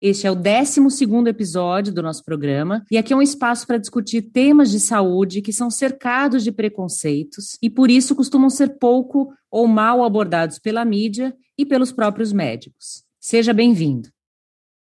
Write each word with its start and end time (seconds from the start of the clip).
Este 0.00 0.28
é 0.28 0.30
o 0.30 0.36
12 0.36 0.80
episódio 1.28 1.92
do 1.92 2.00
nosso 2.00 2.24
programa 2.24 2.84
e 2.88 2.96
aqui 2.96 3.12
é 3.12 3.16
um 3.16 3.22
espaço 3.22 3.66
para 3.66 3.78
discutir 3.78 4.22
temas 4.22 4.70
de 4.70 4.78
saúde 4.78 5.42
que 5.42 5.52
são 5.52 5.70
cercados 5.70 6.44
de 6.44 6.52
preconceitos 6.52 7.58
e 7.60 7.68
por 7.68 7.90
isso 7.90 8.14
costumam 8.14 8.48
ser 8.48 8.78
pouco 8.78 9.32
ou 9.50 9.66
mal 9.66 10.04
abordados 10.04 10.60
pela 10.60 10.84
mídia 10.84 11.34
e 11.58 11.66
pelos 11.66 11.90
próprios 11.90 12.32
médicos. 12.32 13.02
Seja 13.18 13.52
bem-vindo. 13.52 14.08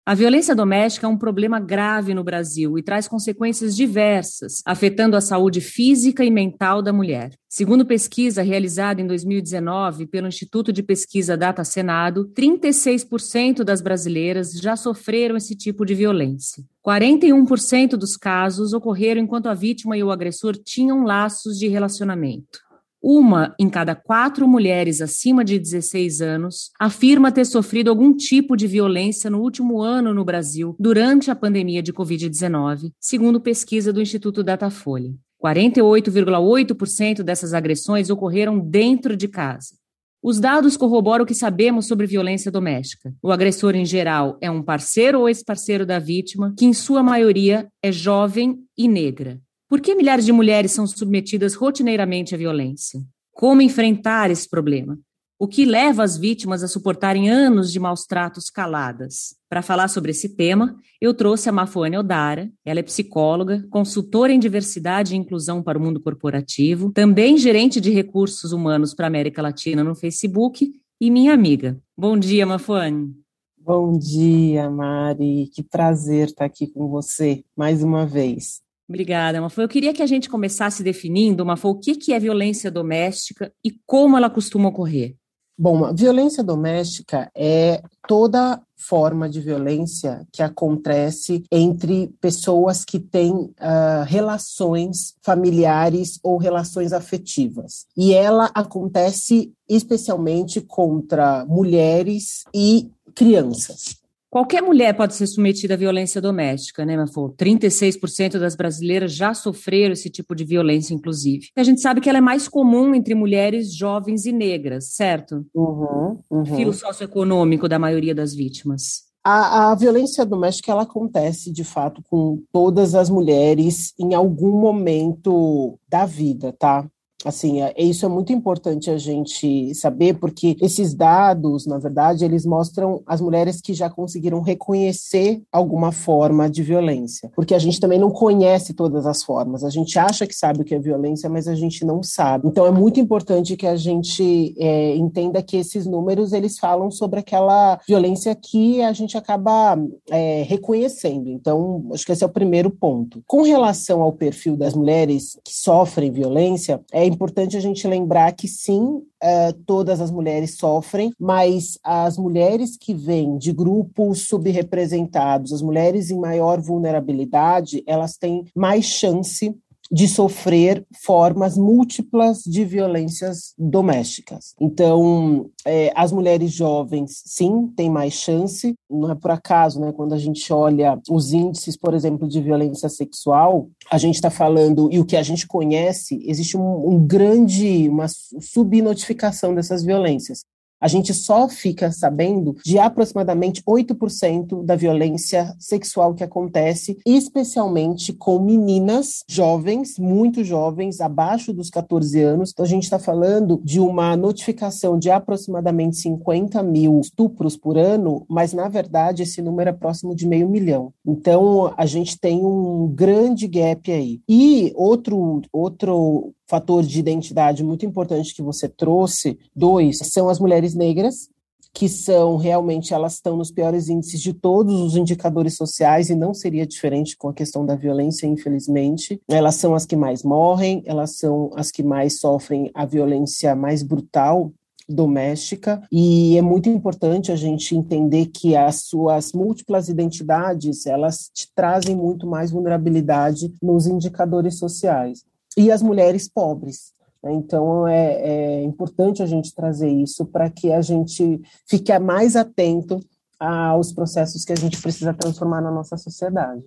A 0.05 0.13
violência 0.13 0.53
doméstica 0.53 1.07
é 1.07 1.09
um 1.09 1.17
problema 1.17 1.61
grave 1.61 2.13
no 2.13 2.25
Brasil 2.25 2.77
e 2.77 2.83
traz 2.83 3.07
consequências 3.07 3.73
diversas, 3.73 4.61
afetando 4.65 5.15
a 5.15 5.21
saúde 5.21 5.61
física 5.61 6.25
e 6.25 6.29
mental 6.29 6.81
da 6.81 6.91
mulher. 6.91 7.31
Segundo 7.47 7.85
pesquisa 7.85 8.41
realizada 8.41 8.99
em 8.99 9.07
2019 9.07 10.07
pelo 10.07 10.27
Instituto 10.27 10.73
de 10.73 10.83
Pesquisa 10.83 11.37
Data 11.37 11.63
Senado, 11.63 12.29
36% 12.35 13.63
das 13.63 13.79
brasileiras 13.79 14.51
já 14.51 14.75
sofreram 14.75 15.37
esse 15.37 15.55
tipo 15.55 15.85
de 15.85 15.95
violência. 15.95 16.65
41% 16.85 17.91
dos 17.91 18.17
casos 18.17 18.73
ocorreram 18.73 19.21
enquanto 19.21 19.47
a 19.47 19.53
vítima 19.53 19.95
e 19.95 20.03
o 20.03 20.11
agressor 20.11 20.57
tinham 20.57 21.05
laços 21.05 21.57
de 21.57 21.69
relacionamento. 21.69 22.59
Uma 23.05 23.53
em 23.59 23.69
cada 23.69 23.93
quatro 23.95 24.47
mulheres 24.47 25.01
acima 25.01 25.43
de 25.43 25.59
16 25.59 26.21
anos 26.21 26.71
afirma 26.79 27.33
ter 27.33 27.43
sofrido 27.43 27.89
algum 27.89 28.15
tipo 28.15 28.55
de 28.55 28.65
violência 28.65 29.29
no 29.29 29.41
último 29.41 29.81
ano 29.81 30.13
no 30.13 30.23
Brasil 30.23 30.73
durante 30.79 31.29
a 31.29 31.35
pandemia 31.35 31.83
de 31.83 31.91
Covid-19, 31.91 32.93
segundo 32.97 33.41
pesquisa 33.41 33.91
do 33.91 34.01
Instituto 34.01 34.41
Datafolha. 34.41 35.13
48,8% 35.43 37.23
dessas 37.23 37.53
agressões 37.53 38.09
ocorreram 38.09 38.57
dentro 38.57 39.17
de 39.17 39.27
casa. 39.27 39.75
Os 40.23 40.39
dados 40.39 40.77
corroboram 40.77 41.25
o 41.25 41.27
que 41.27 41.35
sabemos 41.35 41.85
sobre 41.85 42.07
violência 42.07 42.49
doméstica. 42.49 43.13
O 43.21 43.33
agressor, 43.33 43.75
em 43.75 43.85
geral, 43.85 44.37
é 44.39 44.49
um 44.49 44.63
parceiro 44.63 45.19
ou 45.19 45.27
ex-parceiro 45.27 45.85
da 45.85 45.99
vítima, 45.99 46.53
que, 46.57 46.63
em 46.63 46.71
sua 46.71 47.03
maioria, 47.03 47.67
é 47.83 47.91
jovem 47.91 48.59
e 48.77 48.87
negra. 48.87 49.41
Por 49.73 49.81
que 49.81 49.95
milhares 49.95 50.23
de 50.23 50.31
mulheres 50.31 50.71
são 50.71 50.85
submetidas 50.85 51.55
rotineiramente 51.55 52.35
à 52.35 52.37
violência? 52.37 53.01
Como 53.31 53.59
enfrentar 53.59 54.29
esse 54.29 54.47
problema? 54.47 54.99
O 55.39 55.47
que 55.47 55.65
leva 55.65 56.03
as 56.03 56.15
vítimas 56.15 56.61
a 56.61 56.67
suportarem 56.67 57.27
anos 57.27 57.71
de 57.71 57.79
maus 57.79 58.05
tratos 58.05 58.51
caladas? 58.51 59.35
Para 59.49 59.63
falar 59.63 59.87
sobre 59.87 60.11
esse 60.11 60.29
tema, 60.35 60.75
eu 61.01 61.11
trouxe 61.11 61.49
a 61.49 61.51
Mafuane 61.51 61.97
Odara. 61.97 62.51
Ela 62.63 62.81
é 62.81 62.83
psicóloga, 62.83 63.65
consultora 63.71 64.31
em 64.31 64.37
diversidade 64.37 65.15
e 65.15 65.17
inclusão 65.17 65.63
para 65.63 65.79
o 65.79 65.81
mundo 65.81 65.99
corporativo, 65.99 66.91
também 66.91 67.35
gerente 67.35 67.81
de 67.81 67.89
recursos 67.89 68.51
humanos 68.51 68.93
para 68.93 69.07
a 69.07 69.09
América 69.09 69.41
Latina 69.41 69.83
no 69.83 69.95
Facebook 69.95 70.71
e 71.01 71.09
minha 71.09 71.33
amiga. 71.33 71.81
Bom 71.97 72.15
dia, 72.15 72.45
Mafuane. 72.45 73.11
Bom 73.57 73.97
dia, 73.97 74.69
Mari. 74.69 75.49
Que 75.51 75.63
prazer 75.63 76.27
estar 76.27 76.45
aqui 76.45 76.67
com 76.67 76.89
você 76.89 77.43
mais 77.57 77.81
uma 77.81 78.05
vez. 78.05 78.62
Obrigada, 78.87 79.39
Mafô. 79.39 79.61
Eu 79.61 79.69
queria 79.69 79.93
que 79.93 80.01
a 80.01 80.07
gente 80.07 80.29
começasse 80.29 80.83
definindo, 80.83 81.45
Mafô, 81.45 81.69
o 81.69 81.79
que, 81.79 81.95
que 81.95 82.13
é 82.13 82.19
violência 82.19 82.69
doméstica 82.69 83.51
e 83.63 83.71
como 83.85 84.17
ela 84.17 84.29
costuma 84.29 84.69
ocorrer. 84.69 85.15
Bom, 85.57 85.85
a 85.85 85.93
violência 85.93 86.43
doméstica 86.43 87.29
é 87.35 87.81
toda 88.07 88.59
forma 88.75 89.29
de 89.29 89.39
violência 89.39 90.25
que 90.31 90.41
acontece 90.41 91.43
entre 91.51 92.13
pessoas 92.19 92.83
que 92.83 92.99
têm 92.99 93.31
uh, 93.31 94.03
relações 94.05 95.13
familiares 95.23 96.19
ou 96.23 96.37
relações 96.37 96.91
afetivas. 96.91 97.85
E 97.95 98.13
ela 98.13 98.49
acontece 98.53 99.53
especialmente 99.69 100.59
contra 100.59 101.45
mulheres 101.45 102.43
e 102.53 102.89
crianças. 103.15 104.02
Qualquer 104.33 104.63
mulher 104.63 104.95
pode 104.95 105.13
ser 105.13 105.27
submetida 105.27 105.75
à 105.75 105.77
violência 105.77 106.19
doméstica, 106.19 106.83
né, 106.83 106.97
Mafô? 106.97 107.29
36% 107.37 108.39
das 108.39 108.55
brasileiras 108.55 109.13
já 109.13 109.31
sofreram 109.31 109.93
esse 109.93 110.09
tipo 110.09 110.33
de 110.33 110.43
violência, 110.43 110.91
inclusive. 110.91 111.49
A 111.55 111.61
gente 111.61 111.79
sabe 111.79 112.01
que 112.01 112.09
ela 112.09 112.17
é 112.17 112.21
mais 112.21 112.47
comum 112.47 112.95
entre 112.95 113.13
mulheres 113.13 113.71
jovens 113.75 114.25
e 114.25 114.31
negras, 114.31 114.95
certo? 114.95 115.45
Uhum, 115.53 116.17
uhum. 116.31 116.45
Filo 116.45 116.73
socioeconômico 116.73 117.69
da 117.69 117.77
maioria 117.77 118.15
das 118.15 118.33
vítimas. 118.33 119.03
A, 119.23 119.69
a, 119.69 119.75
violência 119.75 120.25
doméstica 120.25 120.71
ela 120.71 120.81
acontece 120.81 121.53
de 121.53 121.63
fato 121.63 122.01
com 122.09 122.41
todas 122.51 122.95
as 122.95 123.11
mulheres 123.11 123.93
em 123.99 124.15
algum 124.15 124.59
momento 124.59 125.77
da 125.87 126.07
vida, 126.07 126.51
tá? 126.51 126.89
Assim, 127.25 127.61
é, 127.61 127.73
isso 127.77 128.05
é 128.05 128.09
muito 128.09 128.33
importante 128.33 128.89
a 128.89 128.97
gente 128.97 129.73
saber, 129.75 130.15
porque 130.15 130.57
esses 130.61 130.93
dados, 130.93 131.65
na 131.65 131.77
verdade, 131.77 132.25
eles 132.25 132.45
mostram 132.45 133.01
as 133.05 133.21
mulheres 133.21 133.61
que 133.61 133.73
já 133.73 133.89
conseguiram 133.89 134.41
reconhecer 134.41 135.41
alguma 135.51 135.91
forma 135.91 136.49
de 136.49 136.61
violência. 136.61 137.31
Porque 137.35 137.53
a 137.53 137.59
gente 137.59 137.79
também 137.79 137.99
não 137.99 138.11
conhece 138.11 138.73
todas 138.73 139.05
as 139.05 139.23
formas. 139.23 139.63
A 139.63 139.69
gente 139.69 139.97
acha 139.97 140.27
que 140.27 140.35
sabe 140.35 140.61
o 140.61 140.65
que 140.65 140.75
é 140.75 140.79
violência, 140.79 141.29
mas 141.29 141.47
a 141.47 141.55
gente 141.55 141.85
não 141.85 142.03
sabe. 142.03 142.47
Então, 142.47 142.65
é 142.65 142.71
muito 142.71 142.99
importante 142.99 143.55
que 143.55 143.67
a 143.67 143.75
gente 143.75 144.53
é, 144.57 144.95
entenda 144.95 145.41
que 145.41 145.57
esses 145.57 145.85
números, 145.85 146.33
eles 146.33 146.57
falam 146.59 146.91
sobre 146.91 147.19
aquela 147.19 147.79
violência 147.87 148.35
que 148.35 148.81
a 148.81 148.91
gente 148.91 149.17
acaba 149.17 149.77
é, 150.09 150.43
reconhecendo. 150.43 151.29
Então, 151.29 151.85
acho 151.93 152.05
que 152.05 152.11
esse 152.11 152.23
é 152.23 152.27
o 152.27 152.29
primeiro 152.29 152.69
ponto. 152.69 153.23
Com 153.27 153.43
relação 153.43 154.01
ao 154.01 154.11
perfil 154.11 154.55
das 154.57 154.73
mulheres 154.73 155.37
que 155.43 155.53
sofrem 155.53 156.11
violência, 156.11 156.81
é 156.91 157.05
importante 157.13 157.55
a 157.55 157.59
gente 157.59 157.87
lembrar 157.87 158.31
que 158.33 158.47
sim, 158.47 159.01
Uh, 159.23 159.53
todas 159.65 160.01
as 160.01 160.11
mulheres 160.11 160.57
sofrem, 160.57 161.13
mas 161.17 161.79
as 161.81 162.17
mulheres 162.17 162.75
que 162.75 162.93
vêm 162.93 163.37
de 163.37 163.53
grupos 163.53 164.27
subrepresentados, 164.27 165.53
as 165.53 165.61
mulheres 165.61 166.11
em 166.11 166.19
maior 166.19 166.59
vulnerabilidade, 166.59 167.81
elas 167.87 168.17
têm 168.17 168.43
mais 168.53 168.83
chance 168.83 169.55
de 169.91 170.07
sofrer 170.07 170.85
formas 171.03 171.57
múltiplas 171.57 172.43
de 172.43 172.65
violências 172.65 173.53
domésticas. 173.57 174.55
Então, 174.59 175.49
é, 175.65 175.91
as 175.95 176.11
mulheres 176.11 176.51
jovens, 176.51 177.21
sim, 177.25 177.67
têm 177.75 177.89
mais 177.89 178.13
chance. 178.13 178.73
Não 178.89 179.11
é 179.11 179.15
por 179.15 179.31
acaso, 179.31 179.79
né? 179.79 179.91
Quando 179.91 180.13
a 180.13 180.17
gente 180.17 180.51
olha 180.51 180.99
os 181.09 181.33
índices, 181.33 181.77
por 181.77 181.93
exemplo, 181.93 182.27
de 182.27 182.41
violência 182.41 182.89
sexual, 182.89 183.69
a 183.91 183.97
gente 183.97 184.15
está 184.15 184.29
falando, 184.29 184.89
e 184.91 184.99
o 184.99 185.05
que 185.05 185.17
a 185.17 185.23
gente 185.23 185.47
conhece, 185.47 186.21
existe 186.25 186.57
um, 186.57 186.89
um 186.89 187.05
grande, 187.05 187.87
uma 187.89 188.07
subnotificação 188.07 189.53
dessas 189.53 189.83
violências 189.83 190.43
a 190.83 190.87
gente 190.89 191.13
só 191.13 191.47
fica 191.47 191.93
sabendo 191.93 192.57
de 192.65 192.77
aproximadamente 192.77 193.63
8% 193.63 194.65
da 194.65 194.75
violência 194.75 195.55
sexual 195.57 196.13
que 196.13 196.25
acontece, 196.25 196.97
especialmente 197.05 198.11
com 198.11 198.37
meninas 198.37 199.23
jovens, 199.25 199.97
muito 199.97 200.43
jovens, 200.43 200.99
abaixo 200.99 201.53
dos 201.53 201.69
14 201.69 202.19
anos. 202.21 202.51
Então, 202.51 202.65
a 202.65 202.67
gente 202.67 202.83
está 202.83 202.99
falando 202.99 203.61
de 203.63 203.79
uma 203.79 204.17
notificação 204.17 204.99
de 204.99 205.09
aproximadamente 205.09 205.95
50 205.95 206.61
mil 206.61 206.99
estupros 206.99 207.55
por 207.55 207.77
ano, 207.77 208.25
mas, 208.27 208.51
na 208.51 208.67
verdade, 208.67 209.23
esse 209.23 209.41
número 209.41 209.69
é 209.69 209.73
próximo 209.73 210.13
de 210.13 210.27
meio 210.27 210.49
milhão. 210.49 210.91
Então, 211.07 211.73
a 211.77 211.85
gente 211.85 212.19
tem 212.19 212.43
um 212.45 212.91
grande 212.93 213.47
gap 213.47 213.89
aí. 213.89 214.19
E 214.27 214.73
outro, 214.75 215.43
outro 215.53 216.33
fator 216.47 216.83
de 216.83 216.99
identidade 216.99 217.63
muito 217.63 217.85
importante 217.85 218.33
que 218.33 218.41
você 218.41 218.67
trouxe, 218.67 219.39
dois, 219.55 219.99
são 219.99 220.29
as 220.29 220.39
mulheres 220.39 220.73
negras, 220.73 221.29
que 221.73 221.89
são 221.89 222.37
realmente, 222.37 222.93
elas 222.93 223.15
estão 223.15 223.35
nos 223.35 223.49
piores 223.49 223.89
índices 223.89 224.21
de 224.21 224.31
todos 224.31 224.79
os 224.79 224.95
indicadores 224.95 225.55
sociais 225.55 226.09
e 226.09 226.15
não 226.15 226.33
seria 226.33 226.67
diferente 226.67 227.17
com 227.17 227.29
a 227.29 227.33
questão 227.33 227.65
da 227.65 227.75
violência, 227.75 228.27
infelizmente. 228.27 229.19
Elas 229.27 229.55
são 229.55 229.73
as 229.73 229.85
que 229.85 229.95
mais 229.95 230.23
morrem, 230.23 230.83
elas 230.85 231.17
são 231.17 231.49
as 231.55 231.71
que 231.71 231.81
mais 231.81 232.19
sofrem 232.19 232.69
a 232.75 232.85
violência 232.85 233.55
mais 233.55 233.81
brutal 233.81 234.51
doméstica 234.87 235.81
e 235.89 236.37
é 236.37 236.41
muito 236.41 236.67
importante 236.67 237.31
a 237.31 237.37
gente 237.37 237.73
entender 237.73 238.25
que 238.27 238.53
as 238.53 238.83
suas 238.83 239.31
múltiplas 239.31 239.87
identidades 239.87 240.85
elas 240.85 241.31
te 241.33 241.47
trazem 241.55 241.95
muito 241.95 242.27
mais 242.27 242.51
vulnerabilidade 242.51 243.53
nos 243.61 243.87
indicadores 243.87 244.59
sociais 244.59 245.23
e 245.57 245.71
as 245.71 245.81
mulheres 245.81 246.27
pobres. 246.27 246.93
Né? 247.23 247.33
Então, 247.33 247.87
é, 247.87 248.13
é 248.21 248.63
importante 248.63 249.23
a 249.23 249.25
gente 249.25 249.53
trazer 249.53 249.89
isso 249.89 250.25
para 250.25 250.49
que 250.49 250.71
a 250.71 250.81
gente 250.81 251.41
fique 251.67 251.97
mais 251.99 252.35
atento 252.35 252.99
aos 253.39 253.91
processos 253.91 254.45
que 254.45 254.53
a 254.53 254.57
gente 254.57 254.81
precisa 254.81 255.13
transformar 255.13 255.61
na 255.61 255.71
nossa 255.71 255.97
sociedade. 255.97 256.63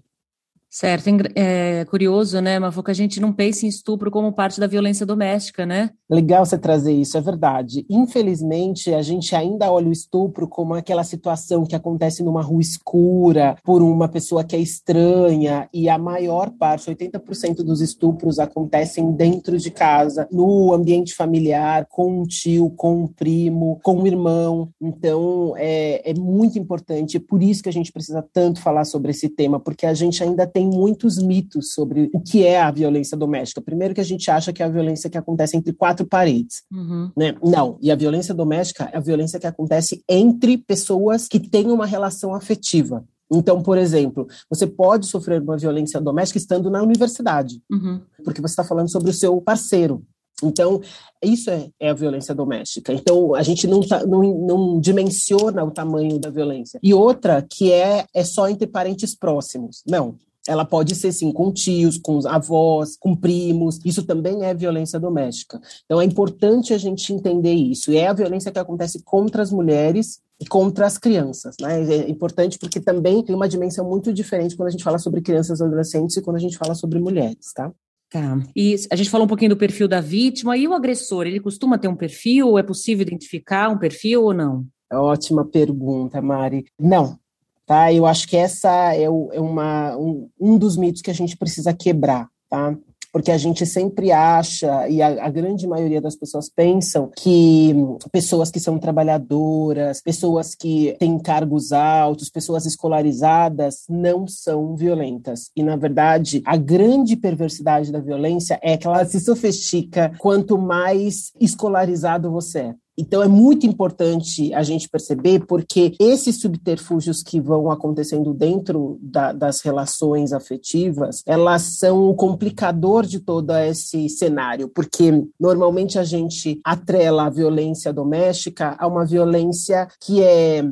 Certo, 0.76 1.08
é 1.34 1.87
curioso, 1.87 2.38
né, 2.38 2.58
Mafu, 2.58 2.82
que 2.82 2.90
a 2.90 2.94
gente 2.94 3.19
não 3.19 3.32
pense 3.32 3.64
em 3.64 3.69
estupro 3.70 4.11
como 4.11 4.31
parte 4.31 4.61
da 4.61 4.67
violência 4.67 5.06
doméstica, 5.06 5.64
né? 5.64 5.88
Legal 6.08 6.44
você 6.44 6.58
trazer 6.58 6.93
isso, 6.93 7.17
é 7.17 7.20
verdade. 7.23 7.87
Infelizmente, 7.88 8.93
a 8.93 9.00
gente 9.00 9.34
ainda 9.34 9.73
olha 9.73 9.88
o 9.88 9.93
estupro 9.93 10.46
como 10.46 10.75
aquela 10.75 11.02
situação 11.02 11.64
que 11.64 11.75
acontece 11.75 12.23
numa 12.23 12.43
rua 12.43 12.61
escura, 12.61 13.56
por 13.64 13.81
uma 13.81 14.06
pessoa 14.06 14.44
que 14.44 14.55
é 14.55 14.58
estranha, 14.58 15.67
e 15.73 15.88
a 15.88 15.96
maior 15.96 16.50
parte, 16.50 16.90
80% 16.90 17.64
dos 17.64 17.81
estupros 17.81 18.38
acontecem 18.38 19.11
dentro 19.12 19.56
de 19.56 19.70
casa, 19.70 20.28
no 20.31 20.75
ambiente 20.75 21.14
familiar, 21.14 21.87
com 21.88 22.20
um 22.20 22.25
tio, 22.25 22.69
com 22.69 23.05
um 23.05 23.06
primo, 23.06 23.81
com 23.82 23.94
um 23.94 24.06
irmão. 24.06 24.69
Então, 24.78 25.55
é, 25.56 26.11
é 26.11 26.12
muito 26.12 26.58
importante, 26.58 27.17
é 27.17 27.20
por 27.20 27.43
isso 27.43 27.62
que 27.62 27.70
a 27.70 27.73
gente 27.73 27.90
precisa 27.90 28.23
tanto 28.31 28.61
falar 28.61 28.84
sobre 28.84 29.12
esse 29.12 29.31
tema, 29.31 29.58
porque 29.58 29.87
a 29.87 29.94
gente 29.94 30.23
ainda 30.23 30.46
tem 30.46 30.65
muitos 30.66 31.18
mitos 31.18 31.72
sobre 31.72 32.10
o 32.12 32.20
que 32.20 32.44
é 32.44 32.60
a 32.60 32.70
violência 32.70 33.16
doméstica. 33.16 33.60
Primeiro 33.60 33.94
que 33.94 34.00
a 34.00 34.04
gente 34.04 34.30
acha 34.30 34.52
que 34.52 34.62
é 34.62 34.66
a 34.66 34.70
violência 34.70 35.08
que 35.08 35.18
acontece 35.18 35.56
entre 35.56 35.72
quatro 35.72 36.06
paredes, 36.06 36.62
uhum. 36.72 37.10
né? 37.16 37.34
Não, 37.42 37.78
e 37.80 37.90
a 37.90 37.96
violência 37.96 38.34
doméstica 38.34 38.90
é 38.92 38.96
a 38.96 39.00
violência 39.00 39.38
que 39.38 39.46
acontece 39.46 40.02
entre 40.08 40.58
pessoas 40.58 41.28
que 41.28 41.40
têm 41.40 41.70
uma 41.70 41.86
relação 41.86 42.34
afetiva. 42.34 43.04
Então, 43.32 43.62
por 43.62 43.76
exemplo, 43.76 44.26
você 44.48 44.66
pode 44.66 45.06
sofrer 45.06 45.42
uma 45.42 45.56
violência 45.56 46.00
doméstica 46.00 46.38
estando 46.38 46.70
na 46.70 46.82
universidade, 46.82 47.60
uhum. 47.70 48.00
porque 48.24 48.40
você 48.40 48.52
está 48.52 48.64
falando 48.64 48.90
sobre 48.90 49.10
o 49.10 49.14
seu 49.14 49.40
parceiro. 49.40 50.04
Então, 50.42 50.82
isso 51.24 51.50
é, 51.50 51.70
é, 51.80 51.90
a 51.90 51.94
violência 51.94 52.34
doméstica. 52.34 52.92
Então, 52.92 53.34
a 53.34 53.42
gente 53.42 53.66
não, 53.66 53.80
tá, 53.80 54.04
não, 54.04 54.22
não, 54.22 54.80
dimensiona 54.80 55.64
o 55.64 55.70
tamanho 55.70 56.18
da 56.18 56.28
violência. 56.28 56.78
E 56.82 56.92
outra 56.92 57.42
que 57.42 57.72
é, 57.72 58.04
é 58.14 58.22
só 58.22 58.48
entre 58.48 58.66
parentes 58.66 59.14
próximos. 59.14 59.82
Não. 59.86 60.16
Ela 60.48 60.64
pode 60.64 60.94
ser, 60.94 61.12
sim, 61.12 61.32
com 61.32 61.52
tios, 61.52 61.98
com 61.98 62.20
avós, 62.26 62.96
com 62.96 63.14
primos. 63.14 63.81
Isso 63.84 64.02
também 64.04 64.44
é 64.44 64.54
violência 64.54 64.98
doméstica. 64.98 65.60
Então, 65.84 66.00
é 66.00 66.04
importante 66.04 66.72
a 66.72 66.78
gente 66.78 67.12
entender 67.12 67.54
isso. 67.54 67.90
E 67.90 67.96
é 67.96 68.06
a 68.06 68.12
violência 68.12 68.52
que 68.52 68.58
acontece 68.58 69.02
contra 69.02 69.43
as 69.43 69.50
mulheres 69.50 70.20
e 70.40 70.46
contra 70.46 70.87
as 70.87 70.98
crianças. 70.98 71.56
Né? 71.60 71.82
É 71.82 72.10
importante 72.10 72.58
porque 72.58 72.81
também 72.81 73.22
tem 73.22 73.34
uma 73.34 73.48
dimensão 73.48 73.88
muito 73.88 74.12
diferente 74.12 74.56
quando 74.56 74.69
a 74.69 74.72
gente 74.72 74.84
fala 74.84 74.98
sobre 74.98 75.20
crianças 75.20 75.60
e 75.60 75.64
adolescentes 75.64 76.16
e 76.16 76.22
quando 76.22 76.37
a 76.37 76.40
gente 76.40 76.58
fala 76.58 76.75
sobre 76.75 76.99
mulheres, 76.99 77.52
tá? 77.54 77.72
Tá. 78.10 78.38
E 78.54 78.76
a 78.90 78.94
gente 78.94 79.10
falou 79.10 79.25
um 79.25 79.28
pouquinho 79.28 79.50
do 79.50 79.56
perfil 79.56 79.88
da 79.88 80.00
vítima. 80.00 80.56
E 80.56 80.69
o 80.69 80.75
agressor, 80.75 81.26
ele 81.26 81.40
costuma 81.40 81.78
ter 81.78 81.88
um 81.88 81.96
perfil? 81.96 82.58
É 82.58 82.62
possível 82.62 83.02
identificar 83.02 83.69
um 83.69 83.78
perfil 83.78 84.25
ou 84.25 84.34
não? 84.34 84.64
Ótima 84.92 85.44
pergunta, 85.44 86.22
Mari. 86.22 86.66
Não, 86.78 87.19
tá? 87.66 87.92
Eu 87.92 88.06
acho 88.06 88.28
que 88.28 88.36
essa 88.36 88.94
é, 88.94 89.02
é 89.04 89.10
uma, 89.10 89.96
um, 89.96 90.28
um 90.40 90.56
dos 90.56 90.76
mitos 90.76 91.02
que 91.02 91.10
a 91.10 91.14
gente 91.14 91.36
precisa 91.36 91.74
quebrar, 91.74 92.28
tá? 92.48 92.76
porque 93.16 93.30
a 93.30 93.38
gente 93.38 93.64
sempre 93.64 94.12
acha, 94.12 94.86
e 94.90 95.00
a, 95.00 95.24
a, 95.24 95.30
grande 95.30 95.66
maioria 95.66 96.02
das 96.02 96.14
pessoas 96.14 96.50
pensam, 96.50 97.10
que 97.16 97.74
pessoas 98.12 98.50
que 98.50 98.60
são 98.60 98.78
trabalhadoras, 98.78 100.02
pessoas 100.02 100.54
que 100.54 100.94
têm 100.98 101.18
cargos 101.18 101.72
altos, 101.72 102.28
pessoas 102.28 102.66
escolarizadas, 102.66 103.84
não 103.88 104.26
são 104.26 104.76
violentas. 104.76 105.50
E, 105.56 105.62
na 105.62 105.76
verdade, 105.76 106.42
a 106.44 106.58
grande 106.58 107.16
perversidade 107.16 107.90
da 107.90 108.00
violência 108.00 108.58
é 108.62 108.76
que 108.76 108.86
ela 108.86 109.02
se 109.06 109.18
sofistica 109.18 110.12
quanto 110.18 110.58
mais 110.58 111.32
escolarizado 111.40 112.30
você 112.30 112.58
é. 112.58 112.74
Então 112.98 113.22
é 113.22 113.28
muito 113.28 113.66
importante 113.66 114.52
a 114.54 114.62
gente 114.62 114.88
perceber 114.88 115.44
porque 115.46 115.94
esses 116.00 116.40
subterfúgios 116.40 117.22
que 117.22 117.40
vão 117.40 117.70
acontecendo 117.70 118.32
dentro 118.32 118.98
da, 119.02 119.32
das 119.32 119.60
relações 119.60 120.32
afetivas, 120.32 121.22
elas 121.26 121.78
são 121.78 122.08
o 122.08 122.14
complicador 122.14 123.04
de 123.04 123.20
todo 123.20 123.54
esse 123.56 124.08
cenário, 124.08 124.69
porque 124.69 125.25
normalmente 125.38 125.98
a 125.98 126.04
gente 126.04 126.60
atrela 126.64 127.26
a 127.26 127.31
violência 127.31 127.93
doméstica 127.93 128.76
a 128.78 128.87
uma 128.87 129.04
violência 129.04 129.88
que 130.00 130.22
é 130.22 130.64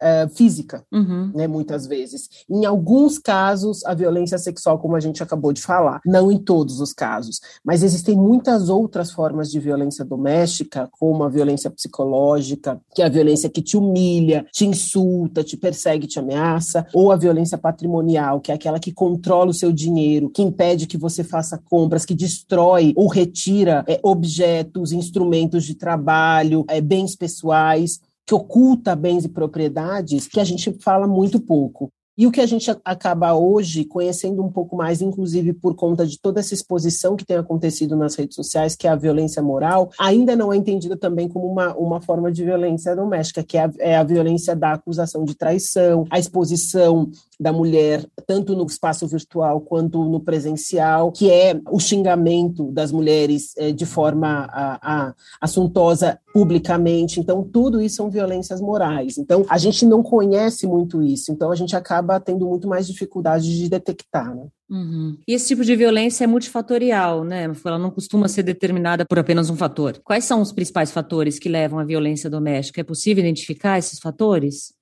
uh, 0.00 0.28
física, 0.34 0.84
uhum. 0.92 1.30
né, 1.34 1.46
muitas 1.46 1.86
vezes. 1.86 2.28
Em 2.48 2.64
alguns 2.64 3.18
casos, 3.18 3.84
a 3.84 3.94
violência 3.94 4.38
sexual, 4.38 4.78
como 4.78 4.96
a 4.96 5.00
gente 5.00 5.22
acabou 5.22 5.52
de 5.52 5.62
falar, 5.62 6.00
não 6.04 6.30
em 6.30 6.38
todos 6.38 6.80
os 6.80 6.92
casos, 6.92 7.40
mas 7.64 7.82
existem 7.82 8.16
muitas 8.16 8.68
outras 8.68 9.10
formas 9.10 9.50
de 9.50 9.60
violência 9.60 10.04
doméstica, 10.04 10.88
como 10.98 11.24
a 11.24 11.28
violência 11.28 11.70
psicológica, 11.70 12.80
que 12.94 13.02
é 13.02 13.06
a 13.06 13.10
violência 13.10 13.48
que 13.48 13.62
te 13.62 13.76
humilha, 13.76 14.46
te 14.52 14.66
insulta, 14.66 15.44
te 15.44 15.56
persegue, 15.56 16.06
te 16.06 16.18
ameaça, 16.18 16.86
ou 16.94 17.12
a 17.12 17.16
violência 17.16 17.58
patrimonial, 17.58 18.40
que 18.40 18.50
é 18.50 18.54
aquela 18.54 18.80
que 18.80 18.92
controla 18.92 19.50
o 19.50 19.54
seu 19.54 19.72
dinheiro, 19.72 20.30
que 20.30 20.42
impede 20.42 20.86
que 20.86 20.98
você 20.98 21.22
faça 21.22 21.58
compras, 21.58 22.04
que 22.04 22.14
destrói 22.14 22.92
ou 22.96 23.08
retira 23.08 23.84
é, 23.86 24.00
objetos, 24.02 24.92
instrumentos 24.92 25.64
de 25.64 25.74
trabalho, 25.74 26.64
é, 26.68 26.80
bens 26.80 27.14
pessoais 27.16 28.00
que 28.30 28.34
oculta 28.36 28.94
bens 28.94 29.24
e 29.24 29.28
propriedades 29.28 30.28
que 30.28 30.38
a 30.38 30.44
gente 30.44 30.72
fala 30.80 31.08
muito 31.08 31.40
pouco. 31.40 31.92
E 32.20 32.26
o 32.26 32.30
que 32.30 32.42
a 32.42 32.46
gente 32.46 32.70
acaba 32.84 33.32
hoje 33.32 33.82
conhecendo 33.82 34.42
um 34.42 34.52
pouco 34.52 34.76
mais, 34.76 35.00
inclusive 35.00 35.54
por 35.54 35.74
conta 35.74 36.06
de 36.06 36.20
toda 36.20 36.38
essa 36.38 36.52
exposição 36.52 37.16
que 37.16 37.24
tem 37.24 37.38
acontecido 37.38 37.96
nas 37.96 38.14
redes 38.14 38.36
sociais, 38.36 38.76
que 38.76 38.86
é 38.86 38.90
a 38.90 38.94
violência 38.94 39.42
moral, 39.42 39.90
ainda 39.98 40.36
não 40.36 40.52
é 40.52 40.56
entendida 40.58 40.98
também 40.98 41.30
como 41.30 41.46
uma, 41.46 41.74
uma 41.74 41.98
forma 42.02 42.30
de 42.30 42.44
violência 42.44 42.94
doméstica, 42.94 43.42
que 43.42 43.56
é 43.56 43.64
a, 43.64 43.70
é 43.78 43.96
a 43.96 44.04
violência 44.04 44.54
da 44.54 44.74
acusação 44.74 45.24
de 45.24 45.34
traição, 45.34 46.04
a 46.10 46.18
exposição 46.18 47.10
da 47.40 47.54
mulher, 47.54 48.04
tanto 48.26 48.54
no 48.54 48.66
espaço 48.66 49.06
virtual 49.06 49.62
quanto 49.62 50.04
no 50.04 50.20
presencial, 50.20 51.10
que 51.10 51.30
é 51.30 51.58
o 51.70 51.80
xingamento 51.80 52.70
das 52.70 52.92
mulheres 52.92 53.54
é, 53.56 53.72
de 53.72 53.86
forma 53.86 54.46
a, 54.52 54.78
a, 54.82 55.14
assuntosa 55.40 56.18
publicamente. 56.34 57.18
Então, 57.18 57.42
tudo 57.42 57.80
isso 57.80 57.96
são 57.96 58.10
violências 58.10 58.60
morais. 58.60 59.16
Então, 59.16 59.46
a 59.48 59.56
gente 59.56 59.86
não 59.86 60.02
conhece 60.02 60.66
muito 60.66 61.02
isso, 61.02 61.32
então 61.32 61.50
a 61.50 61.56
gente 61.56 61.74
acaba 61.74 62.09
tendo 62.18 62.48
muito 62.48 62.66
mais 62.66 62.86
dificuldade 62.86 63.56
de 63.56 63.68
detectar. 63.68 64.34
Né? 64.34 64.48
Uhum. 64.70 65.18
E 65.28 65.34
esse 65.34 65.48
tipo 65.48 65.64
de 65.64 65.76
violência 65.76 66.24
é 66.24 66.26
multifatorial, 66.26 67.22
né? 67.22 67.50
Ela 67.64 67.78
não 67.78 67.90
costuma 67.90 68.26
ser 68.26 68.42
determinada 68.42 69.04
por 69.04 69.18
apenas 69.18 69.50
um 69.50 69.56
fator. 69.56 70.00
Quais 70.02 70.24
são 70.24 70.40
os 70.40 70.50
principais 70.50 70.90
fatores 70.90 71.38
que 71.38 71.48
levam 71.48 71.78
à 71.78 71.84
violência 71.84 72.30
doméstica? 72.30 72.80
É 72.80 72.84
possível 72.84 73.22
identificar 73.22 73.78
esses 73.78 73.98
fatores? 73.98 74.72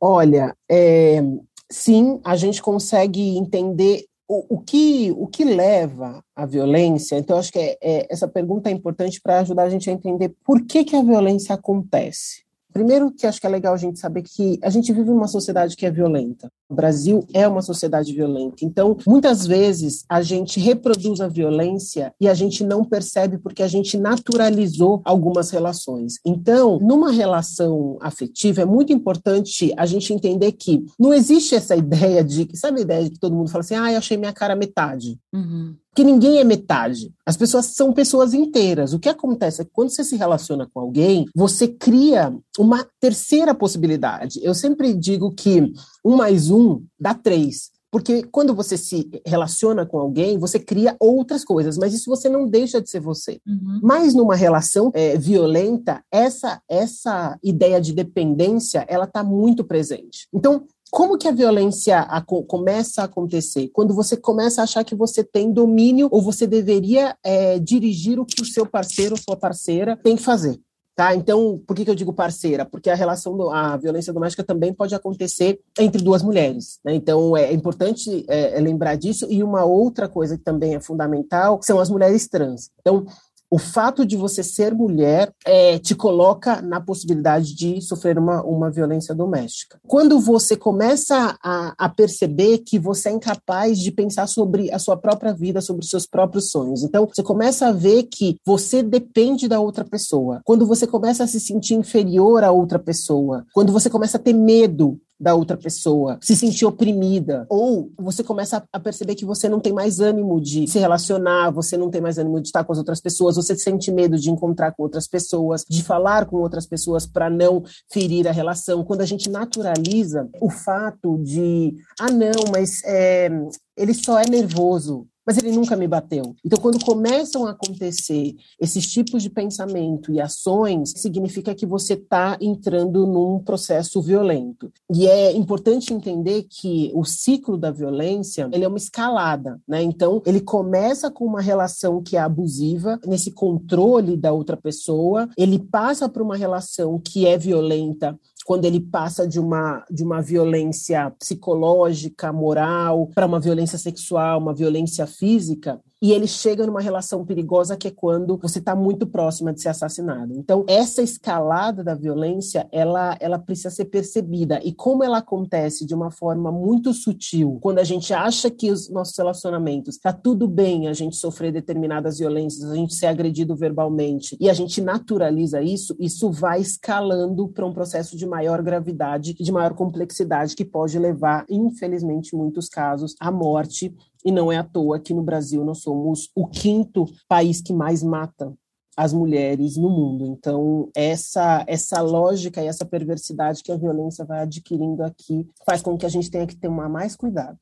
Olha, 0.00 0.54
é, 0.70 1.22
sim, 1.70 2.20
a 2.24 2.36
gente 2.36 2.62
consegue 2.62 3.36
entender 3.36 4.04
o, 4.28 4.56
o, 4.56 4.60
que, 4.60 5.10
o 5.16 5.26
que 5.26 5.44
leva 5.44 6.22
à 6.36 6.46
violência. 6.46 7.16
Então, 7.16 7.36
acho 7.36 7.50
que 7.50 7.58
é, 7.58 7.78
é, 7.82 8.06
essa 8.08 8.28
pergunta 8.28 8.70
é 8.70 8.72
importante 8.72 9.20
para 9.20 9.40
ajudar 9.40 9.64
a 9.64 9.70
gente 9.70 9.90
a 9.90 9.92
entender 9.92 10.32
por 10.44 10.64
que, 10.64 10.84
que 10.84 10.94
a 10.94 11.02
violência 11.02 11.52
acontece. 11.52 12.44
Primeiro, 12.72 13.10
que 13.10 13.26
acho 13.26 13.40
que 13.40 13.46
é 13.46 13.50
legal 13.50 13.74
a 13.74 13.78
gente 13.78 13.98
saber 13.98 14.22
que 14.22 14.58
a 14.62 14.70
gente 14.70 14.92
vive 14.92 15.10
numa 15.10 15.28
sociedade 15.28 15.76
que 15.76 15.86
é 15.86 15.90
violenta. 15.90 16.50
O 16.68 16.74
Brasil 16.74 17.26
é 17.34 17.46
uma 17.48 17.62
sociedade 17.62 18.12
violenta. 18.14 18.64
Então, 18.64 18.96
muitas 19.06 19.46
vezes 19.46 20.04
a 20.08 20.22
gente 20.22 20.60
reproduz 20.60 21.20
a 21.20 21.26
violência 21.28 22.12
e 22.20 22.28
a 22.28 22.34
gente 22.34 22.62
não 22.62 22.84
percebe 22.84 23.38
porque 23.38 23.62
a 23.62 23.68
gente 23.68 23.98
naturalizou 23.98 25.02
algumas 25.04 25.50
relações. 25.50 26.18
Então, 26.24 26.78
numa 26.80 27.10
relação 27.10 27.98
afetiva, 28.00 28.62
é 28.62 28.64
muito 28.64 28.92
importante 28.92 29.72
a 29.76 29.84
gente 29.84 30.12
entender 30.12 30.52
que 30.52 30.84
não 30.98 31.12
existe 31.12 31.54
essa 31.54 31.74
ideia 31.76 32.22
de. 32.22 32.48
Sabe 32.54 32.80
a 32.80 32.82
ideia 32.82 33.04
de 33.04 33.10
que 33.10 33.18
todo 33.18 33.34
mundo 33.34 33.50
fala 33.50 33.62
assim, 33.62 33.74
ah, 33.74 33.92
eu 33.92 33.98
achei 33.98 34.16
minha 34.16 34.32
cara 34.32 34.54
metade? 34.54 35.18
Uhum. 35.32 35.74
Que 35.94 36.04
ninguém 36.04 36.38
é 36.38 36.44
metade. 36.44 37.12
As 37.26 37.36
pessoas 37.36 37.66
são 37.66 37.92
pessoas 37.92 38.32
inteiras. 38.32 38.92
O 38.92 38.98
que 38.98 39.08
acontece 39.08 39.60
é 39.60 39.64
que 39.64 39.70
quando 39.72 39.90
você 39.90 40.04
se 40.04 40.16
relaciona 40.16 40.68
com 40.72 40.80
alguém, 40.80 41.26
você 41.34 41.66
cria 41.66 42.32
uma 42.58 42.86
terceira 43.00 43.54
possibilidade. 43.54 44.38
Eu 44.42 44.54
sempre 44.54 44.94
digo 44.94 45.32
que 45.32 45.72
um 46.04 46.16
mais 46.16 46.50
um 46.50 46.82
dá 46.98 47.12
três. 47.12 47.70
Porque 47.90 48.22
quando 48.22 48.54
você 48.54 48.76
se 48.76 49.10
relaciona 49.26 49.84
com 49.84 49.98
alguém, 49.98 50.38
você 50.38 50.60
cria 50.60 50.96
outras 51.00 51.44
coisas, 51.44 51.76
mas 51.76 51.92
isso 51.92 52.08
você 52.08 52.28
não 52.28 52.46
deixa 52.46 52.80
de 52.80 52.88
ser 52.88 53.00
você. 53.00 53.40
Uhum. 53.44 53.80
Mas 53.82 54.14
numa 54.14 54.36
relação 54.36 54.92
é, 54.94 55.18
violenta, 55.18 56.02
essa 56.10 56.62
essa 56.68 57.36
ideia 57.42 57.80
de 57.80 57.92
dependência, 57.92 58.84
ela 58.88 59.04
está 59.04 59.24
muito 59.24 59.64
presente. 59.64 60.28
Então, 60.32 60.64
como 60.90 61.16
que 61.16 61.28
a 61.28 61.32
violência 61.32 62.00
a, 62.00 62.20
começa 62.20 63.02
a 63.02 63.04
acontecer? 63.04 63.68
Quando 63.72 63.94
você 63.94 64.16
começa 64.16 64.60
a 64.60 64.64
achar 64.64 64.84
que 64.84 64.94
você 64.94 65.22
tem 65.22 65.52
domínio 65.52 66.08
ou 66.10 66.20
você 66.20 66.46
deveria 66.46 67.16
é, 67.24 67.58
dirigir 67.58 68.18
o 68.18 68.26
que 68.26 68.42
o 68.42 68.44
seu 68.44 68.66
parceiro 68.66 69.14
ou 69.14 69.20
sua 69.20 69.36
parceira 69.36 69.96
tem 70.02 70.16
que 70.16 70.22
fazer. 70.22 70.60
Tá? 71.00 71.14
Então, 71.14 71.58
por 71.66 71.74
que, 71.74 71.84
que 71.84 71.90
eu 71.90 71.94
digo 71.94 72.12
parceira? 72.12 72.66
Porque 72.66 72.90
a 72.90 72.94
relação, 72.94 73.34
do, 73.34 73.48
a 73.48 73.74
violência 73.76 74.12
doméstica 74.12 74.44
também 74.44 74.74
pode 74.74 74.94
acontecer 74.94 75.58
entre 75.78 76.02
duas 76.02 76.22
mulheres. 76.22 76.78
Né? 76.84 76.94
Então, 76.94 77.34
é 77.34 77.52
importante 77.54 78.22
é, 78.28 78.58
é 78.58 78.60
lembrar 78.60 78.96
disso. 78.96 79.26
E 79.30 79.42
uma 79.42 79.64
outra 79.64 80.08
coisa 80.08 80.36
que 80.36 80.44
também 80.44 80.74
é 80.74 80.80
fundamental 80.80 81.58
são 81.62 81.78
as 81.80 81.88
mulheres 81.88 82.28
trans. 82.28 82.70
Então, 82.80 83.06
O 83.50 83.58
fato 83.58 84.06
de 84.06 84.16
você 84.16 84.44
ser 84.44 84.72
mulher 84.72 85.32
é, 85.44 85.78
te 85.78 85.94
coloca 85.94 86.62
na 86.62 86.80
possibilidade 86.80 87.54
de 87.54 87.80
sofrer 87.82 88.16
uma, 88.16 88.42
uma 88.44 88.70
violência 88.70 89.12
doméstica. 89.12 89.80
Quando 89.88 90.20
você 90.20 90.56
começa 90.56 91.36
a, 91.42 91.74
a 91.76 91.88
perceber 91.88 92.58
que 92.58 92.78
você 92.78 93.08
é 93.08 93.12
incapaz 93.12 93.78
de 93.80 93.90
pensar 93.90 94.28
sobre 94.28 94.72
a 94.72 94.78
sua 94.78 94.96
própria 94.96 95.34
vida, 95.34 95.60
sobre 95.60 95.82
os 95.82 95.90
seus 95.90 96.06
próprios 96.06 96.50
sonhos. 96.50 96.84
Então, 96.84 97.06
você 97.06 97.24
começa 97.24 97.66
a 97.66 97.72
ver 97.72 98.04
que 98.04 98.36
você 98.46 98.82
depende 98.82 99.48
da 99.48 99.58
outra 99.58 99.84
pessoa. 99.84 100.40
Quando 100.44 100.64
você 100.64 100.86
começa 100.86 101.24
a 101.24 101.26
se 101.26 101.40
sentir 101.40 101.74
inferior 101.74 102.44
a 102.44 102.52
outra 102.52 102.78
pessoa, 102.78 103.44
quando 103.52 103.72
você 103.72 103.90
começa 103.90 104.16
a 104.16 104.20
ter 104.20 104.32
medo 104.32 105.00
da 105.20 105.34
outra 105.34 105.56
pessoa, 105.56 106.18
se 106.22 106.34
sentir 106.34 106.64
oprimida, 106.64 107.46
ou 107.50 107.92
você 107.98 108.24
começa 108.24 108.64
a 108.72 108.80
perceber 108.80 109.14
que 109.14 109.24
você 109.24 109.48
não 109.48 109.60
tem 109.60 109.72
mais 109.72 110.00
ânimo 110.00 110.40
de 110.40 110.66
se 110.66 110.78
relacionar, 110.78 111.50
você 111.50 111.76
não 111.76 111.90
tem 111.90 112.00
mais 112.00 112.16
ânimo 112.16 112.40
de 112.40 112.48
estar 112.48 112.64
com 112.64 112.72
as 112.72 112.78
outras 112.78 113.00
pessoas, 113.00 113.36
você 113.36 113.54
sente 113.54 113.92
medo 113.92 114.18
de 114.18 114.30
encontrar 114.30 114.72
com 114.72 114.82
outras 114.82 115.06
pessoas, 115.06 115.64
de 115.68 115.82
falar 115.82 116.24
com 116.24 116.36
outras 116.36 116.66
pessoas 116.66 117.06
para 117.06 117.28
não 117.28 117.62
ferir 117.92 118.26
a 118.26 118.32
relação. 118.32 118.84
Quando 118.84 119.02
a 119.02 119.06
gente 119.06 119.28
naturaliza 119.28 120.28
o 120.40 120.48
fato 120.48 121.18
de, 121.18 121.74
ah, 121.98 122.10
não, 122.10 122.50
mas 122.50 122.82
é, 122.84 123.28
ele 123.76 123.92
só 123.92 124.18
é 124.18 124.28
nervoso, 124.28 125.06
mas 125.26 125.38
ele 125.38 125.52
nunca 125.52 125.76
me 125.76 125.86
bateu. 125.86 126.34
Então, 126.44 126.58
quando 126.60 126.84
começam 126.84 127.46
a 127.46 127.50
acontecer 127.50 128.34
esses 128.60 128.86
tipos 128.86 129.22
de 129.22 129.30
pensamento 129.30 130.12
e 130.12 130.20
ações, 130.20 130.92
significa 130.96 131.54
que 131.54 131.66
você 131.66 131.94
está 131.94 132.36
entrando 132.40 133.06
num 133.06 133.38
processo 133.38 134.00
violento. 134.00 134.72
E 134.92 135.06
é 135.06 135.32
importante 135.32 135.92
entender 135.92 136.46
que 136.48 136.90
o 136.94 137.04
ciclo 137.04 137.56
da 137.56 137.70
violência 137.70 138.48
ele 138.52 138.64
é 138.64 138.68
uma 138.68 138.78
escalada, 138.78 139.60
né? 139.66 139.82
Então, 139.82 140.22
ele 140.26 140.40
começa 140.40 141.10
com 141.10 141.24
uma 141.24 141.40
relação 141.40 142.02
que 142.02 142.16
é 142.16 142.20
abusiva, 142.20 142.98
nesse 143.06 143.30
controle 143.30 144.16
da 144.16 144.32
outra 144.32 144.56
pessoa, 144.56 145.28
ele 145.36 145.58
passa 145.58 146.08
para 146.08 146.22
uma 146.22 146.36
relação 146.36 146.98
que 146.98 147.26
é 147.26 147.36
violenta 147.36 148.18
quando 148.44 148.64
ele 148.64 148.80
passa 148.80 149.26
de 149.26 149.38
uma, 149.38 149.84
de 149.90 150.02
uma 150.02 150.20
violência 150.20 151.10
psicológica, 151.18 152.32
moral, 152.32 153.08
para 153.14 153.26
uma 153.26 153.40
violência 153.40 153.78
sexual, 153.78 154.40
uma 154.40 154.54
violência 154.54 155.06
física, 155.06 155.80
e 156.02 156.12
ele 156.12 156.26
chega 156.26 156.66
numa 156.66 156.80
relação 156.80 157.24
perigosa 157.24 157.76
que 157.76 157.88
é 157.88 157.90
quando 157.90 158.38
você 158.38 158.58
está 158.58 158.74
muito 158.74 159.06
próxima 159.06 159.52
de 159.52 159.60
ser 159.60 159.68
assassinado. 159.68 160.34
Então, 160.34 160.64
essa 160.66 161.02
escalada 161.02 161.84
da 161.84 161.94
violência, 161.94 162.66
ela, 162.72 163.16
ela 163.20 163.38
precisa 163.38 163.70
ser 163.70 163.86
percebida. 163.86 164.60
E 164.64 164.72
como 164.72 165.04
ela 165.04 165.18
acontece 165.18 165.84
de 165.84 165.94
uma 165.94 166.10
forma 166.10 166.50
muito 166.50 166.94
sutil, 166.94 167.58
quando 167.60 167.78
a 167.78 167.84
gente 167.84 168.14
acha 168.14 168.50
que 168.50 168.70
os 168.70 168.88
nossos 168.88 169.16
relacionamentos 169.16 169.96
está 169.96 170.12
tudo 170.12 170.48
bem 170.48 170.88
a 170.88 170.92
gente 170.92 171.16
sofrer 171.16 171.52
determinadas 171.52 172.18
violências, 172.18 172.70
a 172.70 172.74
gente 172.74 172.94
ser 172.94 173.06
agredido 173.06 173.54
verbalmente, 173.54 174.36
e 174.40 174.48
a 174.48 174.54
gente 174.54 174.80
naturaliza 174.80 175.62
isso, 175.62 175.94
isso 175.98 176.30
vai 176.30 176.60
escalando 176.60 177.48
para 177.48 177.66
um 177.66 177.72
processo 177.72 178.16
de 178.16 178.26
maior 178.26 178.62
gravidade 178.62 179.34
e 179.38 179.44
de 179.44 179.52
maior 179.52 179.74
complexidade 179.74 180.56
que 180.56 180.64
pode 180.64 180.98
levar, 180.98 181.44
infelizmente, 181.48 182.34
em 182.34 182.38
muitos 182.38 182.68
casos, 182.68 183.14
à 183.20 183.30
morte 183.30 183.94
e 184.24 184.32
não 184.32 184.50
é 184.50 184.58
à 184.58 184.64
toa 184.64 185.00
que 185.00 185.14
no 185.14 185.22
Brasil 185.22 185.64
nós 185.64 185.78
somos 185.82 186.30
o 186.34 186.46
quinto 186.46 187.06
país 187.28 187.60
que 187.60 187.72
mais 187.72 188.02
mata 188.02 188.52
as 188.96 189.12
mulheres 189.12 189.76
no 189.76 189.88
mundo. 189.88 190.26
Então, 190.26 190.90
essa 190.94 191.64
essa 191.66 192.02
lógica 192.02 192.62
e 192.62 192.66
essa 192.66 192.84
perversidade 192.84 193.62
que 193.62 193.72
a 193.72 193.76
violência 193.76 194.24
vai 194.24 194.40
adquirindo 194.42 195.02
aqui 195.02 195.48
faz 195.64 195.80
com 195.80 195.96
que 195.96 196.04
a 196.04 196.08
gente 196.08 196.30
tenha 196.30 196.46
que 196.46 196.56
ter 196.56 196.68
mais 196.68 197.16
cuidado. 197.16 197.58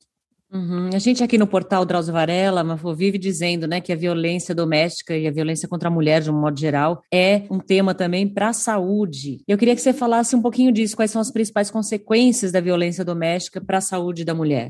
Uhum. 0.51 0.89
A 0.93 0.97
gente 0.97 1.23
aqui 1.23 1.37
no 1.37 1.45
portal 1.45 1.85
Drauzio 1.85 2.11
Varela, 2.11 2.63
vive 2.95 3.19
dizendo 3.19 3.67
né, 3.67 3.79
que 3.79 3.93
a 3.93 3.95
violência 3.95 4.55
doméstica 4.55 5.15
e 5.15 5.27
a 5.27 5.31
violência 5.31 5.67
contra 5.67 5.89
a 5.89 5.91
mulher, 5.91 6.23
de 6.23 6.31
um 6.31 6.41
modo 6.41 6.59
geral, 6.59 7.03
é 7.13 7.43
um 7.51 7.59
tema 7.59 7.93
também 7.93 8.27
para 8.27 8.49
a 8.49 8.53
saúde. 8.53 9.43
Eu 9.47 9.59
queria 9.59 9.75
que 9.75 9.81
você 9.81 9.93
falasse 9.93 10.35
um 10.35 10.41
pouquinho 10.41 10.71
disso, 10.71 10.95
quais 10.95 11.11
são 11.11 11.21
as 11.21 11.29
principais 11.29 11.69
consequências 11.69 12.51
da 12.51 12.59
violência 12.59 13.05
doméstica 13.05 13.61
para 13.61 13.77
a 13.77 13.81
saúde 13.81 14.25
da 14.25 14.33
mulher. 14.33 14.69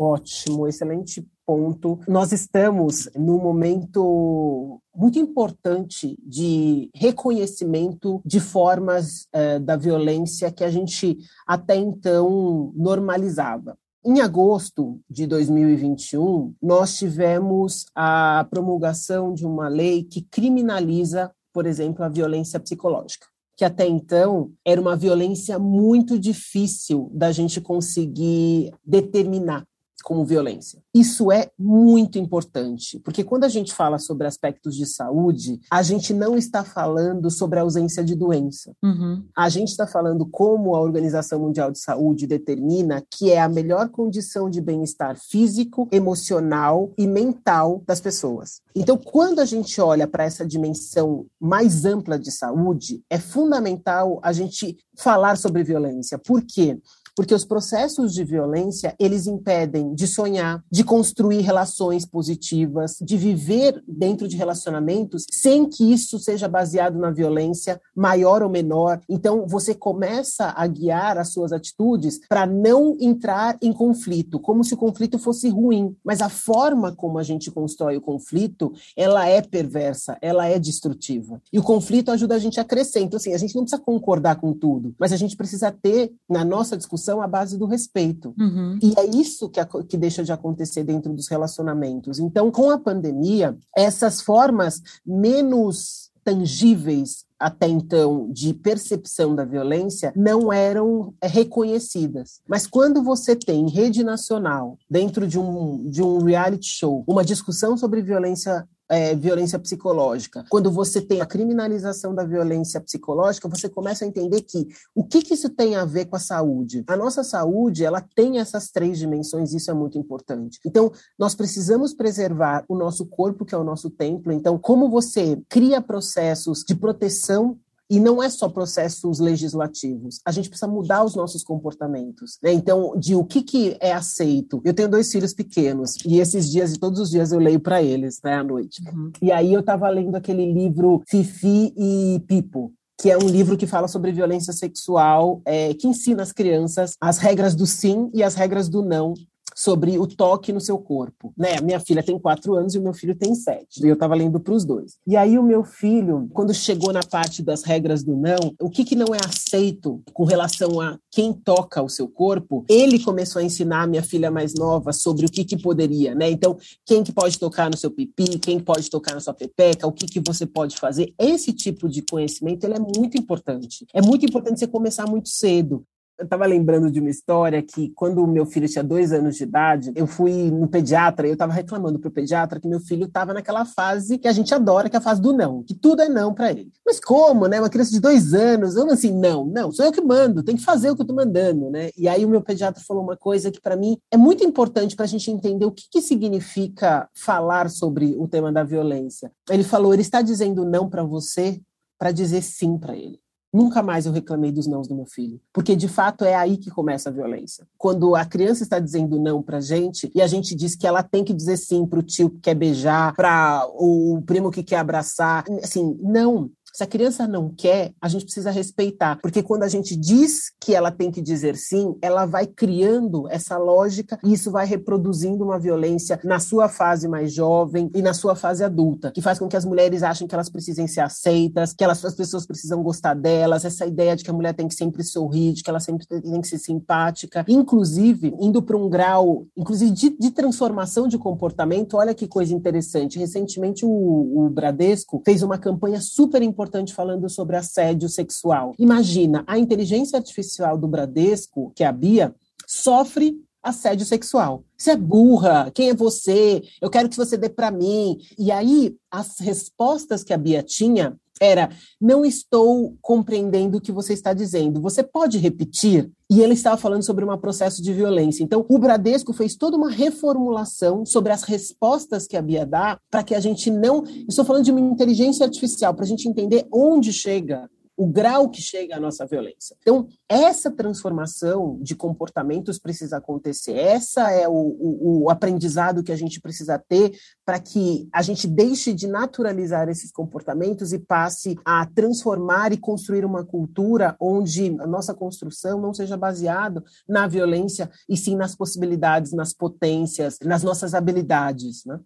Ótimo, 0.00 0.68
excelente 0.68 1.26
ponto. 1.44 1.98
Nós 2.06 2.30
estamos 2.30 3.10
num 3.16 3.38
momento 3.38 4.80
muito 4.94 5.18
importante 5.18 6.16
de 6.24 6.88
reconhecimento 6.94 8.22
de 8.24 8.38
formas 8.38 9.26
uh, 9.34 9.58
da 9.58 9.74
violência 9.74 10.52
que 10.52 10.62
a 10.62 10.70
gente 10.70 11.18
até 11.44 11.74
então 11.74 12.72
normalizava. 12.76 13.76
Em 14.04 14.20
agosto 14.20 15.00
de 15.10 15.26
2021, 15.26 16.54
nós 16.62 16.96
tivemos 16.96 17.86
a 17.92 18.46
promulgação 18.48 19.34
de 19.34 19.44
uma 19.44 19.66
lei 19.66 20.04
que 20.04 20.22
criminaliza, 20.22 21.32
por 21.52 21.66
exemplo, 21.66 22.04
a 22.04 22.08
violência 22.08 22.60
psicológica 22.60 23.26
que 23.56 23.64
até 23.64 23.88
então 23.88 24.52
era 24.64 24.80
uma 24.80 24.94
violência 24.94 25.58
muito 25.58 26.16
difícil 26.16 27.10
da 27.12 27.32
gente 27.32 27.60
conseguir 27.60 28.72
determinar 28.84 29.64
como 30.04 30.24
violência. 30.24 30.82
Isso 30.94 31.30
é 31.30 31.50
muito 31.58 32.18
importante, 32.18 33.00
porque 33.00 33.24
quando 33.24 33.44
a 33.44 33.48
gente 33.48 33.72
fala 33.72 33.98
sobre 33.98 34.26
aspectos 34.26 34.74
de 34.74 34.86
saúde, 34.86 35.60
a 35.70 35.82
gente 35.82 36.14
não 36.14 36.36
está 36.36 36.64
falando 36.64 37.30
sobre 37.30 37.58
a 37.58 37.62
ausência 37.62 38.04
de 38.04 38.14
doença. 38.14 38.72
Uhum. 38.82 39.24
A 39.36 39.48
gente 39.48 39.68
está 39.68 39.86
falando 39.86 40.26
como 40.26 40.74
a 40.74 40.80
Organização 40.80 41.40
Mundial 41.40 41.70
de 41.70 41.80
Saúde 41.80 42.26
determina 42.26 43.02
que 43.10 43.30
é 43.30 43.40
a 43.40 43.48
melhor 43.48 43.88
condição 43.88 44.48
de 44.48 44.60
bem-estar 44.60 45.18
físico, 45.18 45.88
emocional 45.90 46.92
e 46.96 47.06
mental 47.06 47.82
das 47.86 48.00
pessoas. 48.00 48.60
Então, 48.74 48.96
quando 48.96 49.40
a 49.40 49.44
gente 49.44 49.80
olha 49.80 50.06
para 50.06 50.24
essa 50.24 50.46
dimensão 50.46 51.26
mais 51.40 51.84
ampla 51.84 52.18
de 52.18 52.30
saúde, 52.30 53.02
é 53.10 53.18
fundamental 53.18 54.20
a 54.22 54.32
gente 54.32 54.76
falar 54.96 55.36
sobre 55.36 55.64
violência. 55.64 56.18
Por 56.18 56.42
quê? 56.42 56.78
Porque 57.18 57.34
os 57.34 57.44
processos 57.44 58.14
de 58.14 58.22
violência, 58.22 58.94
eles 58.96 59.26
impedem 59.26 59.92
de 59.92 60.06
sonhar, 60.06 60.62
de 60.70 60.84
construir 60.84 61.40
relações 61.40 62.06
positivas, 62.06 62.96
de 63.02 63.16
viver 63.16 63.82
dentro 63.88 64.28
de 64.28 64.36
relacionamentos 64.36 65.24
sem 65.28 65.68
que 65.68 65.92
isso 65.92 66.20
seja 66.20 66.46
baseado 66.46 66.96
na 66.96 67.10
violência, 67.10 67.80
maior 67.92 68.40
ou 68.40 68.48
menor. 68.48 69.00
Então, 69.08 69.48
você 69.48 69.74
começa 69.74 70.54
a 70.56 70.64
guiar 70.68 71.18
as 71.18 71.32
suas 71.32 71.50
atitudes 71.50 72.20
para 72.28 72.46
não 72.46 72.96
entrar 73.00 73.58
em 73.60 73.72
conflito, 73.72 74.38
como 74.38 74.62
se 74.62 74.74
o 74.74 74.76
conflito 74.76 75.18
fosse 75.18 75.48
ruim, 75.48 75.96
mas 76.04 76.22
a 76.22 76.28
forma 76.28 76.94
como 76.94 77.18
a 77.18 77.24
gente 77.24 77.50
constrói 77.50 77.96
o 77.96 78.00
conflito, 78.00 78.72
ela 78.96 79.26
é 79.26 79.42
perversa, 79.42 80.16
ela 80.22 80.46
é 80.46 80.56
destrutiva. 80.56 81.42
E 81.52 81.58
o 81.58 81.64
conflito 81.64 82.12
ajuda 82.12 82.36
a 82.36 82.38
gente 82.38 82.60
a 82.60 82.64
crescer. 82.64 83.00
Então, 83.00 83.16
assim, 83.16 83.34
a 83.34 83.38
gente 83.38 83.56
não 83.56 83.64
precisa 83.64 83.82
concordar 83.82 84.36
com 84.36 84.52
tudo, 84.52 84.94
mas 85.00 85.12
a 85.12 85.16
gente 85.16 85.36
precisa 85.36 85.72
ter 85.72 86.12
na 86.30 86.44
nossa 86.44 86.76
discussão 86.76 87.07
à 87.20 87.26
base 87.26 87.56
do 87.56 87.66
respeito. 87.66 88.34
Uhum. 88.38 88.78
E 88.82 88.94
é 88.98 89.06
isso 89.06 89.48
que, 89.48 89.60
a, 89.60 89.66
que 89.66 89.96
deixa 89.96 90.22
de 90.22 90.32
acontecer 90.32 90.84
dentro 90.84 91.12
dos 91.12 91.28
relacionamentos. 91.28 92.18
Então, 92.18 92.50
com 92.50 92.70
a 92.70 92.78
pandemia, 92.78 93.56
essas 93.76 94.20
formas 94.20 94.82
menos 95.06 96.10
tangíveis 96.22 97.26
até 97.38 97.68
então 97.68 98.28
de 98.30 98.52
percepção 98.52 99.34
da 99.34 99.44
violência 99.44 100.12
não 100.16 100.52
eram 100.52 101.14
é, 101.22 101.28
reconhecidas. 101.28 102.40
Mas 102.46 102.66
quando 102.66 103.02
você 103.02 103.36
tem 103.36 103.68
rede 103.68 104.02
nacional, 104.02 104.76
dentro 104.90 105.26
de 105.26 105.38
um, 105.38 105.88
de 105.88 106.02
um 106.02 106.22
reality 106.24 106.66
show, 106.66 107.04
uma 107.06 107.24
discussão 107.24 107.76
sobre 107.76 108.02
violência 108.02 108.68
é, 108.88 109.14
violência 109.14 109.58
psicológica. 109.58 110.44
Quando 110.48 110.70
você 110.70 111.00
tem 111.00 111.20
a 111.20 111.26
criminalização 111.26 112.14
da 112.14 112.24
violência 112.24 112.80
psicológica, 112.80 113.48
você 113.48 113.68
começa 113.68 114.04
a 114.04 114.08
entender 114.08 114.42
que 114.42 114.66
o 114.94 115.04
que, 115.04 115.22
que 115.22 115.34
isso 115.34 115.50
tem 115.50 115.76
a 115.76 115.84
ver 115.84 116.06
com 116.06 116.16
a 116.16 116.20
saúde? 116.20 116.84
A 116.86 116.96
nossa 116.96 117.22
saúde, 117.22 117.84
ela 117.84 118.00
tem 118.00 118.38
essas 118.38 118.70
três 118.70 118.98
dimensões, 118.98 119.52
isso 119.52 119.70
é 119.70 119.74
muito 119.74 119.98
importante. 119.98 120.58
Então, 120.64 120.90
nós 121.18 121.34
precisamos 121.34 121.92
preservar 121.92 122.64
o 122.68 122.76
nosso 122.76 123.06
corpo, 123.06 123.44
que 123.44 123.54
é 123.54 123.58
o 123.58 123.64
nosso 123.64 123.90
templo. 123.90 124.32
Então, 124.32 124.58
como 124.58 124.88
você 124.88 125.40
cria 125.48 125.80
processos 125.80 126.64
de 126.66 126.74
proteção 126.74 127.58
e 127.90 127.98
não 127.98 128.22
é 128.22 128.28
só 128.28 128.48
processos 128.48 129.18
legislativos. 129.18 130.20
A 130.24 130.30
gente 130.30 130.48
precisa 130.48 130.70
mudar 130.70 131.04
os 131.04 131.14
nossos 131.14 131.42
comportamentos. 131.42 132.38
Né? 132.42 132.52
Então, 132.52 132.94
de 132.98 133.14
o 133.14 133.24
que, 133.24 133.42
que 133.42 133.76
é 133.80 133.92
aceito. 133.92 134.60
Eu 134.64 134.74
tenho 134.74 134.88
dois 134.88 135.10
filhos 135.10 135.32
pequenos 135.32 135.96
e 136.04 136.20
esses 136.20 136.50
dias, 136.50 136.74
e 136.74 136.78
todos 136.78 137.00
os 137.00 137.10
dias, 137.10 137.32
eu 137.32 137.38
leio 137.38 137.60
para 137.60 137.82
eles 137.82 138.20
né, 138.22 138.34
à 138.34 138.44
noite. 138.44 138.82
Uhum. 138.86 139.10
E 139.22 139.32
aí 139.32 139.52
eu 139.52 139.60
estava 139.60 139.88
lendo 139.88 140.14
aquele 140.14 140.52
livro 140.52 141.02
Fifi 141.08 141.72
e 141.76 142.20
Pipo, 142.26 142.72
que 143.00 143.10
é 143.10 143.16
um 143.16 143.28
livro 143.28 143.56
que 143.56 143.66
fala 143.66 143.88
sobre 143.88 144.12
violência 144.12 144.52
sexual, 144.52 145.40
é, 145.44 145.72
que 145.74 145.86
ensina 145.86 146.22
as 146.22 146.32
crianças 146.32 146.94
as 147.00 147.18
regras 147.18 147.54
do 147.54 147.66
sim 147.66 148.10
e 148.12 148.22
as 148.22 148.34
regras 148.34 148.68
do 148.68 148.82
não 148.82 149.14
sobre 149.58 149.98
o 149.98 150.06
toque 150.06 150.52
no 150.52 150.60
seu 150.60 150.78
corpo, 150.78 151.32
né? 151.36 151.60
Minha 151.60 151.80
filha 151.80 152.00
tem 152.00 152.16
quatro 152.16 152.54
anos 152.54 152.76
e 152.76 152.78
o 152.78 152.82
meu 152.82 152.94
filho 152.94 153.16
tem 153.16 153.34
sete. 153.34 153.84
E 153.84 153.88
eu 153.88 153.94
estava 153.94 154.14
lendo 154.14 154.38
para 154.38 154.54
os 154.54 154.64
dois. 154.64 154.98
E 155.04 155.16
aí 155.16 155.36
o 155.36 155.42
meu 155.42 155.64
filho, 155.64 156.28
quando 156.32 156.54
chegou 156.54 156.92
na 156.92 157.02
parte 157.02 157.42
das 157.42 157.64
regras 157.64 158.04
do 158.04 158.16
não, 158.16 158.54
o 158.60 158.70
que 158.70 158.84
que 158.84 158.94
não 158.94 159.12
é 159.12 159.18
aceito 159.18 160.00
com 160.12 160.22
relação 160.22 160.80
a 160.80 160.96
quem 161.10 161.32
toca 161.32 161.82
o 161.82 161.88
seu 161.88 162.06
corpo, 162.06 162.64
ele 162.68 163.00
começou 163.00 163.40
a 163.40 163.44
ensinar 163.44 163.82
a 163.82 163.86
minha 163.88 164.02
filha 164.02 164.30
mais 164.30 164.54
nova 164.54 164.92
sobre 164.92 165.26
o 165.26 165.28
que 165.28 165.44
que 165.44 165.60
poderia, 165.60 166.14
né? 166.14 166.30
Então, 166.30 166.56
quem 166.86 167.02
que 167.02 167.12
pode 167.12 167.36
tocar 167.36 167.68
no 167.68 167.76
seu 167.76 167.90
pipi, 167.90 168.38
quem 168.38 168.60
pode 168.60 168.88
tocar 168.88 169.14
na 169.14 169.20
sua 169.20 169.34
pepeca, 169.34 169.88
o 169.88 169.92
que 169.92 170.06
que 170.06 170.20
você 170.20 170.46
pode 170.46 170.76
fazer. 170.76 171.12
Esse 171.18 171.52
tipo 171.52 171.88
de 171.88 172.02
conhecimento, 172.02 172.62
ele 172.62 172.74
é 172.74 172.78
muito 172.78 173.18
importante. 173.18 173.84
É 173.92 174.00
muito 174.00 174.24
importante 174.24 174.60
você 174.60 174.68
começar 174.68 175.04
muito 175.06 175.28
cedo. 175.28 175.84
Eu 176.18 176.24
estava 176.24 176.46
lembrando 176.46 176.90
de 176.90 176.98
uma 176.98 177.10
história 177.10 177.62
que, 177.62 177.90
quando 177.94 178.24
o 178.24 178.26
meu 178.26 178.44
filho 178.44 178.68
tinha 178.68 178.82
dois 178.82 179.12
anos 179.12 179.36
de 179.36 179.44
idade, 179.44 179.92
eu 179.94 180.04
fui 180.04 180.50
no 180.50 180.66
pediatra 180.66 181.26
e 181.26 181.30
eu 181.30 181.34
estava 181.34 181.52
reclamando 181.52 181.98
para 182.00 182.08
o 182.08 182.12
pediatra 182.12 182.58
que 182.58 182.66
meu 182.66 182.80
filho 182.80 183.04
estava 183.04 183.32
naquela 183.32 183.64
fase 183.64 184.18
que 184.18 184.26
a 184.26 184.32
gente 184.32 184.52
adora, 184.52 184.90
que 184.90 184.96
é 184.96 184.98
a 184.98 185.02
fase 185.02 185.22
do 185.22 185.32
não, 185.32 185.62
que 185.62 185.74
tudo 185.74 186.02
é 186.02 186.08
não 186.08 186.34
para 186.34 186.50
ele. 186.50 186.72
Mas 186.84 186.98
como, 186.98 187.46
né? 187.46 187.60
Uma 187.60 187.70
criança 187.70 187.92
de 187.92 188.00
dois 188.00 188.34
anos, 188.34 188.74
eu 188.74 188.90
assim, 188.90 189.12
não, 189.12 189.46
não, 189.46 189.70
sou 189.70 189.84
eu 189.84 189.92
que 189.92 190.00
mando, 190.00 190.42
tem 190.42 190.56
que 190.56 190.64
fazer 190.64 190.90
o 190.90 190.96
que 190.96 191.02
eu 191.02 191.04
estou 191.04 191.16
mandando, 191.16 191.70
né? 191.70 191.90
E 191.96 192.08
aí 192.08 192.24
o 192.24 192.28
meu 192.28 192.42
pediatra 192.42 192.82
falou 192.84 193.04
uma 193.04 193.16
coisa 193.16 193.50
que, 193.52 193.60
para 193.60 193.76
mim, 193.76 193.96
é 194.10 194.16
muito 194.16 194.42
importante 194.42 194.96
para 194.96 195.04
a 195.04 195.08
gente 195.08 195.30
entender 195.30 195.66
o 195.66 195.70
que, 195.70 195.84
que 195.88 196.00
significa 196.00 197.08
falar 197.14 197.70
sobre 197.70 198.16
o 198.18 198.26
tema 198.26 198.50
da 198.50 198.64
violência. 198.64 199.30
Ele 199.48 199.62
falou: 199.62 199.92
ele 199.92 200.02
está 200.02 200.20
dizendo 200.20 200.64
não 200.64 200.88
para 200.88 201.04
você 201.04 201.60
para 201.96 202.10
dizer 202.10 202.42
sim 202.42 202.76
para 202.78 202.96
ele. 202.96 203.20
Nunca 203.52 203.82
mais 203.82 204.04
eu 204.04 204.12
reclamei 204.12 204.52
dos 204.52 204.66
nãos 204.66 204.86
do 204.86 204.94
meu 204.94 205.06
filho, 205.06 205.40
porque 205.52 205.74
de 205.74 205.88
fato 205.88 206.24
é 206.24 206.34
aí 206.34 206.58
que 206.58 206.70
começa 206.70 207.08
a 207.08 207.12
violência. 207.12 207.66
Quando 207.78 208.14
a 208.14 208.24
criança 208.24 208.62
está 208.62 208.78
dizendo 208.78 209.18
não 209.18 209.42
para 209.42 209.60
gente 209.60 210.10
e 210.14 210.20
a 210.20 210.26
gente 210.26 210.54
diz 210.54 210.76
que 210.76 210.86
ela 210.86 211.02
tem 211.02 211.24
que 211.24 211.32
dizer 211.32 211.56
sim 211.56 211.86
para 211.86 211.98
o 211.98 212.02
tio 212.02 212.28
que 212.28 212.40
quer 212.40 212.54
beijar, 212.54 213.14
para 213.14 213.66
o 213.74 214.22
primo 214.26 214.50
que 214.50 214.62
quer 214.62 214.76
abraçar, 214.76 215.44
assim, 215.62 215.98
não. 216.00 216.50
Se 216.78 216.84
a 216.84 216.86
criança 216.86 217.26
não 217.26 217.48
quer, 217.48 217.92
a 218.00 218.06
gente 218.06 218.24
precisa 218.24 218.52
respeitar, 218.52 219.18
porque 219.20 219.42
quando 219.42 219.64
a 219.64 219.68
gente 219.68 219.96
diz 219.96 220.52
que 220.60 220.76
ela 220.76 220.92
tem 220.92 221.10
que 221.10 221.20
dizer 221.20 221.56
sim, 221.56 221.96
ela 222.00 222.24
vai 222.24 222.46
criando 222.46 223.28
essa 223.28 223.58
lógica 223.58 224.16
e 224.22 224.32
isso 224.32 224.52
vai 224.52 224.64
reproduzindo 224.64 225.42
uma 225.42 225.58
violência 225.58 226.20
na 226.22 226.38
sua 226.38 226.68
fase 226.68 227.08
mais 227.08 227.32
jovem 227.32 227.90
e 227.92 228.00
na 228.00 228.14
sua 228.14 228.36
fase 228.36 228.62
adulta, 228.62 229.10
que 229.10 229.20
faz 229.20 229.40
com 229.40 229.48
que 229.48 229.56
as 229.56 229.64
mulheres 229.64 230.04
achem 230.04 230.28
que 230.28 230.34
elas 230.36 230.48
precisem 230.48 230.86
ser 230.86 231.00
aceitas, 231.00 231.72
que 231.72 231.82
elas, 231.82 232.04
as 232.04 232.14
pessoas 232.14 232.46
precisam 232.46 232.80
gostar 232.80 233.14
delas, 233.14 233.64
essa 233.64 233.84
ideia 233.84 234.14
de 234.14 234.22
que 234.22 234.30
a 234.30 234.34
mulher 234.34 234.54
tem 234.54 234.68
que 234.68 234.74
sempre 234.76 235.02
sorrir, 235.02 235.54
de 235.54 235.64
que 235.64 235.70
ela 235.70 235.80
sempre 235.80 236.06
tem 236.06 236.40
que 236.40 236.46
ser 236.46 236.58
simpática, 236.58 237.44
inclusive 237.48 238.36
indo 238.40 238.62
para 238.62 238.76
um 238.76 238.88
grau, 238.88 239.48
inclusive 239.56 239.90
de, 239.90 240.10
de, 240.16 240.30
transformação 240.30 241.08
de 241.08 241.18
comportamento. 241.18 241.96
Olha 241.96 242.14
que 242.14 242.28
coisa 242.28 242.54
interessante. 242.54 243.18
Recentemente 243.18 243.84
o, 243.84 243.88
o 243.90 244.48
Bradesco 244.48 245.20
fez 245.24 245.42
uma 245.42 245.58
campanha 245.58 246.00
super 246.00 246.40
importante 246.40 246.67
importante 246.68 246.94
falando 246.94 247.28
sobre 247.28 247.56
assédio 247.56 248.08
sexual. 248.08 248.74
Imagina, 248.78 249.42
a 249.46 249.58
inteligência 249.58 250.18
artificial 250.18 250.76
do 250.76 250.86
Bradesco, 250.86 251.72
que 251.74 251.82
é 251.82 251.86
a 251.86 251.92
Bia, 251.92 252.34
sofre 252.66 253.34
assédio 253.62 254.04
sexual. 254.06 254.64
Você 254.76 254.92
é 254.92 254.96
burra, 254.96 255.70
quem 255.74 255.88
é 255.88 255.94
você? 255.94 256.62
Eu 256.80 256.90
quero 256.90 257.08
que 257.08 257.16
você 257.16 257.36
dê 257.36 257.48
para 257.48 257.70
mim. 257.70 258.18
E 258.38 258.52
aí, 258.52 258.94
as 259.10 259.40
respostas 259.40 260.22
que 260.22 260.32
a 260.32 260.38
Bia 260.38 260.62
tinha 260.62 261.18
era: 261.40 261.70
não 262.00 262.24
estou 262.24 262.96
compreendendo 263.00 263.78
o 263.78 263.80
que 263.80 263.92
você 263.92 264.12
está 264.12 264.32
dizendo. 264.32 264.80
Você 264.80 265.02
pode 265.02 265.38
repetir? 265.38 266.10
E 266.30 266.42
ele 266.42 266.52
estava 266.52 266.76
falando 266.76 267.02
sobre 267.02 267.24
um 267.24 267.38
processo 267.38 267.82
de 267.82 267.92
violência. 267.92 268.44
Então, 268.44 268.64
o 268.68 268.78
Bradesco 268.78 269.32
fez 269.32 269.56
toda 269.56 269.78
uma 269.78 269.90
reformulação 269.90 271.06
sobre 271.06 271.32
as 271.32 271.42
respostas 271.42 272.26
que 272.26 272.36
a 272.36 272.42
Bia 272.42 272.66
dá 272.66 272.98
para 273.10 273.22
que 273.22 273.34
a 273.34 273.40
gente 273.40 273.70
não. 273.70 274.04
Estou 274.28 274.44
falando 274.44 274.64
de 274.64 274.70
uma 274.70 274.80
inteligência 274.80 275.46
artificial, 275.46 275.94
para 275.94 276.04
a 276.04 276.08
gente 276.08 276.28
entender 276.28 276.66
onde 276.70 277.12
chega 277.12 277.70
o 277.98 278.06
grau 278.06 278.48
que 278.48 278.62
chega 278.62 278.94
a 278.94 279.00
nossa 279.00 279.26
violência. 279.26 279.76
Então, 279.82 280.06
essa 280.28 280.70
transformação 280.70 281.76
de 281.82 281.96
comportamentos 281.96 282.78
precisa 282.78 283.16
acontecer. 283.16 283.72
Essa 283.72 284.30
é 284.30 284.46
o, 284.46 284.52
o, 284.52 285.24
o 285.24 285.30
aprendizado 285.30 286.04
que 286.04 286.12
a 286.12 286.16
gente 286.16 286.40
precisa 286.40 286.78
ter 286.78 287.18
para 287.44 287.58
que 287.58 288.08
a 288.12 288.22
gente 288.22 288.46
deixe 288.46 288.94
de 288.94 289.08
naturalizar 289.08 289.88
esses 289.88 290.12
comportamentos 290.12 290.92
e 290.92 291.00
passe 291.00 291.58
a 291.64 291.84
transformar 291.86 292.72
e 292.72 292.76
construir 292.76 293.24
uma 293.24 293.44
cultura 293.44 294.14
onde 294.20 294.76
a 294.78 294.86
nossa 294.86 295.12
construção 295.12 295.80
não 295.80 295.92
seja 295.92 296.16
baseada 296.16 296.84
na 297.08 297.26
violência 297.26 297.90
e 298.08 298.16
sim 298.16 298.36
nas 298.36 298.54
possibilidades, 298.54 299.32
nas 299.32 299.52
potências, 299.52 300.38
nas 300.44 300.62
nossas 300.62 300.94
habilidades, 300.94 301.84
né? 301.84 301.98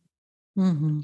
Uhum. 0.54 1.00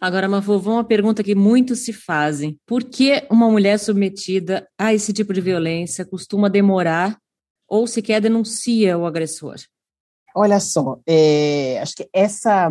Agora, 0.00 0.28
vovó, 0.40 0.74
uma 0.74 0.84
pergunta 0.84 1.24
que 1.24 1.34
muitos 1.34 1.80
se 1.80 1.92
fazem: 1.92 2.58
por 2.66 2.84
que 2.84 3.26
uma 3.30 3.50
mulher 3.50 3.78
submetida 3.78 4.68
a 4.78 4.94
esse 4.94 5.12
tipo 5.12 5.32
de 5.32 5.40
violência 5.40 6.04
costuma 6.04 6.48
demorar 6.48 7.18
ou 7.68 7.86
sequer 7.86 8.20
denuncia 8.20 8.96
o 8.96 9.06
agressor? 9.06 9.56
Olha 10.34 10.60
só, 10.60 10.98
é, 11.06 11.78
acho 11.80 11.96
que 11.96 12.08
essa, 12.12 12.70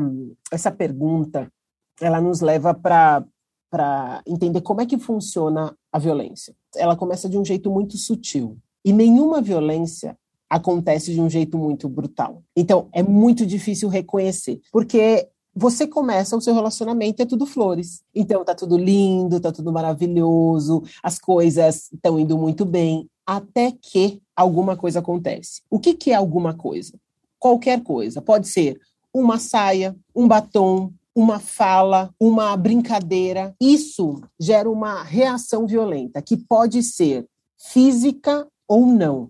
essa 0.52 0.72
pergunta 0.72 1.52
ela 2.00 2.20
nos 2.20 2.42
leva 2.42 2.74
para 2.74 4.24
entender 4.26 4.62
como 4.62 4.82
é 4.82 4.86
que 4.86 4.98
funciona 4.98 5.76
a 5.92 6.00
violência. 6.00 6.56
Ela 6.76 6.96
começa 6.96 7.30
de 7.30 7.38
um 7.38 7.46
jeito 7.46 7.70
muito 7.70 7.98
sutil. 7.98 8.58
E 8.84 8.92
nenhuma 8.92 9.42
violência 9.42 10.18
acontece 10.50 11.14
de 11.14 11.22
um 11.22 11.30
jeito 11.30 11.58
muito 11.58 11.88
brutal. 11.88 12.44
Então, 12.56 12.90
é 12.92 13.02
muito 13.02 13.46
difícil 13.46 13.88
reconhecer, 13.88 14.60
porque 14.72 15.30
você 15.56 15.86
começa 15.86 16.36
o 16.36 16.42
seu 16.42 16.54
relacionamento 16.54 17.22
é 17.22 17.26
tudo 17.26 17.46
flores. 17.46 18.02
Então 18.16 18.44
tá 18.44 18.56
tudo 18.56 18.78
lindo, 18.78 19.40
tá 19.40 19.52
tudo 19.52 19.72
maravilhoso, 19.72 20.84
as 21.04 21.20
coisas 21.20 21.92
estão 21.92 22.20
indo 22.20 22.38
muito 22.38 22.66
bem, 22.66 23.10
até 23.26 23.72
que 23.72 24.22
alguma 24.36 24.76
coisa 24.76 25.00
acontece. 25.00 25.62
O 25.70 25.80
que, 25.80 25.94
que 25.94 26.12
é 26.12 26.16
alguma 26.16 26.54
coisa? 26.54 26.94
Qualquer 27.38 27.82
coisa. 27.84 28.22
Pode 28.22 28.48
ser 28.48 28.80
uma 29.14 29.38
saia, 29.38 29.96
um 30.16 30.28
batom, 30.28 30.92
uma 31.14 31.40
fala, 31.40 32.14
uma 32.20 32.56
brincadeira. 32.56 33.54
Isso 33.60 34.22
gera 34.40 34.70
uma 34.70 35.04
reação 35.04 35.68
violenta, 35.68 36.22
que 36.22 36.38
pode 36.38 36.82
ser 36.82 37.28
física 37.58 38.48
ou 38.68 38.86
não. 38.86 39.30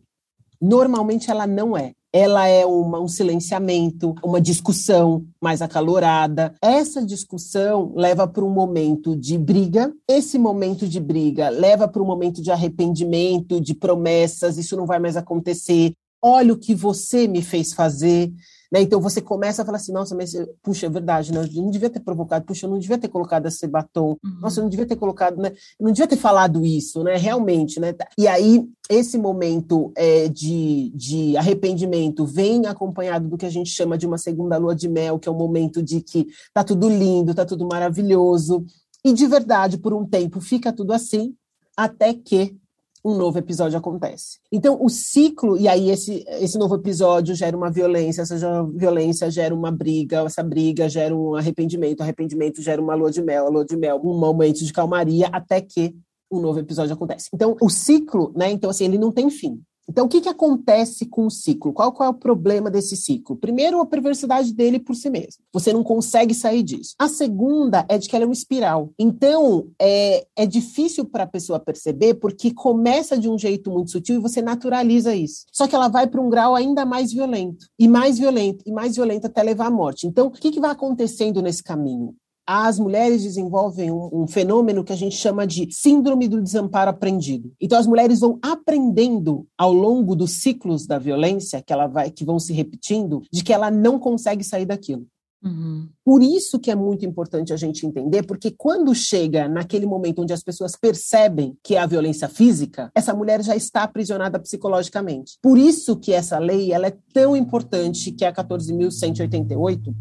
Normalmente 0.61 1.31
ela 1.31 1.47
não 1.47 1.75
é 1.75 1.93
ela 2.13 2.47
é 2.47 2.65
uma, 2.65 2.99
um 2.99 3.07
silenciamento, 3.07 4.13
uma 4.23 4.41
discussão 4.41 5.25
mais 5.41 5.61
acalorada. 5.61 6.53
Essa 6.61 7.05
discussão 7.05 7.93
leva 7.95 8.27
para 8.27 8.43
um 8.43 8.49
momento 8.49 9.15
de 9.15 9.37
briga. 9.37 9.93
Esse 10.07 10.37
momento 10.37 10.87
de 10.87 10.99
briga 10.99 11.49
leva 11.49 11.87
para 11.87 12.01
um 12.01 12.05
momento 12.05 12.41
de 12.41 12.51
arrependimento, 12.51 13.61
de 13.61 13.73
promessas. 13.73 14.57
Isso 14.57 14.75
não 14.75 14.85
vai 14.85 14.99
mais 14.99 15.15
acontecer. 15.15 15.93
Olha 16.21 16.53
o 16.53 16.57
que 16.57 16.75
você 16.75 17.27
me 17.27 17.41
fez 17.41 17.73
fazer. 17.73 18.31
Né? 18.71 18.81
Então 18.81 19.01
você 19.01 19.21
começa 19.21 19.61
a 19.61 19.65
falar 19.65 19.77
assim, 19.77 19.91
nossa, 19.91 20.15
mas 20.15 20.33
puxa, 20.63 20.85
é 20.85 20.89
verdade, 20.89 21.33
né? 21.33 21.41
eu 21.41 21.61
não 21.61 21.69
devia 21.69 21.89
ter 21.89 21.99
provocado, 21.99 22.45
puxa, 22.45 22.65
eu 22.65 22.69
não 22.69 22.79
devia 22.79 22.97
ter 22.97 23.09
colocado 23.09 23.47
esse 23.47 23.67
batom, 23.67 24.17
uhum. 24.23 24.39
nossa, 24.39 24.59
eu 24.59 24.63
não 24.63 24.69
devia 24.69 24.85
ter 24.85 24.95
colocado, 24.95 25.41
né? 25.41 25.51
Eu 25.77 25.85
não 25.85 25.91
devia 25.91 26.07
ter 26.07 26.15
falado 26.15 26.65
isso, 26.65 27.03
né? 27.03 27.17
Realmente, 27.17 27.81
né? 27.81 27.93
E 28.17 28.27
aí 28.29 28.65
esse 28.89 29.17
momento 29.17 29.91
é, 29.95 30.29
de, 30.29 30.89
de 30.95 31.35
arrependimento 31.35 32.25
vem 32.25 32.65
acompanhado 32.65 33.27
do 33.27 33.37
que 33.37 33.45
a 33.45 33.49
gente 33.49 33.69
chama 33.69 33.97
de 33.97 34.07
uma 34.07 34.17
segunda 34.17 34.57
lua 34.57 34.73
de 34.73 34.87
mel, 34.87 35.19
que 35.19 35.27
é 35.27 35.31
o 35.31 35.35
um 35.35 35.37
momento 35.37 35.83
de 35.83 35.99
que 36.01 36.27
tá 36.53 36.63
tudo 36.63 36.87
lindo, 36.87 37.35
tá 37.35 37.45
tudo 37.45 37.67
maravilhoso, 37.67 38.65
e 39.03 39.13
de 39.13 39.27
verdade, 39.27 39.77
por 39.77 39.93
um 39.93 40.05
tempo, 40.05 40.39
fica 40.39 40.71
tudo 40.71 40.93
assim, 40.93 41.35
até 41.75 42.13
que 42.13 42.55
um 43.03 43.15
novo 43.15 43.37
episódio 43.37 43.77
acontece. 43.77 44.39
Então, 44.51 44.77
o 44.79 44.89
ciclo, 44.89 45.57
e 45.57 45.67
aí 45.67 45.89
esse, 45.89 46.23
esse 46.27 46.57
novo 46.57 46.75
episódio 46.75 47.35
gera 47.35 47.57
uma 47.57 47.71
violência, 47.71 48.21
essa 48.21 48.63
violência 48.73 49.29
gera 49.31 49.53
uma 49.53 49.71
briga, 49.71 50.21
essa 50.21 50.43
briga 50.43 50.87
gera 50.87 51.15
um 51.15 51.35
arrependimento, 51.35 52.01
arrependimento 52.01 52.61
gera 52.61 52.81
uma 52.81 52.95
lua 52.95 53.11
de 53.11 53.21
mel, 53.21 53.47
a 53.47 53.49
lua 53.49 53.65
de 53.65 53.75
mel, 53.75 53.99
um 54.03 54.17
momento 54.17 54.63
de 54.63 54.71
calmaria, 54.71 55.27
até 55.27 55.61
que 55.61 55.95
um 56.31 56.39
novo 56.39 56.59
episódio 56.59 56.93
acontece. 56.93 57.29
Então, 57.33 57.57
o 57.59 57.69
ciclo, 57.69 58.31
né, 58.35 58.51
então 58.51 58.69
assim, 58.69 58.85
ele 58.85 58.97
não 58.97 59.11
tem 59.11 59.29
fim. 59.29 59.61
Então, 59.89 60.05
o 60.05 60.09
que, 60.09 60.21
que 60.21 60.29
acontece 60.29 61.05
com 61.05 61.25
o 61.25 61.31
ciclo? 61.31 61.73
Qual, 61.73 61.91
qual 61.91 62.07
é 62.07 62.09
o 62.11 62.17
problema 62.17 62.69
desse 62.71 62.95
ciclo? 62.95 63.35
Primeiro, 63.35 63.79
a 63.81 63.85
perversidade 63.85 64.53
dele 64.53 64.79
por 64.79 64.95
si 64.95 65.09
mesmo. 65.09 65.43
Você 65.51 65.73
não 65.73 65.83
consegue 65.83 66.33
sair 66.33 66.63
disso. 66.63 66.95
A 66.97 67.09
segunda 67.09 67.85
é 67.89 67.97
de 67.97 68.07
que 68.07 68.15
ela 68.15 68.23
é 68.23 68.27
uma 68.27 68.33
espiral. 68.33 68.91
Então, 68.97 69.67
é, 69.79 70.25
é 70.35 70.45
difícil 70.45 71.05
para 71.05 71.23
a 71.23 71.27
pessoa 71.27 71.59
perceber 71.59 72.15
porque 72.15 72.53
começa 72.53 73.17
de 73.17 73.29
um 73.29 73.37
jeito 73.37 73.69
muito 73.69 73.91
sutil 73.91 74.15
e 74.15 74.19
você 74.19 74.41
naturaliza 74.41 75.13
isso. 75.15 75.45
Só 75.51 75.67
que 75.67 75.75
ela 75.75 75.87
vai 75.87 76.07
para 76.07 76.21
um 76.21 76.29
grau 76.29 76.55
ainda 76.55 76.85
mais 76.85 77.11
violento, 77.11 77.65
e 77.77 77.87
mais 77.87 78.17
violento, 78.17 78.63
e 78.65 78.71
mais 78.71 78.95
violento 78.95 79.27
até 79.27 79.43
levar 79.43 79.67
à 79.67 79.71
morte. 79.71 80.07
Então, 80.07 80.27
o 80.27 80.31
que, 80.31 80.51
que 80.51 80.59
vai 80.59 80.71
acontecendo 80.71 81.41
nesse 81.41 81.63
caminho? 81.63 82.15
As 82.45 82.79
mulheres 82.79 83.23
desenvolvem 83.23 83.91
um, 83.91 84.09
um, 84.11 84.27
fenômeno 84.27 84.83
que 84.83 84.93
a 84.93 84.95
gente 84.95 85.15
chama 85.15 85.45
de 85.45 85.67
síndrome 85.71 86.27
do 86.27 86.41
desamparo 86.41 86.89
aprendido. 86.89 87.51
Então 87.59 87.77
as 87.77 87.87
mulheres 87.87 88.19
vão 88.19 88.39
aprendendo 88.41 89.47
ao 89.57 89.71
longo 89.71 90.15
dos 90.15 90.41
ciclos 90.41 90.85
da 90.85 90.97
violência 90.97 91.61
que 91.61 91.71
ela 91.71 91.87
vai 91.87 92.09
que 92.11 92.25
vão 92.25 92.39
se 92.39 92.53
repetindo 92.53 93.21
de 93.31 93.43
que 93.43 93.53
ela 93.53 93.69
não 93.69 93.99
consegue 93.99 94.43
sair 94.43 94.65
daquilo. 94.65 95.05
Uhum. 95.43 95.89
Por 96.05 96.21
isso 96.21 96.59
que 96.59 96.69
é 96.69 96.75
muito 96.75 97.03
importante 97.03 97.51
a 97.51 97.57
gente 97.57 97.85
entender, 97.85 98.23
porque 98.23 98.51
quando 98.51 98.93
chega 98.93 99.47
naquele 99.47 99.87
momento 99.87 100.21
onde 100.21 100.33
as 100.33 100.43
pessoas 100.43 100.75
percebem 100.75 101.57
que 101.63 101.75
é 101.75 101.79
a 101.79 101.87
violência 101.87 102.29
física, 102.29 102.91
essa 102.93 103.13
mulher 103.13 103.43
já 103.43 103.55
está 103.55 103.83
aprisionada 103.83 104.39
psicologicamente. 104.39 105.37
Por 105.41 105.57
isso 105.57 105.95
que 105.95 106.13
essa 106.13 106.37
lei 106.37 106.71
ela 106.71 106.87
é 106.87 106.97
tão 107.11 107.35
importante, 107.35 108.11
que 108.11 108.23
é 108.23 108.27
a 108.27 108.33
14.188, 108.33 109.93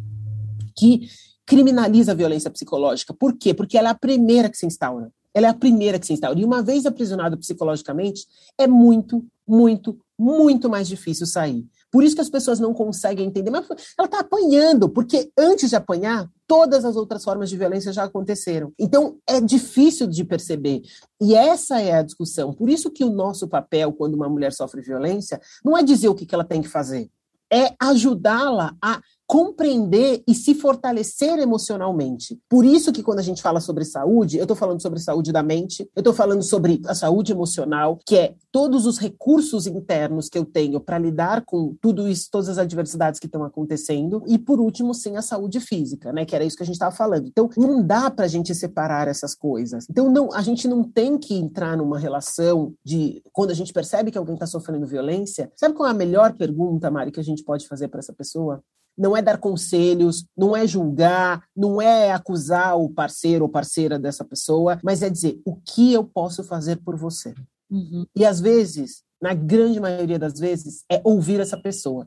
que 0.76 1.08
criminaliza 1.50 2.12
a 2.12 2.14
violência 2.14 2.48
psicológica. 2.48 3.12
Por 3.12 3.36
quê? 3.36 3.52
Porque 3.52 3.76
ela 3.76 3.88
é 3.88 3.90
a 3.90 3.98
primeira 3.98 4.48
que 4.48 4.56
se 4.56 4.66
instaura. 4.66 5.10
Ela 5.34 5.48
é 5.48 5.50
a 5.50 5.54
primeira 5.54 5.98
que 5.98 6.06
se 6.06 6.12
instaura. 6.12 6.38
E 6.38 6.44
uma 6.44 6.62
vez 6.62 6.86
aprisionado 6.86 7.36
psicologicamente, 7.36 8.24
é 8.56 8.68
muito, 8.68 9.26
muito, 9.48 9.98
muito 10.16 10.70
mais 10.70 10.86
difícil 10.86 11.26
sair. 11.26 11.66
Por 11.90 12.04
isso 12.04 12.14
que 12.14 12.20
as 12.20 12.30
pessoas 12.30 12.60
não 12.60 12.72
conseguem 12.72 13.26
entender. 13.26 13.50
Mas 13.50 13.66
ela 13.98 14.06
está 14.06 14.20
apanhando, 14.20 14.88
porque 14.88 15.28
antes 15.36 15.70
de 15.70 15.74
apanhar, 15.74 16.30
todas 16.46 16.84
as 16.84 16.94
outras 16.94 17.24
formas 17.24 17.50
de 17.50 17.56
violência 17.56 17.92
já 17.92 18.04
aconteceram. 18.04 18.72
Então, 18.78 19.16
é 19.26 19.40
difícil 19.40 20.06
de 20.06 20.22
perceber. 20.22 20.82
E 21.20 21.34
essa 21.34 21.80
é 21.80 21.94
a 21.94 22.02
discussão. 22.02 22.52
Por 22.52 22.70
isso 22.70 22.92
que 22.92 23.02
o 23.02 23.10
nosso 23.10 23.48
papel, 23.48 23.92
quando 23.92 24.14
uma 24.14 24.28
mulher 24.28 24.52
sofre 24.52 24.82
violência, 24.82 25.40
não 25.64 25.76
é 25.76 25.82
dizer 25.82 26.08
o 26.08 26.14
que 26.14 26.32
ela 26.32 26.44
tem 26.44 26.62
que 26.62 26.68
fazer, 26.68 27.10
é 27.52 27.74
ajudá-la 27.80 28.76
a 28.80 29.00
compreender 29.30 30.24
e 30.26 30.34
se 30.34 30.56
fortalecer 30.56 31.38
emocionalmente. 31.38 32.36
Por 32.48 32.64
isso 32.64 32.90
que 32.90 33.00
quando 33.00 33.20
a 33.20 33.22
gente 33.22 33.40
fala 33.40 33.60
sobre 33.60 33.84
saúde, 33.84 34.38
eu 34.38 34.42
estou 34.42 34.56
falando 34.56 34.82
sobre 34.82 34.98
saúde 34.98 35.30
da 35.30 35.40
mente, 35.40 35.88
eu 35.94 36.00
estou 36.00 36.12
falando 36.12 36.42
sobre 36.42 36.80
a 36.84 36.96
saúde 36.96 37.30
emocional, 37.30 37.96
que 38.04 38.16
é 38.16 38.34
todos 38.50 38.86
os 38.86 38.98
recursos 38.98 39.68
internos 39.68 40.28
que 40.28 40.36
eu 40.36 40.44
tenho 40.44 40.80
para 40.80 40.98
lidar 40.98 41.44
com 41.44 41.76
tudo 41.80 42.08
isso, 42.08 42.28
todas 42.28 42.48
as 42.48 42.58
adversidades 42.58 43.20
que 43.20 43.26
estão 43.26 43.44
acontecendo, 43.44 44.24
e 44.26 44.36
por 44.36 44.58
último, 44.58 44.92
sim, 44.92 45.16
a 45.16 45.22
saúde 45.22 45.60
física, 45.60 46.12
né? 46.12 46.24
Que 46.24 46.34
era 46.34 46.44
isso 46.44 46.56
que 46.56 46.64
a 46.64 46.66
gente 46.66 46.74
estava 46.74 46.90
falando. 46.90 47.28
Então, 47.28 47.48
não 47.56 47.86
dá 47.86 48.10
para 48.10 48.24
a 48.24 48.28
gente 48.28 48.52
separar 48.52 49.06
essas 49.06 49.32
coisas. 49.32 49.86
Então, 49.88 50.10
não, 50.10 50.34
a 50.34 50.42
gente 50.42 50.66
não 50.66 50.82
tem 50.82 51.16
que 51.16 51.36
entrar 51.36 51.76
numa 51.76 52.00
relação 52.00 52.74
de 52.84 53.22
quando 53.32 53.52
a 53.52 53.54
gente 53.54 53.72
percebe 53.72 54.10
que 54.10 54.18
alguém 54.18 54.34
está 54.34 54.46
sofrendo 54.46 54.88
violência. 54.88 55.52
Sabe 55.54 55.76
qual 55.76 55.86
é 55.86 55.92
a 55.92 55.94
melhor 55.94 56.32
pergunta, 56.32 56.90
Mari, 56.90 57.12
que 57.12 57.20
a 57.20 57.24
gente 57.24 57.44
pode 57.44 57.68
fazer 57.68 57.86
para 57.86 58.00
essa 58.00 58.12
pessoa? 58.12 58.60
Não 59.00 59.16
é 59.16 59.22
dar 59.22 59.38
conselhos, 59.38 60.26
não 60.36 60.54
é 60.54 60.66
julgar, 60.66 61.42
não 61.56 61.80
é 61.80 62.12
acusar 62.12 62.78
o 62.78 62.90
parceiro 62.90 63.46
ou 63.46 63.50
parceira 63.50 63.98
dessa 63.98 64.22
pessoa, 64.22 64.78
mas 64.84 65.00
é 65.00 65.08
dizer 65.08 65.40
o 65.42 65.56
que 65.56 65.94
eu 65.94 66.04
posso 66.04 66.44
fazer 66.44 66.76
por 66.76 66.98
você. 66.98 67.34
Uhum. 67.70 68.04
E 68.14 68.26
às 68.26 68.40
vezes, 68.40 69.02
na 69.18 69.32
grande 69.32 69.80
maioria 69.80 70.18
das 70.18 70.38
vezes, 70.38 70.84
é 70.86 71.00
ouvir 71.02 71.40
essa 71.40 71.56
pessoa. 71.56 72.06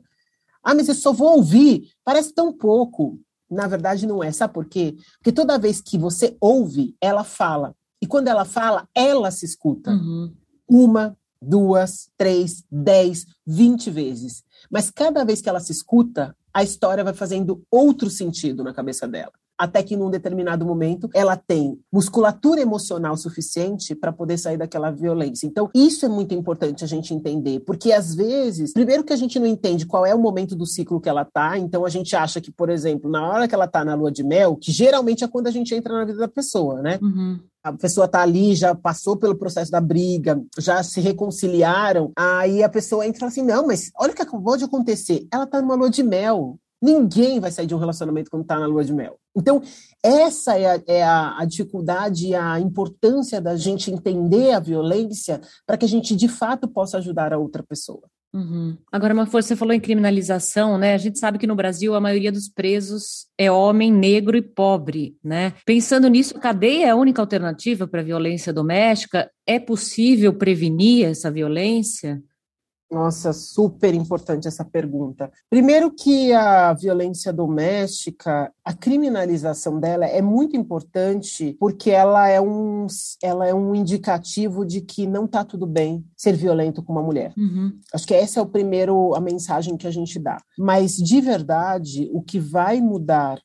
Ah, 0.62 0.72
mas 0.72 0.88
eu 0.88 0.94
só 0.94 1.12
vou 1.12 1.36
ouvir, 1.36 1.90
parece 2.04 2.32
tão 2.32 2.52
pouco. 2.52 3.18
Na 3.50 3.66
verdade, 3.66 4.06
não 4.06 4.22
é. 4.22 4.30
Sabe 4.30 4.54
por 4.54 4.66
quê? 4.66 4.96
Porque 5.18 5.32
toda 5.32 5.58
vez 5.58 5.80
que 5.80 5.98
você 5.98 6.36
ouve, 6.40 6.96
ela 7.00 7.24
fala. 7.24 7.74
E 8.00 8.06
quando 8.06 8.28
ela 8.28 8.44
fala, 8.44 8.88
ela 8.94 9.32
se 9.32 9.44
escuta. 9.44 9.90
Uhum. 9.90 10.32
Uma, 10.68 11.18
duas, 11.42 12.08
três, 12.16 12.62
dez, 12.70 13.26
vinte 13.44 13.90
vezes. 13.90 14.44
Mas 14.70 14.90
cada 14.90 15.24
vez 15.24 15.40
que 15.40 15.48
ela 15.48 15.60
se 15.60 15.72
escuta, 15.72 16.36
a 16.54 16.62
história 16.62 17.02
vai 17.02 17.12
fazendo 17.12 17.62
outro 17.68 18.08
sentido 18.08 18.62
na 18.62 18.72
cabeça 18.72 19.08
dela. 19.08 19.32
Até 19.58 19.82
que 19.82 19.96
num 19.96 20.10
determinado 20.10 20.64
momento 20.64 21.08
ela 21.14 21.36
tem 21.36 21.78
musculatura 21.92 22.60
emocional 22.60 23.16
suficiente 23.16 23.94
para 23.94 24.12
poder 24.12 24.38
sair 24.38 24.56
daquela 24.56 24.90
violência. 24.90 25.46
Então, 25.46 25.70
isso 25.74 26.04
é 26.04 26.08
muito 26.08 26.34
importante 26.34 26.84
a 26.84 26.86
gente 26.86 27.14
entender, 27.14 27.60
porque 27.60 27.92
às 27.92 28.14
vezes, 28.14 28.72
primeiro 28.72 29.04
que 29.04 29.12
a 29.12 29.16
gente 29.16 29.38
não 29.38 29.46
entende 29.46 29.86
qual 29.86 30.04
é 30.04 30.14
o 30.14 30.18
momento 30.18 30.56
do 30.56 30.66
ciclo 30.66 31.00
que 31.00 31.08
ela 31.08 31.24
tá, 31.24 31.58
então 31.58 31.84
a 31.84 31.88
gente 31.88 32.16
acha 32.16 32.40
que, 32.40 32.50
por 32.50 32.68
exemplo, 32.68 33.10
na 33.10 33.26
hora 33.26 33.46
que 33.46 33.54
ela 33.54 33.68
tá 33.68 33.84
na 33.84 33.94
lua 33.94 34.10
de 34.10 34.24
mel, 34.24 34.56
que 34.56 34.72
geralmente 34.72 35.24
é 35.24 35.28
quando 35.28 35.46
a 35.46 35.50
gente 35.50 35.74
entra 35.74 35.92
na 35.92 36.04
vida 36.04 36.18
da 36.18 36.28
pessoa, 36.28 36.82
né? 36.82 36.98
Uhum 37.00 37.38
a 37.64 37.72
pessoa 37.72 38.04
está 38.04 38.20
ali, 38.20 38.54
já 38.54 38.74
passou 38.74 39.16
pelo 39.16 39.34
processo 39.34 39.70
da 39.70 39.80
briga, 39.80 40.38
já 40.58 40.82
se 40.82 41.00
reconciliaram, 41.00 42.12
aí 42.14 42.62
a 42.62 42.68
pessoa 42.68 43.06
entra 43.06 43.16
e 43.16 43.20
fala 43.20 43.32
assim: 43.32 43.42
não, 43.42 43.66
mas 43.66 43.90
olha 43.98 44.12
o 44.12 44.14
que 44.14 44.20
acabou 44.20 44.58
de 44.58 44.64
acontecer. 44.64 45.26
Ela 45.32 45.44
está 45.44 45.62
numa 45.62 45.74
lua 45.74 45.88
de 45.88 46.02
mel. 46.02 46.58
Ninguém 46.82 47.40
vai 47.40 47.50
sair 47.50 47.66
de 47.66 47.74
um 47.74 47.78
relacionamento 47.78 48.30
quando 48.30 48.42
está 48.42 48.58
na 48.58 48.66
lua 48.66 48.84
de 48.84 48.92
mel. 48.92 49.18
Então, 49.36 49.62
essa 50.02 50.58
é 50.58 50.66
a, 50.66 50.82
é 50.86 51.02
a, 51.02 51.38
a 51.38 51.44
dificuldade 51.44 52.28
e 52.28 52.34
a 52.34 52.60
importância 52.60 53.40
da 53.40 53.56
gente 53.56 53.90
entender 53.90 54.52
a 54.52 54.60
violência 54.60 55.40
para 55.66 55.76
que 55.76 55.84
a 55.84 55.88
gente, 55.88 56.14
de 56.14 56.28
fato, 56.28 56.68
possa 56.68 56.98
ajudar 56.98 57.32
a 57.32 57.38
outra 57.38 57.62
pessoa. 57.62 58.02
Uhum. 58.34 58.76
Agora, 58.90 59.14
uma 59.14 59.26
força, 59.26 59.48
você 59.48 59.56
falou 59.56 59.72
em 59.72 59.80
criminalização, 59.80 60.76
né? 60.76 60.92
A 60.92 60.98
gente 60.98 61.20
sabe 61.20 61.38
que 61.38 61.46
no 61.46 61.54
Brasil 61.54 61.94
a 61.94 62.00
maioria 62.00 62.32
dos 62.32 62.48
presos 62.48 63.28
é 63.38 63.48
homem, 63.48 63.92
negro 63.92 64.36
e 64.36 64.42
pobre, 64.42 65.16
né? 65.22 65.54
Pensando 65.64 66.08
nisso, 66.08 66.34
cadeia 66.40 66.86
é 66.86 66.90
a 66.90 66.96
única 66.96 67.22
alternativa 67.22 67.86
para 67.86 68.00
a 68.00 68.04
violência 68.04 68.52
doméstica? 68.52 69.30
É 69.46 69.60
possível 69.60 70.34
prevenir 70.34 71.06
essa 71.06 71.30
violência? 71.30 72.20
Nossa, 72.90 73.32
super 73.32 73.94
importante 73.94 74.46
essa 74.46 74.64
pergunta. 74.64 75.30
Primeiro 75.50 75.90
que 75.90 76.32
a 76.32 76.72
violência 76.72 77.32
doméstica, 77.32 78.52
a 78.64 78.72
criminalização 78.72 79.80
dela 79.80 80.06
é 80.06 80.22
muito 80.22 80.56
importante 80.56 81.56
porque 81.58 81.90
ela 81.90 82.28
é 82.28 82.40
um, 82.40 82.86
ela 83.22 83.46
é 83.46 83.54
um 83.54 83.74
indicativo 83.74 84.64
de 84.64 84.80
que 84.80 85.06
não 85.06 85.24
está 85.24 85.44
tudo 85.44 85.66
bem 85.66 86.04
ser 86.16 86.36
violento 86.36 86.82
com 86.82 86.92
uma 86.92 87.02
mulher. 87.02 87.32
Uhum. 87.36 87.72
Acho 87.92 88.06
que 88.06 88.14
essa 88.14 88.38
é 88.38 88.42
o 88.42 88.46
primeiro 88.46 89.14
a 89.14 89.20
mensagem 89.20 89.76
que 89.76 89.86
a 89.86 89.90
gente 89.90 90.18
dá. 90.18 90.40
Mas 90.58 90.96
de 90.96 91.20
verdade, 91.20 92.08
o 92.12 92.22
que 92.22 92.38
vai 92.38 92.80
mudar 92.80 93.40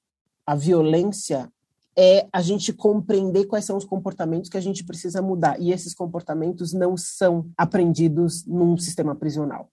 a 0.46 0.56
violência 0.56 1.50
é 1.98 2.28
a 2.32 2.42
gente 2.42 2.72
compreender 2.72 3.46
quais 3.46 3.66
são 3.66 3.78
os 3.78 3.86
comportamentos 3.86 4.50
que 4.50 4.58
a 4.58 4.62
gente 4.62 4.84
precisa 4.84 5.22
mudar. 5.22 5.60
E 5.60 5.72
esses 5.72 5.94
comportamentos 5.94 6.74
não 6.74 6.96
são 6.96 7.50
aprendidos 7.58 8.46
num 8.46 8.78
sistema 8.78 9.16
prisional. 9.16 9.70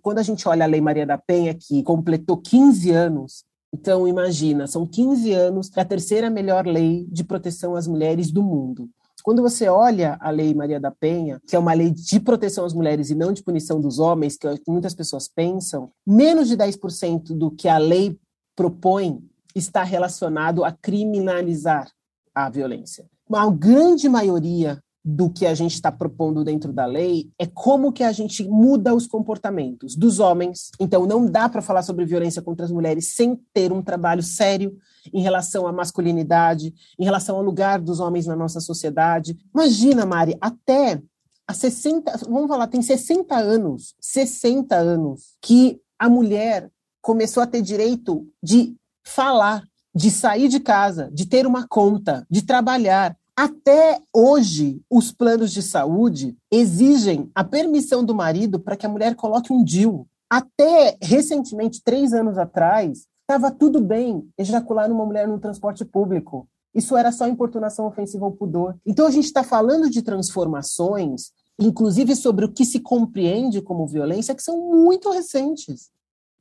Quando 0.00 0.18
a 0.18 0.22
gente 0.22 0.48
olha 0.48 0.64
a 0.64 0.68
Lei 0.68 0.80
Maria 0.80 1.06
da 1.06 1.18
Penha, 1.18 1.54
que 1.54 1.82
completou 1.82 2.36
15 2.36 2.90
anos, 2.90 3.44
então 3.72 4.08
imagina, 4.08 4.66
são 4.66 4.86
15 4.86 5.32
anos 5.32 5.68
da 5.68 5.84
terceira 5.84 6.30
melhor 6.30 6.66
lei 6.66 7.06
de 7.10 7.22
proteção 7.22 7.74
às 7.74 7.86
mulheres 7.86 8.30
do 8.30 8.42
mundo. 8.42 8.88
Quando 9.22 9.42
você 9.42 9.68
olha 9.68 10.16
a 10.20 10.30
Lei 10.30 10.54
Maria 10.54 10.80
da 10.80 10.90
Penha, 10.90 11.40
que 11.46 11.54
é 11.54 11.58
uma 11.58 11.74
lei 11.74 11.90
de 11.90 12.18
proteção 12.18 12.64
às 12.64 12.72
mulheres 12.72 13.10
e 13.10 13.14
não 13.14 13.32
de 13.32 13.42
punição 13.42 13.80
dos 13.80 13.98
homens, 13.98 14.36
que 14.36 14.70
muitas 14.70 14.94
pessoas 14.94 15.28
pensam, 15.28 15.90
menos 16.06 16.48
de 16.48 16.56
10% 16.56 17.36
do 17.36 17.50
que 17.50 17.68
a 17.68 17.76
lei 17.76 18.18
propõe 18.56 19.22
está 19.58 19.82
relacionado 19.82 20.64
a 20.64 20.72
criminalizar 20.72 21.90
a 22.34 22.48
violência. 22.48 23.06
A 23.32 23.50
grande 23.50 24.08
maioria 24.08 24.82
do 25.04 25.30
que 25.30 25.46
a 25.46 25.54
gente 25.54 25.74
está 25.74 25.90
propondo 25.90 26.44
dentro 26.44 26.72
da 26.72 26.84
lei 26.84 27.30
é 27.38 27.46
como 27.46 27.92
que 27.92 28.02
a 28.02 28.12
gente 28.12 28.44
muda 28.44 28.94
os 28.94 29.06
comportamentos 29.06 29.96
dos 29.96 30.18
homens. 30.18 30.70
Então, 30.78 31.06
não 31.06 31.24
dá 31.24 31.48
para 31.48 31.62
falar 31.62 31.82
sobre 31.82 32.04
violência 32.04 32.42
contra 32.42 32.66
as 32.66 32.70
mulheres 32.70 33.14
sem 33.14 33.34
ter 33.52 33.72
um 33.72 33.80
trabalho 33.82 34.22
sério 34.22 34.76
em 35.12 35.22
relação 35.22 35.66
à 35.66 35.72
masculinidade, 35.72 36.74
em 36.98 37.04
relação 37.04 37.36
ao 37.36 37.42
lugar 37.42 37.80
dos 37.80 38.00
homens 38.00 38.26
na 38.26 38.36
nossa 38.36 38.60
sociedade. 38.60 39.38
Imagina, 39.54 40.04
Mari, 40.04 40.36
até 40.40 41.00
há 41.46 41.54
60, 41.54 42.18
vamos 42.28 42.48
falar, 42.48 42.66
tem 42.66 42.82
60 42.82 43.34
anos, 43.34 43.94
60 44.00 44.76
anos 44.76 45.36
que 45.40 45.80
a 45.98 46.08
mulher 46.10 46.70
começou 47.00 47.42
a 47.42 47.46
ter 47.46 47.62
direito 47.62 48.26
de 48.42 48.76
falar, 49.08 49.64
de 49.94 50.10
sair 50.10 50.48
de 50.48 50.60
casa, 50.60 51.10
de 51.12 51.26
ter 51.26 51.46
uma 51.46 51.66
conta, 51.66 52.26
de 52.30 52.42
trabalhar. 52.42 53.16
Até 53.34 54.00
hoje, 54.14 54.82
os 54.90 55.10
planos 55.10 55.52
de 55.52 55.62
saúde 55.62 56.36
exigem 56.50 57.30
a 57.34 57.42
permissão 57.42 58.04
do 58.04 58.14
marido 58.14 58.60
para 58.60 58.76
que 58.76 58.84
a 58.84 58.88
mulher 58.88 59.14
coloque 59.14 59.52
um 59.52 59.64
DIU. 59.64 60.06
Até 60.28 60.96
recentemente, 61.00 61.82
três 61.82 62.12
anos 62.12 62.36
atrás, 62.36 63.06
estava 63.22 63.50
tudo 63.50 63.80
bem 63.80 64.28
ejacular 64.36 64.88
numa 64.88 65.06
mulher 65.06 65.26
no 65.26 65.40
transporte 65.40 65.84
público. 65.84 66.46
Isso 66.74 66.96
era 66.96 67.10
só 67.10 67.26
importunação 67.26 67.86
ofensiva 67.86 68.26
ao 68.26 68.32
pudor. 68.32 68.76
Então, 68.84 69.06
a 69.06 69.10
gente 69.10 69.24
está 69.24 69.42
falando 69.42 69.88
de 69.88 70.02
transformações, 70.02 71.32
inclusive 71.58 72.14
sobre 72.14 72.44
o 72.44 72.52
que 72.52 72.64
se 72.64 72.80
compreende 72.80 73.62
como 73.62 73.86
violência, 73.86 74.34
que 74.34 74.42
são 74.42 74.70
muito 74.70 75.10
recentes 75.10 75.90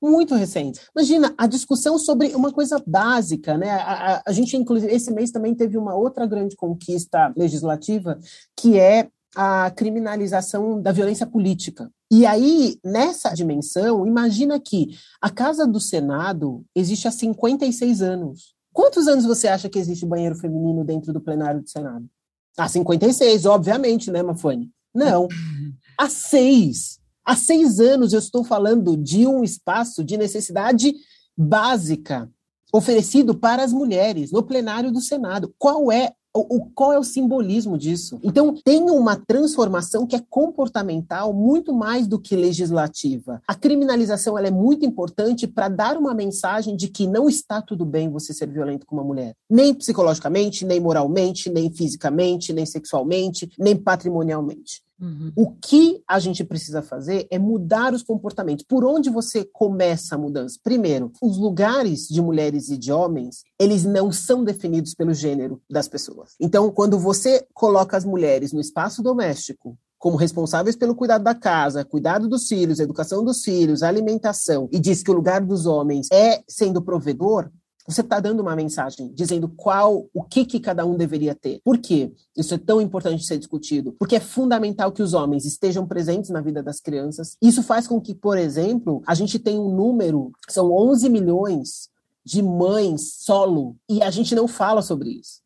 muito 0.02 0.36
recente. 0.36 0.80
Imagina 0.96 1.34
a 1.38 1.48
discussão 1.48 1.98
sobre 1.98 2.36
uma 2.36 2.52
coisa 2.52 2.82
básica, 2.86 3.58
né? 3.58 3.72
A, 3.72 4.16
a, 4.16 4.22
a, 4.28 4.32
gente, 4.32 4.56
inclusive, 4.56 4.94
esse 4.94 5.12
mês 5.12 5.32
também 5.32 5.56
teve 5.56 5.78
uma 5.78 5.96
outra 5.96 6.26
grande 6.26 6.56
conquista 6.56 7.34
legislativa, 7.36 8.20
que 8.56 8.80
é 8.80 9.10
a 9.36 9.72
criminalização 9.72 10.82
da 10.82 10.92
violência 10.92 11.26
política. 11.26 11.92
E 12.12 12.26
aí, 12.26 12.80
nessa 12.84 13.34
dimensão, 13.34 14.06
imagina 14.08 14.60
que 14.60 14.90
a 15.22 15.30
Casa 15.30 15.68
do 15.68 15.80
Senado 15.80 16.64
existe 16.76 17.08
há 17.08 17.12
56 17.12 18.02
anos 18.02 18.58
Quantos 18.78 19.08
anos 19.08 19.26
você 19.26 19.48
acha 19.48 19.68
que 19.68 19.80
existe 19.80 20.06
banheiro 20.06 20.36
feminino 20.36 20.84
dentro 20.84 21.12
do 21.12 21.20
plenário 21.20 21.64
do 21.64 21.68
Senado? 21.68 22.08
Há 22.56 22.68
56, 22.68 23.48
obviamente, 23.48 24.12
né, 24.12 24.22
Mafane? 24.22 24.70
Não. 24.94 25.28
Há 25.98 26.08
seis. 26.08 27.00
Há 27.28 27.36
seis 27.36 27.82
anos 27.82 28.14
eu 28.14 28.20
estou 28.20 28.42
falando 28.42 28.96
de 28.96 29.28
um 29.28 29.44
espaço 29.44 30.02
de 30.02 30.16
necessidade 30.16 30.96
básica 31.38 32.32
oferecido 32.72 33.38
para 33.38 33.62
as 33.62 33.74
mulheres 33.74 34.32
no 34.32 34.42
plenário 34.42 34.94
do 34.94 35.02
Senado. 35.02 35.54
Qual 35.60 35.92
é 35.92 36.14
o, 36.34 36.70
qual 36.74 36.94
é 36.94 36.98
o 36.98 37.04
simbolismo 37.04 37.78
disso? 37.78 38.18
Então, 38.24 38.56
tem 38.64 38.82
uma 38.84 39.18
transformação 39.18 40.08
que 40.08 40.16
é 40.16 40.24
comportamental 40.30 41.34
muito 41.34 41.74
mais 41.74 42.08
do 42.08 42.18
que 42.18 42.34
legislativa. 42.34 43.42
A 43.46 43.56
criminalização 43.56 44.38
ela 44.38 44.48
é 44.48 44.52
muito 44.52 44.86
importante 44.86 45.46
para 45.48 45.68
dar 45.68 45.98
uma 45.98 46.14
mensagem 46.14 46.78
de 46.78 46.88
que 46.88 47.08
não 47.08 47.28
está 47.28 47.62
tudo 47.62 47.84
bem 47.84 48.10
você 48.10 48.34
ser 48.34 48.48
violento 48.48 48.86
com 48.86 48.96
uma 48.96 49.04
mulher. 49.04 49.36
Nem 49.50 49.74
psicologicamente, 49.74 50.64
nem 50.64 50.80
moralmente, 50.80 51.50
nem 51.50 51.70
fisicamente, 51.70 52.54
nem 52.54 52.66
sexualmente, 52.66 53.52
nem 53.60 53.76
patrimonialmente. 53.76 54.87
Uhum. 55.00 55.32
O 55.36 55.52
que 55.52 56.02
a 56.08 56.20
gente 56.20 56.44
precisa 56.44 56.82
fazer 56.82 57.28
é 57.30 57.38
mudar 57.38 57.94
os 57.94 58.04
comportamentos. 58.04 58.66
Por 58.68 58.84
onde 58.84 59.10
você 59.10 59.44
começa 59.44 60.16
a 60.16 60.18
mudança? 60.18 60.60
Primeiro, 60.64 61.12
os 61.22 61.38
lugares 61.38 62.08
de 62.08 62.22
mulheres 62.22 62.70
e 62.70 62.78
de 62.78 62.92
homens, 62.92 63.44
eles 63.60 63.86
não 63.86 64.12
são 64.12 64.44
definidos 64.44 64.94
pelo 64.94 65.14
gênero 65.14 65.62
das 65.70 65.88
pessoas. 65.88 66.36
Então, 66.40 66.72
quando 66.72 66.98
você 66.98 67.46
coloca 67.54 67.96
as 67.96 68.06
mulheres 68.06 68.52
no 68.52 68.60
espaço 68.60 69.04
doméstico, 69.04 69.78
como 69.98 70.16
responsáveis 70.16 70.76
pelo 70.76 70.96
cuidado 70.96 71.24
da 71.24 71.34
casa, 71.34 71.84
cuidado 71.84 72.28
dos 72.28 72.48
filhos, 72.48 72.80
educação 72.80 73.24
dos 73.24 73.44
filhos, 73.44 73.82
alimentação, 73.82 74.70
e 74.72 74.80
diz 74.80 75.02
que 75.02 75.12
o 75.12 75.14
lugar 75.14 75.44
dos 75.44 75.66
homens 75.66 76.08
é 76.12 76.42
sendo 76.48 76.82
provedor, 76.82 77.50
você 77.88 78.02
está 78.02 78.20
dando 78.20 78.42
uma 78.42 78.56
mensagem 78.56 79.12
dizendo 79.14 79.48
qual, 79.48 80.10
o 80.14 80.22
que, 80.22 80.44
que 80.46 80.60
cada 80.60 80.86
um 80.86 80.98
deveria 80.98 81.34
ter. 81.34 81.62
Por 81.64 81.78
quê? 81.78 82.12
Isso 82.36 82.54
é 82.54 82.58
tão 82.58 82.82
importante 82.82 83.26
ser 83.26 83.38
discutido. 83.38 83.94
Porque 83.98 84.18
é 84.18 84.20
fundamental 84.20 84.92
que 84.92 85.02
os 85.02 85.14
homens 85.14 85.46
estejam 85.46 85.88
presentes 85.88 86.30
na 86.30 86.42
vida 86.42 86.62
das 86.62 86.82
crianças. 86.82 87.38
Isso 87.42 87.64
faz 87.64 87.88
com 87.88 88.02
que, 88.02 88.14
por 88.14 88.38
exemplo, 88.38 89.02
a 89.08 89.16
gente 89.16 89.40
tenha 89.40 89.62
um 89.62 89.74
número, 89.74 90.34
são 90.50 90.72
11 90.72 91.10
milhões 91.10 91.90
de 92.26 92.42
mães 92.42 93.14
solo, 93.20 93.78
e 93.90 94.04
a 94.04 94.12
gente 94.12 94.36
não 94.36 94.50
fala 94.50 94.82
sobre 94.82 95.12
isso. 95.12 95.42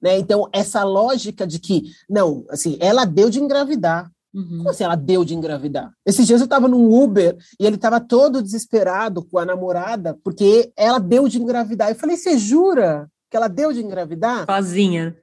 Né? 0.00 0.18
Então, 0.18 0.48
essa 0.52 0.84
lógica 0.84 1.44
de 1.44 1.58
que, 1.58 1.90
não, 2.08 2.44
assim, 2.48 2.76
ela 2.80 3.04
deu 3.04 3.28
de 3.28 3.40
engravidar. 3.40 4.08
Uhum. 4.34 4.58
Como 4.58 4.70
assim 4.70 4.84
ela 4.84 4.96
deu 4.96 5.24
de 5.24 5.34
engravidar? 5.34 5.92
Esses 6.06 6.26
dias 6.26 6.40
eu 6.40 6.44
estava 6.44 6.66
num 6.66 6.92
Uber 7.02 7.36
e 7.60 7.66
ele 7.66 7.76
estava 7.76 8.00
todo 8.00 8.42
desesperado 8.42 9.22
com 9.24 9.38
a 9.38 9.44
namorada 9.44 10.18
porque 10.24 10.72
ela 10.76 10.98
deu 10.98 11.28
de 11.28 11.40
engravidar. 11.40 11.90
Eu 11.90 11.94
falei, 11.94 12.16
você 12.16 12.38
jura 12.38 13.08
que 13.30 13.36
ela 13.36 13.48
deu 13.48 13.72
de 13.72 13.82
engravidar? 13.82 14.44
Sozinha. 14.46 15.16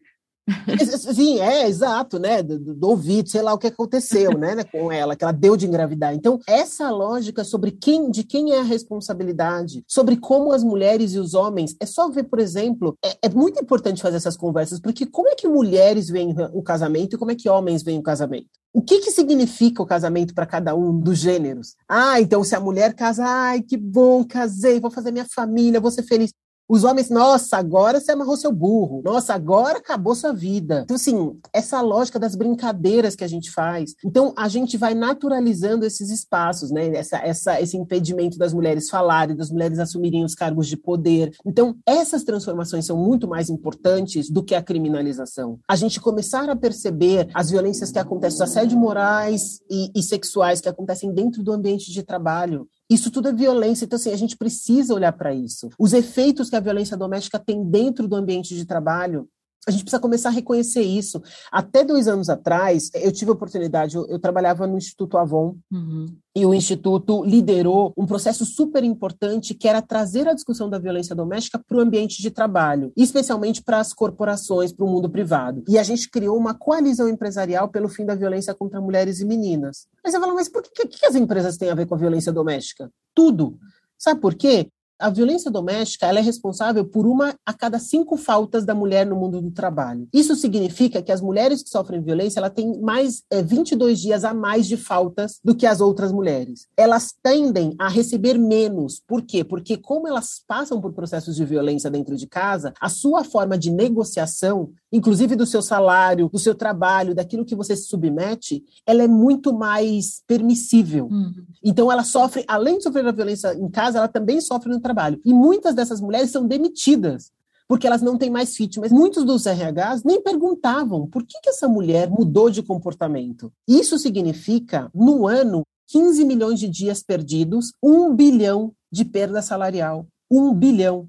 Sim, 1.14 1.40
é, 1.40 1.68
exato, 1.68 2.20
né? 2.20 2.42
Do, 2.42 2.58
do, 2.60 2.90
ouvido, 2.90 3.30
sei 3.30 3.42
lá 3.42 3.54
o 3.54 3.58
que 3.58 3.68
aconteceu, 3.68 4.38
né, 4.38 4.56
né, 4.56 4.64
com 4.64 4.92
ela, 4.92 5.16
que 5.16 5.24
ela 5.24 5.34
deu 5.34 5.56
de 5.56 5.68
engravidar. 5.68 6.14
Então, 6.14 6.40
essa 6.48 6.90
lógica 6.90 7.44
sobre 7.44 7.72
quem, 7.72 8.10
de 8.10 8.24
quem 8.24 8.54
é 8.54 8.60
a 8.60 8.64
responsabilidade, 8.64 9.84
sobre 9.88 10.18
como 10.18 10.52
as 10.52 10.64
mulheres 10.64 11.14
e 11.14 11.20
os 11.20 11.34
homens, 11.34 11.76
é 11.80 11.86
só 11.86 12.10
ver, 12.10 12.24
por 12.24 12.40
exemplo, 12.40 12.98
é, 13.04 13.18
é 13.24 13.30
muito 13.30 13.62
importante 13.62 14.02
fazer 14.02 14.18
essas 14.18 14.38
conversas, 14.38 14.80
porque 14.80 15.06
como 15.06 15.30
é 15.30 15.36
que 15.36 15.48
mulheres 15.48 16.10
veem 16.10 16.36
o 16.54 16.62
casamento 16.62 17.16
e 17.16 17.20
como 17.20 17.32
é 17.32 17.36
que 17.36 17.50
homens 17.50 17.84
veem 17.84 18.00
o 18.00 18.04
casamento? 18.04 18.48
O 18.72 18.82
que, 18.82 19.00
que 19.00 19.12
significa 19.12 19.82
o 19.82 19.86
casamento 19.86 20.34
para 20.34 20.46
cada 20.46 20.76
um 20.76 21.00
dos 21.00 21.18
gêneros? 21.18 21.76
Ah, 21.88 22.22
então 22.22 22.44
se 22.44 22.56
a 22.56 22.60
mulher 22.60 22.94
casa, 22.94 23.24
ai, 23.26 23.62
que 23.62 23.76
bom, 23.76 24.24
casei, 24.24 24.80
vou 24.80 24.92
fazer 24.92 25.12
minha 25.12 25.26
família, 25.26 25.80
vou 25.80 25.90
ser 25.90 26.04
feliz. 26.04 26.32
Os 26.70 26.84
homens, 26.84 27.10
nossa, 27.10 27.58
agora 27.58 28.00
você 28.00 28.12
amarrou 28.12 28.38
seu 28.38 28.52
burro. 28.52 29.02
Nossa, 29.04 29.34
agora 29.34 29.80
acabou 29.80 30.14
sua 30.14 30.32
vida. 30.32 30.82
Então, 30.84 30.96
assim, 30.96 31.36
essa 31.52 31.82
lógica 31.82 32.20
das 32.20 32.36
brincadeiras 32.36 33.16
que 33.16 33.24
a 33.24 33.28
gente 33.28 33.50
faz. 33.50 33.96
Então, 34.06 34.32
a 34.38 34.48
gente 34.48 34.78
vai 34.78 34.94
naturalizando 34.94 35.84
esses 35.84 36.12
espaços, 36.12 36.70
né? 36.70 36.96
Essa, 36.96 37.18
essa, 37.18 37.60
esse 37.60 37.76
impedimento 37.76 38.38
das 38.38 38.54
mulheres 38.54 38.88
falarem, 38.88 39.36
das 39.36 39.50
mulheres 39.50 39.80
assumirem 39.80 40.24
os 40.24 40.36
cargos 40.36 40.68
de 40.68 40.78
poder. 40.78 41.32
Então, 41.44 41.76
essas 41.88 42.24
transformações 42.24 42.86
são 42.86 42.98
muito 42.98 43.28
mais 43.28 43.50
importantes 43.50 44.30
do 44.30 44.44
que 44.44 44.54
a 44.54 44.62
criminalização. 44.62 45.60
A 45.68 45.76
gente 45.76 46.00
começar 46.00 46.48
a 46.52 46.56
perceber 46.56 47.30
as 47.34 47.50
violências 47.50 47.92
que 47.92 47.98
acontecem, 47.98 48.36
os 48.36 48.42
assédios 48.42 48.80
morais 48.80 49.60
e, 49.68 49.92
e 49.96 50.04
sexuais 50.04 50.62
que 50.62 50.70
acontecem 50.70 51.12
dentro 51.12 51.42
do 51.42 51.52
ambiente 51.52 51.92
de 51.92 52.04
trabalho. 52.04 52.68
Isso 52.90 53.12
tudo 53.12 53.28
é 53.28 53.34
violência, 53.34 53.86
então 53.86 53.98
assim, 53.98 54.12
a 54.12 54.18
gente 54.18 54.36
precisa 54.36 54.94
olhar 54.94 55.14
para 55.14 55.34
isso. 55.34 55.70
Os 55.78 55.94
efeitos 55.94 56.50
que 56.50 56.56
a 56.56 56.60
violência 56.60 56.98
doméstica 56.98 57.38
tem 57.38 57.64
dentro 57.64 58.08
do 58.08 58.16
ambiente 58.16 58.56
de 58.56 58.66
trabalho, 58.66 59.30
a 59.70 59.72
gente 59.72 59.84
precisa 59.84 60.02
começar 60.02 60.30
a 60.30 60.32
reconhecer 60.32 60.82
isso. 60.82 61.22
Até 61.52 61.84
dois 61.84 62.08
anos 62.08 62.28
atrás, 62.28 62.90
eu 62.96 63.12
tive 63.12 63.30
a 63.30 63.34
oportunidade, 63.36 63.96
eu, 63.96 64.06
eu 64.08 64.20
trabalhava 64.20 64.66
no 64.66 64.78
Instituto 64.78 65.18
Avon, 65.18 65.56
uhum. 65.72 66.08
e 66.36 66.46
o 66.46 66.54
Instituto 66.54 67.24
liderou 67.24 67.94
um 67.96 68.06
processo 68.06 68.46
super 68.46 68.84
importante 68.84 69.54
que 69.54 69.68
era 69.68 69.82
trazer 69.82 70.28
a 70.28 70.34
discussão 70.34 70.70
da 70.70 70.80
violência 70.80 71.16
doméstica 71.16 71.60
para 71.60 71.78
o 71.78 71.80
ambiente 71.80 72.22
de 72.22 72.32
trabalho, 72.32 72.92
especialmente 72.98 73.62
para 73.62 73.80
as 73.80 73.94
corporações, 73.94 74.74
para 74.74 74.86
o 74.86 74.90
mundo 74.90 75.10
privado. 75.10 75.64
E 75.68 75.78
a 75.78 75.84
gente 75.84 76.10
criou 76.10 76.36
uma 76.36 76.54
coalizão 76.54 77.08
empresarial 77.08 77.70
pelo 77.70 77.88
fim 77.88 78.06
da 78.06 78.16
violência 78.16 78.54
contra 78.56 78.82
mulheres 78.82 79.20
e 79.20 79.26
meninas. 79.26 79.88
Mas 80.04 80.14
você 80.14 80.20
fala, 80.20 80.34
mas 80.34 80.50
por 80.50 80.64
que, 80.64 80.88
que 80.88 81.06
as 81.06 81.16
empresas 81.16 81.58
têm 81.58 81.70
a 81.70 81.76
ver 81.76 81.86
com 81.86 81.94
a 81.94 81.98
violência 81.98 82.32
doméstica? 82.32 82.92
Tudo. 83.14 83.58
Sabe 83.98 84.20
por 84.20 84.34
quê? 84.34 84.70
A 85.00 85.10
violência 85.10 85.50
doméstica 85.50 86.06
ela 86.06 86.20
é 86.20 86.22
responsável 86.22 86.86
por 86.86 87.08
uma 87.08 87.34
a 87.46 87.54
cada 87.54 87.80
cinco 87.80 88.18
faltas 88.18 88.66
da 88.66 88.76
mulher 88.76 89.06
no 89.06 89.16
mundo 89.16 89.42
do 89.42 89.52
trabalho. 89.52 90.08
Isso 90.14 90.36
significa 90.36 91.02
que 91.02 91.12
as 91.12 91.22
mulheres 91.22 91.64
que 91.64 91.70
sofrem 91.70 92.02
violência 92.02 92.40
ela 92.40 92.50
têm 92.50 92.80
mais 92.82 93.24
é, 93.30 93.42
22 93.42 94.00
dias 94.00 94.24
a 94.24 94.34
mais 94.34 94.68
de 94.68 94.76
faltas 94.76 95.40
do 95.44 95.56
que 95.56 95.66
as 95.66 95.80
outras 95.80 96.12
mulheres. 96.12 96.68
Elas 96.76 97.14
tendem 97.24 97.76
a 97.80 97.88
receber 97.88 98.38
menos. 98.38 99.02
Por 99.06 99.22
quê? 99.22 99.44
Porque 99.44 99.78
como 99.78 100.08
elas 100.08 100.44
passam 100.46 100.82
por 100.82 100.94
processos 100.94 101.36
de 101.36 101.46
violência 101.46 101.90
dentro 101.90 102.16
de 102.18 102.28
casa, 102.28 102.74
a 102.80 102.90
sua 102.90 103.24
forma 103.24 103.58
de 103.58 103.72
negociação 103.72 104.72
inclusive 104.92 105.36
do 105.36 105.46
seu 105.46 105.62
salário, 105.62 106.30
do 106.30 106.40
seu 106.40 106.56
trabalho, 106.56 107.14
daquilo 107.14 107.46
que 107.46 107.56
você 107.56 107.76
se 107.76 107.84
submete, 107.84 108.64
ela 108.86 109.04
é 109.04 109.08
muito 109.08 109.54
mais 109.54 110.24
permissível. 110.26 111.06
Uhum. 111.06 111.46
Então, 111.64 111.92
ela 111.92 112.04
sofre, 112.04 112.44
além 112.48 112.78
de 112.78 112.84
sofrer 112.84 113.06
a 113.06 113.12
violência 113.12 113.54
em 113.54 113.70
casa, 113.70 114.00
ela 114.00 114.08
também 114.08 114.42
sofre 114.42 114.70
no 114.70 114.80
trabalho. 114.80 114.89
E 115.26 115.34
muitas 115.34 115.76
dessas 115.76 116.02
mulheres 116.02 116.32
são 116.32 116.46
demitidas 116.46 117.32
porque 117.70 117.86
elas 117.86 118.02
não 118.02 118.18
têm 118.18 118.32
mais 118.32 118.56
fit. 118.56 118.80
Mas 118.80 118.92
muitos 118.92 119.24
dos 119.24 119.46
RHs 119.46 120.04
nem 120.04 120.20
perguntavam 120.24 121.06
por 121.06 121.24
que, 121.24 121.40
que 121.40 121.52
essa 121.52 121.68
mulher 121.68 122.10
mudou 122.10 122.50
de 122.50 122.64
comportamento. 122.64 123.54
Isso 123.68 124.00
significa, 124.00 124.90
no 124.94 125.28
ano, 125.28 125.62
15 125.88 126.26
milhões 126.26 126.60
de 126.60 126.68
dias 126.68 127.04
perdidos, 127.04 127.72
um 127.82 128.16
bilhão 128.16 128.74
de 128.92 129.06
perda 129.06 129.40
salarial. 129.44 130.08
Um 130.32 130.52
bilhão. 130.52 131.08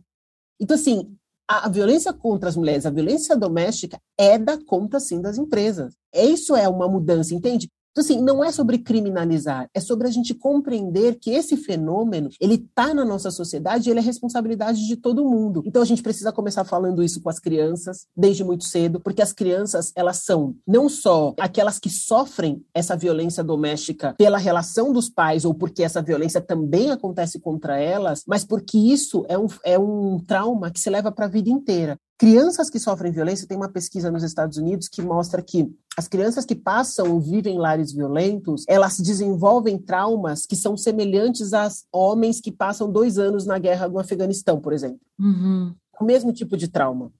Então, 0.60 0.74
assim, 0.74 1.16
a, 1.48 1.66
violência 1.68 2.12
contra 2.12 2.50
as 2.50 2.56
mulheres, 2.56 2.84
a 2.84 2.90
violência 2.90 3.34
doméstica 3.34 3.98
é 4.18 4.38
da 4.38 4.62
conta, 4.62 5.00
sim, 5.00 5.20
das 5.20 5.38
empresas. 5.38 5.94
Isso 6.14 6.54
é 6.54 6.68
uma 6.68 6.86
mudança, 6.86 7.34
entende? 7.34 7.70
Então, 7.90 8.04
assim, 8.04 8.22
não 8.22 8.42
é 8.42 8.52
sobre 8.52 8.78
criminalizar, 8.78 9.68
é 9.74 9.80
sobre 9.80 10.06
a 10.06 10.10
gente 10.10 10.32
compreender 10.32 11.16
que 11.16 11.30
esse 11.30 11.56
fenômeno, 11.56 12.30
ele 12.40 12.54
está 12.54 12.94
na 12.94 13.04
nossa 13.04 13.30
sociedade 13.30 13.88
e 13.88 13.92
ele 13.92 13.98
é 13.98 14.02
responsabilidade 14.02 14.86
de 14.86 14.96
todo 14.96 15.24
mundo. 15.24 15.62
Então, 15.66 15.82
a 15.82 15.84
gente 15.84 16.02
precisa 16.02 16.32
começar 16.32 16.64
falando 16.64 17.02
isso 17.02 17.20
com 17.20 17.28
as 17.28 17.40
crianças, 17.40 18.06
desde 18.16 18.44
muito 18.44 18.64
cedo, 18.64 19.00
porque 19.00 19.22
as 19.22 19.32
crianças, 19.32 19.92
elas 19.96 20.18
são 20.18 20.54
não 20.66 20.88
só 20.88 21.34
aquelas 21.38 21.78
que 21.78 21.90
sofrem 21.90 22.64
essa 22.72 22.96
violência 22.96 23.42
doméstica 23.42 24.14
pela 24.16 24.38
relação 24.38 24.92
dos 24.92 25.08
pais 25.08 25.44
ou 25.44 25.52
porque 25.52 25.82
essa 25.82 26.00
violência 26.00 26.40
também 26.40 26.90
acontece 26.90 27.40
contra 27.40 27.78
elas, 27.78 28.22
mas 28.26 28.44
porque 28.44 28.78
isso 28.78 29.24
é 29.28 29.36
um, 29.36 29.46
é 29.64 29.78
um 29.78 30.18
trauma 30.20 30.70
que 30.70 30.80
se 30.80 30.90
leva 30.90 31.10
para 31.10 31.26
a 31.26 31.28
vida 31.28 31.50
inteira. 31.50 31.98
Crianças 32.20 32.68
que 32.68 32.78
sofrem 32.78 33.10
violência, 33.10 33.48
tem 33.48 33.56
uma 33.56 33.70
pesquisa 33.70 34.10
nos 34.10 34.22
Estados 34.22 34.58
Unidos 34.58 34.88
que 34.88 35.00
mostra 35.00 35.40
que 35.40 35.74
as 35.96 36.06
crianças 36.06 36.44
que 36.44 36.54
passam 36.54 37.10
ou 37.10 37.18
vivem 37.18 37.54
em 37.54 37.58
lares 37.58 37.94
violentos, 37.94 38.66
elas 38.68 38.98
desenvolvem 38.98 39.78
traumas 39.78 40.44
que 40.44 40.54
são 40.54 40.76
semelhantes 40.76 41.54
a 41.54 41.66
homens 41.90 42.38
que 42.38 42.52
passam 42.52 42.92
dois 42.92 43.16
anos 43.16 43.46
na 43.46 43.58
guerra 43.58 43.88
no 43.88 43.98
Afeganistão, 43.98 44.60
por 44.60 44.74
exemplo. 44.74 45.00
Uhum. 45.18 45.74
O 45.98 46.04
mesmo 46.04 46.30
tipo 46.30 46.58
de 46.58 46.68
trauma. 46.68 47.10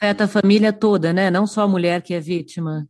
Afeta 0.00 0.24
a 0.24 0.28
família 0.28 0.72
toda, 0.72 1.12
né? 1.12 1.30
Não 1.30 1.46
só 1.46 1.60
a 1.60 1.68
mulher 1.68 2.00
que 2.00 2.14
é 2.14 2.20
vítima. 2.20 2.88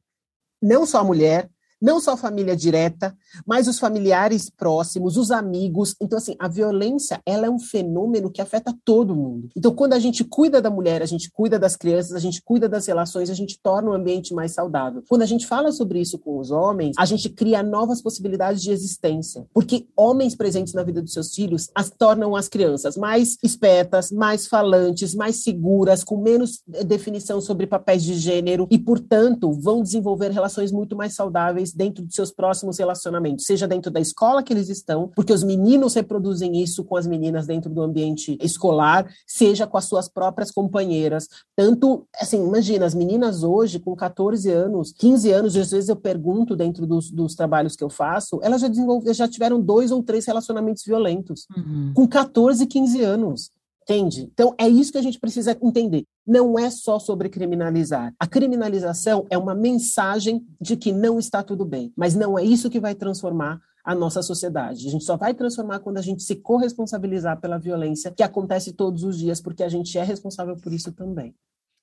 Não 0.63 0.87
só 0.87 1.01
a 1.01 1.05
mulher, 1.05 1.51
não 1.81 2.01
só 2.01 2.13
a 2.13 2.17
família 2.17 2.55
direta, 2.55 3.19
mas 3.47 3.69
os 3.69 3.79
familiares 3.79 4.51
próximos, 4.51 5.17
os 5.17 5.31
amigos. 5.31 5.95
Então, 6.01 6.19
assim, 6.19 6.37
a 6.39 6.49
violência, 6.49 7.21
ela 7.25 7.47
é 7.47 7.51
um 7.51 7.59
fenômeno 7.59 8.31
que 8.31 8.41
afeta 8.41 8.75
todo 8.85 9.15
mundo. 9.15 9.49
Então, 9.57 9.75
quando 9.75 9.95
a 9.95 9.99
gente 9.99 10.25
cuida 10.25 10.61
da 10.61 10.71
mulher, 10.71 11.03
a 11.03 11.07
gente 11.07 11.31
cuida 11.31 11.59
das 11.59 11.77
crianças, 11.77 12.13
a 12.13 12.19
gente 12.19 12.43
cuida 12.43 12.69
das 12.69 12.87
relações, 12.87 13.31
a 13.31 13.35
gente 13.35 13.59
torna 13.63 13.91
o 13.91 13.95
ambiente 13.95 14.35
mais 14.35 14.53
saudável. 14.53 15.03
Quando 15.09 15.23
a 15.23 15.27
gente 15.27 15.47
fala 15.47 15.73
sobre 15.73 16.01
isso 16.01 16.19
com 16.19 16.39
os 16.39 16.51
homens, 16.51 16.95
a 16.99 17.05
gente 17.05 17.29
cria 17.29 17.63
novas 17.63 18.03
possibilidades 18.03 18.63
de 18.63 18.71
existência, 18.71 19.47
porque 19.53 19.87
homens 19.97 20.35
presentes 20.35 20.75
na 20.75 20.83
vida 20.83 21.03
dos 21.03 21.13
seus 21.13 21.35
filhos 21.35 21.71
as 21.75 21.91
tornam 21.91 22.35
as 22.37 22.49
crianças 22.49 22.97
mais 22.97 23.37
espertas, 23.43 24.11
mais 24.11 24.47
falantes, 24.47 25.15
mais 25.15 25.43
seguras, 25.43 26.05
com 26.05 26.17
menos 26.17 26.63
definição 26.85 27.41
sobre 27.41 27.67
papéis 27.67 28.03
de 28.03 28.15
gênero 28.15 28.67
e, 28.71 28.79
portanto, 28.79 29.53
vão 29.53 29.83
desenvolver 29.83 30.31
relações 30.31 30.73
muito 30.73 30.97
mais 30.97 31.15
saudáveis 31.15 31.73
dentro 31.73 32.05
de 32.05 32.15
seus 32.15 32.31
próximos 32.31 32.79
relacionamentos, 32.79 33.22
seja 33.39 33.67
dentro 33.67 33.91
da 33.91 34.01
escola 34.01 34.43
que 34.43 34.53
eles 34.53 34.69
estão, 34.69 35.11
porque 35.15 35.33
os 35.33 35.43
meninos 35.43 35.95
reproduzem 35.95 36.63
isso 36.63 36.85
com 36.85 36.97
as 36.97 37.07
meninas 37.07 37.47
dentro 37.47 37.71
do 37.71 37.83
ambiente 37.83 38.39
escolar, 38.41 39.09
seja 39.27 39.67
com 39.67 39.77
as 39.77 39.85
suas 39.85 40.09
próprias 40.09 40.51
companheiras. 40.51 41.29
Tanto, 41.57 42.07
assim, 42.21 42.45
imagina, 42.45 42.87
as 42.87 42.95
meninas 42.95 43.43
hoje, 43.43 43.79
com 43.79 43.95
14 43.95 44.51
anos, 44.51 44.93
15 44.93 45.31
anos, 45.31 45.57
às 45.57 45.71
vezes 45.71 45.89
eu 45.89 45.97
pergunto 45.97 46.57
dentro 46.57 46.87
dos, 46.87 47.11
dos 47.11 47.35
trabalhos 47.35 47.77
que 47.77 47.85
eu 47.85 47.91
faço, 47.91 48.41
elas 48.43 48.61
já 48.61 48.69
desenvolveram, 48.69 49.15
já 49.15 49.29
tiveram 49.29 49.61
dois 49.61 49.91
ou 49.91 50.03
três 50.03 50.27
relacionamentos 50.27 50.85
violentos, 50.85 51.47
uhum. 51.57 51.93
com 51.95 52.09
14, 52.09 52.67
15 52.67 53.03
anos. 53.03 53.51
Entende? 53.83 54.29
Então, 54.33 54.55
é 54.59 54.69
isso 54.69 54.93
que 54.93 54.99
a 54.99 55.03
gente 55.03 55.19
precisa 55.19 55.57
entender. 55.61 56.05
Não 56.27 56.57
é 56.59 56.71
só 56.71 56.99
sobre 56.99 57.29
criminalizar. 57.29 58.15
A 58.19 58.27
criminalização 58.27 59.27
é 59.29 59.37
uma 59.37 59.55
mensagem 59.55 60.47
de 60.61 60.77
que 60.77 60.93
não 60.93 61.19
está 61.19 61.43
tudo 61.43 61.65
bem, 61.65 61.93
mas 61.97 62.15
não 62.15 62.39
é 62.39 62.45
isso 62.45 62.71
que 62.71 62.79
vai 62.79 62.95
transformar 62.95 63.61
a 63.85 63.95
nossa 63.95 64.23
sociedade. 64.23 64.87
A 64.87 64.91
gente 64.91 65.05
só 65.05 65.17
vai 65.17 65.35
transformar 65.35 65.81
quando 65.81 65.99
a 65.99 66.03
gente 66.03 66.23
se 66.23 66.37
corresponsabilizar 66.37 67.41
pela 67.41 67.59
violência 67.59 68.13
que 68.13 68.23
acontece 68.23 68.73
todos 68.73 69.03
os 69.03 69.19
dias, 69.19 69.41
porque 69.41 69.65
a 69.65 69.69
gente 69.69 69.99
é 69.99 70.05
responsável 70.05 70.57
por 70.57 70.73
isso 70.73 70.93
também. 70.93 71.35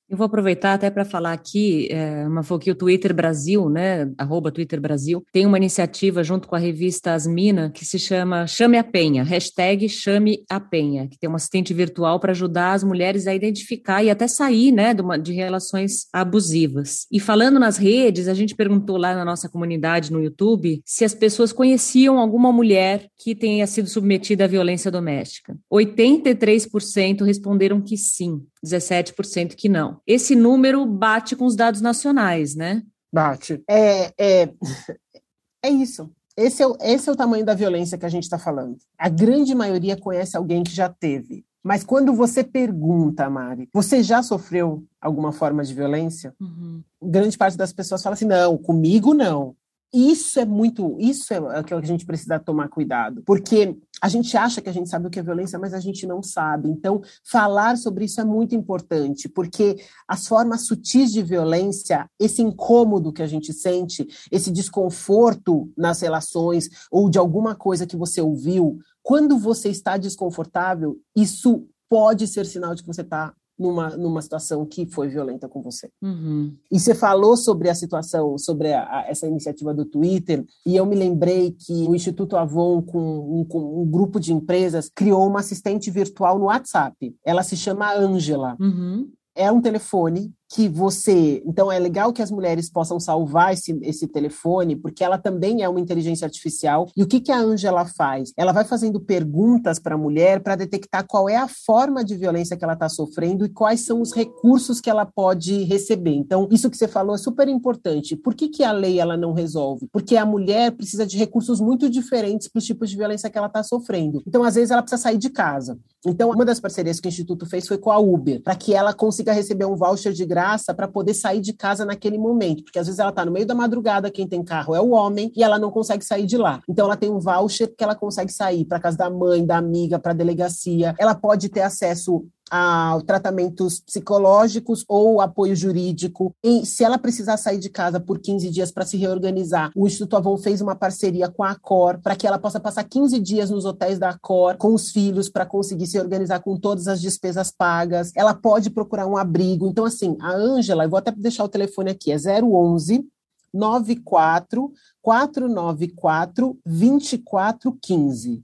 Eu 0.10 0.18
vou 0.18 0.26
aproveitar 0.26 0.74
até 0.74 0.90
para 0.90 1.06
falar 1.06 1.34
aqui, 1.34 1.88
é, 1.92 2.28
uma 2.28 2.42
que 2.60 2.72
o 2.72 2.76
Twitter 2.76 3.14
Brasil, 3.14 3.70
né, 3.70 4.12
arroba 4.18 4.52
Twitter 4.52 4.82
Brasil, 4.82 5.24
tem 5.32 5.46
uma 5.46 5.58
iniciativa 5.58 6.24
junto 6.24 6.48
com 6.48 6.56
a 6.56 6.60
revista 6.60 7.14
Asmina 7.14 7.70
que 7.70 7.86
se 7.86 8.00
chama 8.00 8.48
Chame 8.48 8.80
a 8.80 8.84
Penha, 8.84 9.24
hashtag 9.24 9.88
Chame 9.88 10.44
a 10.50 10.60
Penha, 10.60 11.08
que 11.08 11.20
tem 11.20 11.30
um 11.30 11.36
assistente 11.36 11.76
virtual 11.76 12.20
para 12.20 12.32
ajudar 12.32 12.74
as 12.74 12.84
mulheres 12.84 13.28
a 13.28 13.36
identificar 13.36 14.04
e 14.04 14.10
até 14.10 14.28
sair, 14.28 14.72
né, 14.72 14.96
de, 14.96 15.02
uma, 15.04 15.16
de 15.16 15.32
relações 15.32 16.08
abusivas. 16.12 17.06
E 17.12 17.20
falando 17.20 17.60
nas 17.60 17.78
redes, 17.78 18.28
a 18.28 18.34
gente 18.34 18.56
perguntou 18.56 18.98
lá 18.98 19.14
na 19.14 19.24
nossa 19.24 19.48
comunidade 19.48 20.12
no 20.12 20.24
YouTube 20.24 20.82
se 20.84 21.06
as 21.06 21.14
pessoas 21.14 21.54
conheciam 21.54 22.18
alguma 22.18 22.52
mulher 22.52 23.08
que 23.16 23.36
tenha 23.36 23.68
sido 23.68 23.88
submetida 23.88 24.46
à 24.46 24.48
violência 24.48 24.90
doméstica. 24.90 25.56
83% 25.72 27.24
responderam 27.24 27.80
que 27.80 27.96
sim. 27.96 28.42
17% 28.66 29.56
que 29.56 29.70
não. 29.70 30.02
Esse 30.06 30.36
número 30.36 30.86
bate 30.86 31.36
com 31.36 31.46
os 31.46 31.56
dados 31.56 31.82
nacionais, 31.82 32.56
né? 32.56 32.84
Bate. 33.14 33.64
É, 33.70 34.14
é, 34.18 34.50
é 35.64 35.70
isso. 35.70 36.10
Esse 36.38 36.64
é, 36.64 36.68
o, 36.68 36.78
esse 36.80 37.10
é 37.10 37.12
o 37.12 37.16
tamanho 37.16 37.46
da 37.46 37.54
violência 37.54 37.98
que 37.98 38.06
a 38.06 38.10
gente 38.10 38.24
está 38.24 38.40
falando. 38.40 38.78
A 38.98 39.10
grande 39.10 39.54
maioria 39.54 39.98
conhece 39.98 40.38
alguém 40.38 40.64
que 40.64 40.72
já 40.72 40.88
teve. 40.88 41.44
Mas 41.62 41.84
quando 41.84 42.14
você 42.14 42.44
pergunta, 42.44 43.30
Mari, 43.30 43.68
você 43.74 44.02
já 44.02 44.24
sofreu 44.24 44.86
alguma 45.02 45.34
forma 45.34 45.64
de 45.64 45.74
violência? 45.74 46.34
Uhum. 46.40 46.82
Grande 47.04 47.38
parte 47.38 47.58
das 47.58 47.74
pessoas 47.74 48.02
fala 48.02 48.14
assim: 48.14 48.26
não, 48.26 48.58
comigo 48.58 49.14
não. 49.14 49.56
Isso 49.92 50.40
é 50.40 50.46
muito, 50.46 50.96
isso 51.00 51.34
é 51.34 51.40
o 51.40 51.64
que 51.64 51.74
a 51.74 51.82
gente 51.82 52.06
precisa 52.06 52.40
tomar 52.40 52.70
cuidado, 52.70 53.24
porque 53.26 53.76
a 54.00 54.08
gente 54.08 54.38
acha 54.38 54.62
que 54.62 54.70
a 54.70 54.72
gente 54.72 54.88
sabe 54.88 55.08
o 55.08 55.10
que 55.10 55.20
é 55.20 55.24
violência, 55.24 55.58
mas 55.58 55.74
a 55.74 55.80
gente 55.80 56.06
não 56.06 56.22
sabe. 56.22 56.70
Então, 56.70 57.02
falar 57.24 57.76
sobre 57.76 58.06
isso 58.06 58.22
é 58.22 58.24
muito 58.24 58.54
importante, 58.54 59.28
porque 59.28 59.78
as 60.08 60.28
formas 60.28 60.68
sutis 60.68 61.12
de 61.12 61.24
violência, 61.24 62.08
esse 62.20 62.42
incômodo 62.42 63.12
que 63.12 63.24
a 63.24 63.28
gente 63.28 63.52
sente, 63.52 64.08
esse 64.32 64.52
desconforto 64.52 65.72
nas 65.76 66.02
relações 66.02 66.70
ou 66.92 67.10
de 67.10 67.18
alguma 67.18 67.56
coisa 67.56 67.88
que 67.88 67.98
você 67.98 68.22
ouviu, 68.22 68.78
quando 69.02 69.40
você 69.40 69.70
está 69.70 69.98
desconfortável, 69.98 70.98
isso 71.16 71.68
pode 71.90 72.28
ser 72.28 72.46
sinal 72.46 72.76
de 72.76 72.84
que 72.84 72.88
você 72.88 73.02
está 73.02 73.34
numa, 73.60 73.90
numa 73.98 74.22
situação 74.22 74.66
que 74.66 74.86
foi 74.86 75.10
violenta 75.10 75.50
com 75.50 75.62
você. 75.62 75.90
Uhum. 76.02 76.56
E 76.72 76.80
você 76.80 76.96
falou 76.96 77.36
sobre 77.36 77.70
a 77.70 77.76
situação, 77.76 78.38
sobre 78.38 78.74
a, 78.74 78.84
a, 78.84 79.06
essa 79.08 79.28
iniciativa 79.28 79.74
do 79.74 79.86
Twitter, 79.86 80.46
e 80.66 80.76
eu 80.76 80.86
me 80.86 80.96
lembrei 80.96 81.52
que 81.52 81.88
o 81.88 81.94
Instituto 81.94 82.38
Avon, 82.38 82.82
com 82.82 83.42
um, 83.42 83.44
com 83.44 83.82
um 83.82 83.86
grupo 83.86 84.20
de 84.20 84.34
empresas, 84.34 84.90
criou 84.90 85.28
uma 85.28 85.42
assistente 85.42 85.92
virtual 85.92 86.40
no 86.40 86.46
WhatsApp. 86.46 87.16
Ela 87.26 87.44
se 87.44 87.58
chama 87.58 87.94
Angela. 87.94 88.56
Uhum. 88.60 89.10
É 89.36 89.52
um 89.52 89.62
telefone 89.62 90.34
que 90.50 90.68
você. 90.68 91.44
Então, 91.46 91.72
é 91.72 91.78
legal 91.78 92.12
que 92.12 92.24
as 92.24 92.32
mulheres 92.32 92.70
possam 92.70 93.00
salvar 93.00 93.54
esse, 93.54 93.78
esse 93.84 94.08
telefone, 94.08 94.76
porque 94.76 95.04
ela 95.04 95.18
também 95.18 95.62
é 95.62 95.70
uma 95.70 95.80
inteligência 95.80 96.26
artificial. 96.26 96.90
E 96.98 97.04
o 97.04 97.08
que, 97.08 97.22
que 97.22 97.32
a 97.32 97.40
Angela 97.40 97.86
faz? 97.86 98.34
Ela 98.36 98.52
vai 98.52 98.66
fazendo 98.66 99.00
perguntas 99.00 99.78
para 99.78 99.94
a 99.94 99.98
mulher 99.98 100.42
para 100.42 100.56
detectar 100.56 101.06
qual 101.08 101.30
é 101.30 101.36
a 101.36 101.48
forma 101.48 102.04
de 102.04 102.16
violência 102.16 102.58
que 102.58 102.64
ela 102.64 102.74
está 102.74 102.90
sofrendo 102.90 103.46
e 103.46 103.50
quais 103.50 103.82
são 103.82 104.02
os 104.02 104.12
recursos 104.12 104.82
que 104.82 104.90
ela 104.90 105.06
pode 105.06 105.64
receber. 105.64 106.16
Então, 106.16 106.48
isso 106.52 106.70
que 106.70 106.78
você 106.78 106.88
falou 106.88 107.14
é 107.14 107.20
super 107.20 107.48
importante. 107.48 108.16
Por 108.16 108.34
que, 108.34 108.50
que 108.50 108.64
a 108.64 108.72
lei 108.72 109.00
ela 109.00 109.16
não 109.16 109.34
resolve? 109.34 109.88
Porque 109.92 110.18
a 110.18 110.26
mulher 110.26 110.72
precisa 110.72 111.06
de 111.06 111.16
recursos 111.16 111.62
muito 111.62 111.88
diferentes 111.90 112.48
para 112.48 112.58
os 112.58 112.66
tipos 112.66 112.90
de 112.90 112.98
violência 112.98 113.30
que 113.30 113.38
ela 113.38 113.48
está 113.48 113.62
sofrendo. 113.62 114.24
Então, 114.28 114.44
às 114.44 114.56
vezes, 114.56 114.72
ela 114.72 114.82
precisa 114.82 115.02
sair 115.02 115.18
de 115.18 115.30
casa. 115.30 115.78
Então, 116.06 116.32
uma 116.32 116.46
das 116.46 116.60
parcerias 116.60 117.00
que 117.00 117.08
o 117.08 117.10
Instituto 117.10 117.46
fez 117.46 117.68
foi 117.68 117.78
com 117.78 117.92
a 117.92 118.00
Uber, 118.00 118.42
para 118.42 118.56
que 118.56 118.74
ela 118.74 118.94
consiga 118.94 119.32
receber 119.32 119.66
um 119.66 119.76
voucher 119.76 120.12
de 120.12 120.26
graça 120.26 120.39
graça 120.40 120.74
para 120.74 120.88
poder 120.88 121.14
sair 121.14 121.42
de 121.42 121.52
casa 121.52 121.84
naquele 121.84 122.18
momento, 122.18 122.64
porque 122.64 122.80
às 122.80 122.88
vezes 122.88 122.98
ela 122.98 123.10
está 123.10 123.26
no 123.26 123.32
meio 123.32 123.46
da 123.46 123.54
madrugada, 123.54 124.10
quem 124.10 124.26
tem 124.26 124.42
carro 124.42 124.74
é 124.74 124.80
o 124.80 124.92
homem 124.92 125.34
e 125.36 125.44
ela 125.44 125.60
não 125.60 125.70
consegue 125.70 126.06
sair 126.06 126.26
de 126.26 126.38
lá. 126.38 126.62
Então 126.68 126.86
ela 126.86 126.96
tem 126.96 127.10
um 127.10 127.20
voucher 127.20 127.74
que 127.76 127.84
ela 127.84 127.94
consegue 127.94 128.32
sair 128.32 128.64
para 128.64 128.80
casa 128.80 128.98
da 128.98 129.10
mãe, 129.10 129.46
da 129.46 129.58
amiga, 129.58 130.00
para 130.00 130.12
a 130.12 130.16
delegacia. 130.16 130.96
Ela 130.98 131.14
pode 131.14 131.50
ter 131.50 131.62
acesso 131.62 132.26
a 132.50 133.00
tratamentos 133.06 133.80
psicológicos 133.80 134.84
ou 134.88 135.22
apoio 135.22 135.56
jurídico. 135.56 136.34
E 136.44 136.66
se 136.66 136.84
ela 136.84 136.98
precisar 136.98 137.38
sair 137.38 137.60
de 137.60 137.70
casa 137.70 138.00
por 138.00 138.20
15 138.20 138.50
dias 138.50 138.72
para 138.72 138.86
se 138.86 138.98
reorganizar, 138.98 139.72
o 139.76 139.88
Instituto 139.88 140.18
Avon 140.18 140.38
fez 140.38 140.62
uma 140.62 140.76
parceria 140.76 141.30
com 141.30 141.44
a 141.44 141.56
Cor 141.56 142.00
para 142.00 142.16
que 142.16 142.26
ela 142.26 142.40
possa 142.40 142.60
passar 142.60 142.84
15 142.84 143.20
dias 143.20 143.50
nos 143.50 143.66
hotéis 143.66 144.00
da 144.00 144.18
Cor 144.18 144.58
com 144.58 144.74
os 144.74 144.92
filhos 144.92 145.30
para 145.30 145.46
conseguir 145.46 145.88
se 145.88 146.00
organizar 146.00 146.40
com 146.40 146.58
todas 146.58 146.88
as 146.88 147.02
despesas 147.02 147.52
pagas. 147.52 148.12
Ela 148.16 148.34
pode 148.34 148.70
procurar 148.70 149.08
um 149.08 149.18
abrigo. 149.18 149.68
Então, 149.68 149.86
assim, 149.86 150.18
a 150.22 150.32
Ângela, 150.32 150.84
eu 150.86 150.90
vou 150.90 151.00
até 151.00 151.12
deixar 151.12 151.44
o 151.44 151.50
telefone 151.50 151.92
aqui, 151.92 152.12
é 152.12 152.18
011 152.42 153.08
94 153.54 154.72
494 155.02 156.58
2415. 156.66 158.44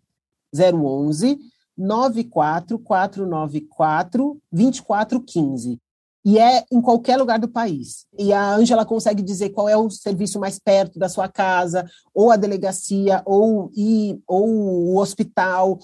011 0.54 1.40
94494 1.78 4.38
2415. 4.52 5.80
E 6.28 6.40
é 6.40 6.66
em 6.72 6.82
qualquer 6.82 7.18
lugar 7.18 7.38
do 7.38 7.48
país. 7.48 8.08
E 8.18 8.34
a 8.34 8.56
Ângela 8.56 8.84
consegue 8.84 9.22
dizer 9.22 9.52
qual 9.52 9.70
é 9.70 9.78
o 9.78 9.92
serviço 9.92 10.40
mais 10.40 10.58
perto 10.58 10.98
da 10.98 11.08
sua 11.08 11.28
casa, 11.28 11.88
ou 12.16 12.32
a 12.32 12.36
delegacia, 12.36 13.22
ou, 13.26 13.70
e, 13.78 14.20
ou 14.28 14.50
o 14.50 14.98
hospital, 14.98 15.78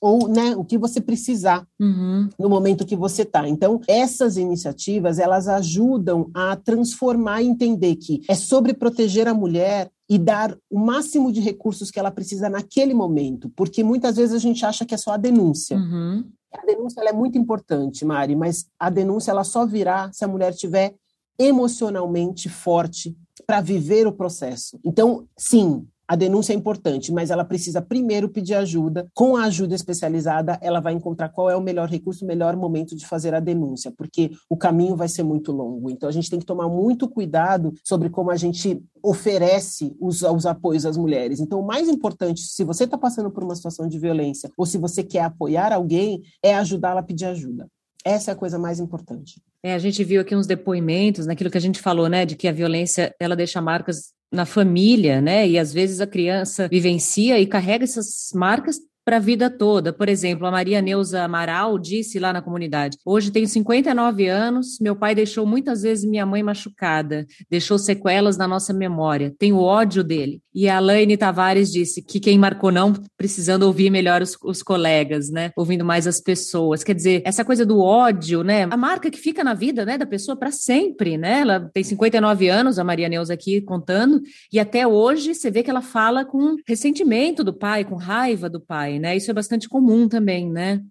ou 0.00 0.28
né, 0.28 0.54
o 0.56 0.64
que 0.64 0.76
você 0.76 1.00
precisar 1.00 1.66
uhum. 1.80 2.28
no 2.38 2.48
momento 2.48 2.86
que 2.86 2.96
você 2.96 3.22
está. 3.22 3.48
Então, 3.48 3.80
essas 3.88 4.36
iniciativas, 4.36 5.18
elas 5.18 5.48
ajudam 5.48 6.30
a 6.34 6.56
transformar 6.56 7.42
e 7.42 7.46
entender 7.46 7.96
que 7.96 8.20
é 8.28 8.34
sobre 8.34 8.74
proteger 8.74 9.26
a 9.26 9.34
mulher 9.34 9.90
e 10.08 10.18
dar 10.18 10.56
o 10.70 10.78
máximo 10.78 11.32
de 11.32 11.40
recursos 11.40 11.90
que 11.90 11.98
ela 11.98 12.10
precisa 12.10 12.48
naquele 12.48 12.94
momento, 12.94 13.50
porque 13.56 13.82
muitas 13.82 14.16
vezes 14.16 14.34
a 14.34 14.38
gente 14.38 14.64
acha 14.64 14.84
que 14.84 14.94
é 14.94 14.98
só 14.98 15.12
a 15.12 15.16
denúncia. 15.16 15.76
Uhum. 15.76 16.24
A 16.52 16.64
denúncia 16.64 17.00
é 17.00 17.12
muito 17.12 17.36
importante, 17.36 18.04
Mari, 18.04 18.36
mas 18.36 18.66
a 18.78 18.88
denúncia 18.88 19.30
ela 19.30 19.44
só 19.44 19.66
virá 19.66 20.10
se 20.12 20.24
a 20.24 20.28
mulher 20.28 20.54
tiver 20.54 20.94
emocionalmente 21.38 22.48
forte 22.48 23.16
para 23.46 23.60
viver 23.60 24.06
o 24.06 24.12
processo. 24.12 24.78
Então, 24.84 25.26
sim, 25.36 25.86
a 26.08 26.14
denúncia 26.14 26.52
é 26.52 26.56
importante, 26.56 27.12
mas 27.12 27.30
ela 27.30 27.44
precisa 27.44 27.82
primeiro 27.82 28.28
pedir 28.28 28.54
ajuda. 28.54 29.06
Com 29.14 29.36
a 29.36 29.44
ajuda 29.44 29.74
especializada, 29.74 30.58
ela 30.62 30.80
vai 30.80 30.92
encontrar 30.92 31.28
qual 31.30 31.50
é 31.50 31.56
o 31.56 31.60
melhor 31.60 31.88
recurso, 31.88 32.24
o 32.24 32.28
melhor 32.28 32.56
momento 32.56 32.94
de 32.94 33.06
fazer 33.06 33.34
a 33.34 33.40
denúncia, 33.40 33.92
porque 33.96 34.30
o 34.48 34.56
caminho 34.56 34.96
vai 34.96 35.08
ser 35.08 35.22
muito 35.22 35.50
longo. 35.52 35.90
Então, 35.90 36.08
a 36.08 36.12
gente 36.12 36.30
tem 36.30 36.38
que 36.38 36.46
tomar 36.46 36.68
muito 36.68 37.08
cuidado 37.08 37.72
sobre 37.84 38.08
como 38.08 38.30
a 38.30 38.36
gente 38.36 38.82
oferece 39.02 39.96
os, 40.00 40.22
os 40.22 40.46
apoios 40.46 40.86
às 40.86 40.96
mulheres. 40.96 41.40
Então, 41.40 41.60
o 41.60 41.66
mais 41.66 41.88
importante, 41.88 42.40
se 42.40 42.64
você 42.64 42.84
está 42.84 42.96
passando 42.96 43.30
por 43.30 43.42
uma 43.42 43.54
situação 43.54 43.88
de 43.88 43.98
violência 43.98 44.50
ou 44.56 44.66
se 44.66 44.78
você 44.78 45.02
quer 45.02 45.22
apoiar 45.22 45.72
alguém, 45.72 46.22
é 46.42 46.54
ajudá-la 46.54 47.00
a 47.00 47.04
pedir 47.04 47.26
ajuda. 47.26 47.68
Essa 48.04 48.30
é 48.30 48.34
a 48.34 48.36
coisa 48.36 48.56
mais 48.56 48.78
importante. 48.78 49.42
É, 49.60 49.74
a 49.74 49.78
gente 49.80 50.04
viu 50.04 50.20
aqui 50.20 50.36
uns 50.36 50.46
depoimentos, 50.46 51.26
naquilo 51.26 51.50
que 51.50 51.58
a 51.58 51.60
gente 51.60 51.80
falou, 51.80 52.08
né, 52.08 52.24
de 52.24 52.36
que 52.36 52.46
a 52.46 52.52
violência 52.52 53.12
ela 53.18 53.34
deixa 53.34 53.60
marcas 53.60 54.14
na 54.32 54.44
família, 54.44 55.20
né? 55.20 55.48
E 55.48 55.58
às 55.58 55.72
vezes 55.72 56.00
a 56.00 56.06
criança 56.06 56.68
vivencia 56.68 57.38
e 57.40 57.46
carrega 57.46 57.84
essas 57.84 58.30
marcas 58.34 58.78
para 59.06 59.18
a 59.18 59.20
vida 59.20 59.48
toda. 59.48 59.92
Por 59.92 60.08
exemplo, 60.08 60.44
a 60.48 60.50
Maria 60.50 60.82
Neuza 60.82 61.22
Amaral 61.22 61.78
disse 61.78 62.18
lá 62.18 62.32
na 62.32 62.42
comunidade: 62.42 62.98
Hoje 63.06 63.30
tenho 63.30 63.46
59 63.46 64.26
anos, 64.26 64.78
meu 64.80 64.96
pai 64.96 65.14
deixou 65.14 65.46
muitas 65.46 65.82
vezes 65.82 66.04
minha 66.04 66.26
mãe 66.26 66.42
machucada, 66.42 67.24
deixou 67.48 67.78
sequelas 67.78 68.36
na 68.36 68.48
nossa 68.48 68.74
memória, 68.74 69.32
tenho 69.38 69.60
ódio 69.60 70.02
dele. 70.02 70.42
E 70.52 70.68
a 70.68 70.80
Laine 70.80 71.16
Tavares 71.16 71.70
disse 71.70 72.02
que 72.02 72.18
quem 72.18 72.38
marcou 72.38 72.72
não, 72.72 72.94
precisando 73.16 73.64
ouvir 73.64 73.90
melhor 73.90 74.22
os, 74.22 74.36
os 74.42 74.62
colegas, 74.62 75.30
né? 75.30 75.52
Ouvindo 75.54 75.84
mais 75.84 76.06
as 76.06 76.20
pessoas. 76.20 76.82
Quer 76.82 76.94
dizer, 76.94 77.22
essa 77.24 77.44
coisa 77.44 77.64
do 77.64 77.78
ódio, 77.78 78.42
né? 78.42 78.62
A 78.62 78.76
marca 78.76 79.10
que 79.10 79.18
fica 79.18 79.44
na 79.44 79.54
vida, 79.54 79.84
né, 79.84 79.96
da 79.96 80.06
pessoa 80.06 80.34
para 80.34 80.50
sempre, 80.50 81.16
né? 81.16 81.42
Ela 81.42 81.70
tem 81.72 81.84
59 81.84 82.48
anos, 82.48 82.78
a 82.78 82.84
Maria 82.84 83.08
Neuza 83.08 83.34
aqui 83.34 83.60
contando, 83.60 84.20
e 84.52 84.58
até 84.58 84.86
hoje 84.86 85.34
você 85.34 85.50
vê 85.50 85.62
que 85.62 85.70
ela 85.70 85.82
fala 85.82 86.24
com 86.24 86.56
ressentimento 86.66 87.44
do 87.44 87.52
pai, 87.52 87.84
com 87.84 87.94
raiva 87.94 88.48
do 88.48 88.58
pai 88.58 88.95
né? 88.98 89.16
Isso 89.16 89.30
é 89.30 89.34
bastante 89.34 89.68
comum 89.68 90.08
também, 90.08 90.50
né? 90.50 90.82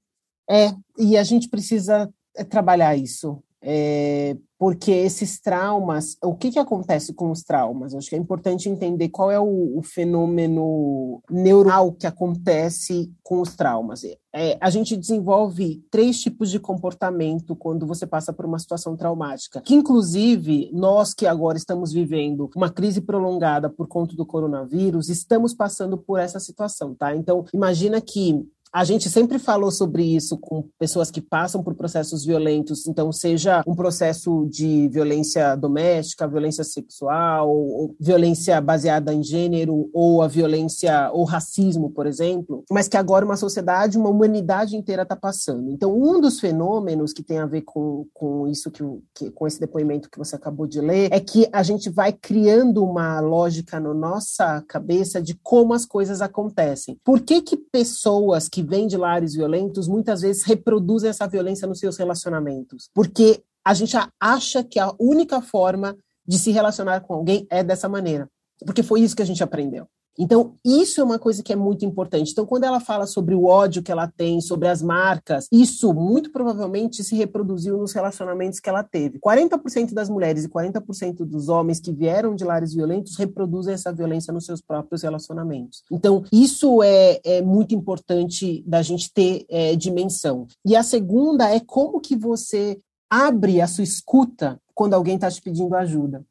É, 0.50 0.72
e 0.98 1.18
a 1.18 1.24
gente 1.24 1.50
precisa 1.50 2.10
é, 2.36 2.44
trabalhar 2.44 2.96
isso, 2.96 3.42
é, 3.62 4.38
porque 4.66 4.90
esses 4.90 5.40
traumas, 5.40 6.18
o 6.24 6.34
que, 6.34 6.50
que 6.50 6.58
acontece 6.58 7.14
com 7.14 7.30
os 7.30 7.44
traumas? 7.44 7.94
Acho 7.94 8.10
que 8.10 8.16
é 8.16 8.18
importante 8.18 8.68
entender 8.68 9.10
qual 9.10 9.30
é 9.30 9.40
o, 9.40 9.78
o 9.78 9.84
fenômeno 9.84 11.22
neural 11.30 11.92
que 11.92 12.08
acontece 12.08 13.14
com 13.22 13.42
os 13.42 13.56
traumas. 13.56 14.02
É, 14.34 14.58
a 14.60 14.72
gente 14.72 14.98
desenvolve 14.98 15.86
três 15.92 16.20
tipos 16.20 16.50
de 16.50 16.60
comportamento 16.60 17.56
quando 17.56 17.86
você 17.86 18.08
passa 18.08 18.34
por 18.34 18.44
uma 18.44 18.58
situação 18.58 18.98
traumática, 18.98 19.62
que 19.62 19.76
inclusive 19.76 20.72
nós 20.74 21.14
que 21.14 21.28
agora 21.28 21.60
estamos 21.60 21.94
vivendo 21.94 22.50
uma 22.56 22.72
crise 22.72 23.02
prolongada 23.02 23.70
por 23.70 23.88
conta 23.88 24.16
do 24.16 24.26
coronavírus, 24.26 25.10
estamos 25.10 25.54
passando 25.54 25.96
por 25.96 26.20
essa 26.20 26.40
situação, 26.40 26.96
tá? 26.96 27.16
Então, 27.16 27.46
imagina 27.54 28.02
que 28.02 28.44
a 28.76 28.84
gente 28.84 29.10
sempre 29.10 29.40
falou 29.40 29.72
sobre 29.72 30.04
isso 30.04 30.38
com 30.38 30.68
pessoas 30.78 31.10
que 31.10 31.22
passam 31.22 31.64
por 31.64 31.76
processos 31.76 32.26
violentos, 32.26 32.86
então, 32.86 33.10
seja 33.10 33.64
um 33.66 33.74
processo 33.74 34.46
de 34.52 34.90
violência 34.90 35.56
doméstica, 35.56 36.28
violência 36.28 36.66
sexual, 36.66 37.50
violência 37.98 38.60
baseada 38.60 39.14
em 39.14 39.24
gênero, 39.24 39.90
ou 39.94 40.22
a 40.22 40.28
violência, 40.28 41.10
ou 41.14 41.24
racismo, 41.24 41.90
por 41.90 42.06
exemplo, 42.06 42.66
mas 42.70 42.90
que 42.90 42.98
agora 42.98 43.24
uma 43.24 43.38
sociedade, 43.38 43.98
uma 43.98 44.10
humanidade 44.10 44.76
inteira 44.76 45.04
está 45.04 45.16
passando. 45.16 45.72
Então, 45.72 45.98
um 45.98 46.20
dos 46.20 46.42
fenômenos 46.42 47.14
que 47.14 47.24
tem 47.24 47.38
a 47.38 47.46
ver 47.46 47.62
com, 47.62 48.06
com 48.14 48.46
isso, 48.46 48.70
que, 48.70 48.84
que, 49.14 49.32
com 49.32 49.48
esse 49.48 49.58
depoimento 49.58 50.10
que 50.10 50.18
você 50.18 50.36
acabou 50.36 50.68
de 50.68 50.82
ler, 50.82 51.08
é 51.14 51.22
que 51.22 51.48
a 51.54 51.64
gente 51.64 51.90
vai 51.90 52.12
criando 52.12 52.84
uma 52.84 53.22
lógica 53.22 53.80
na 53.80 53.94
nossa 53.94 54.62
cabeça 54.68 55.22
de 55.22 55.34
como 55.42 55.74
as 55.74 55.86
coisas 55.86 56.22
acontecem. 56.22 56.98
Por 57.06 57.22
que, 57.22 57.42
que 57.42 57.56
pessoas 57.56 58.50
que 58.50 58.65
vêm 58.66 58.88
de 58.88 58.98
lares 58.98 59.34
violentos 59.34 59.88
muitas 59.88 60.22
vezes 60.22 60.44
reproduzem 60.44 61.10
essa 61.10 61.28
violência 61.28 61.68
nos 61.68 61.80
seus 61.80 61.98
relacionamentos, 61.98 62.90
porque 62.94 63.44
a 63.64 63.74
gente 63.74 63.96
acha 64.20 64.64
que 64.64 64.80
a 64.80 64.94
única 65.00 65.42
forma 65.42 65.98
de 66.28 66.38
se 66.38 66.52
relacionar 66.52 67.02
com 67.02 67.14
alguém 67.14 67.48
é 67.50 67.64
dessa 67.64 67.88
maneira, 67.88 68.30
porque 68.66 68.84
foi 68.84 69.02
isso 69.02 69.16
que 69.16 69.22
a 69.22 69.26
gente 69.26 69.44
aprendeu. 69.44 69.88
Então, 70.18 70.56
isso 70.64 71.02
é 71.02 71.04
uma 71.04 71.20
coisa 71.20 71.44
que 71.44 71.52
é 71.52 71.56
muito 71.56 71.86
importante. 71.86 72.32
Então, 72.32 72.46
quando 72.46 72.64
ela 72.64 72.80
fala 72.80 73.06
sobre 73.06 73.36
o 73.36 73.46
ódio 73.46 73.84
que 73.84 73.92
ela 73.92 74.08
tem, 74.08 74.40
sobre 74.42 74.68
as 74.68 74.82
marcas, 74.82 75.48
isso 75.52 75.94
muito 75.94 76.32
provavelmente 76.32 77.04
se 77.04 77.16
reproduziu 77.16 77.78
nos 77.78 77.94
relacionamentos 77.94 78.60
que 78.60 78.70
ela 78.70 78.84
teve. 78.84 79.20
40% 79.20 79.94
das 79.94 80.10
mulheres 80.10 80.46
e 80.46 80.50
40% 80.50 81.26
dos 81.26 81.50
homens 81.50 81.80
que 81.80 81.92
vieram 81.92 82.36
de 82.36 82.44
lares 82.44 82.74
violentos 82.74 83.18
reproduzem 83.18 83.74
essa 83.74 83.92
violência 83.92 84.34
nos 84.34 84.46
seus 84.46 84.62
próprios 84.62 85.04
relacionamentos. 85.04 85.84
Então, 85.92 86.24
isso 86.32 86.82
é, 86.82 87.20
é 87.24 87.42
muito 87.42 87.76
importante 87.76 88.64
da 88.66 88.82
gente 88.82 89.12
ter 89.14 89.46
é, 89.50 89.76
dimensão. 89.76 90.48
E 90.66 90.76
a 90.76 90.84
segunda 90.84 91.50
é 91.50 91.60
como 91.60 92.00
que 92.00 92.16
você 92.16 92.80
abre 93.10 93.62
a 93.62 93.68
sua 93.68 93.84
escuta 93.84 94.60
quando 94.74 94.94
alguém 94.94 95.16
está 95.16 95.30
te 95.32 95.42
pedindo 95.42 95.76
ajuda. 95.76 96.26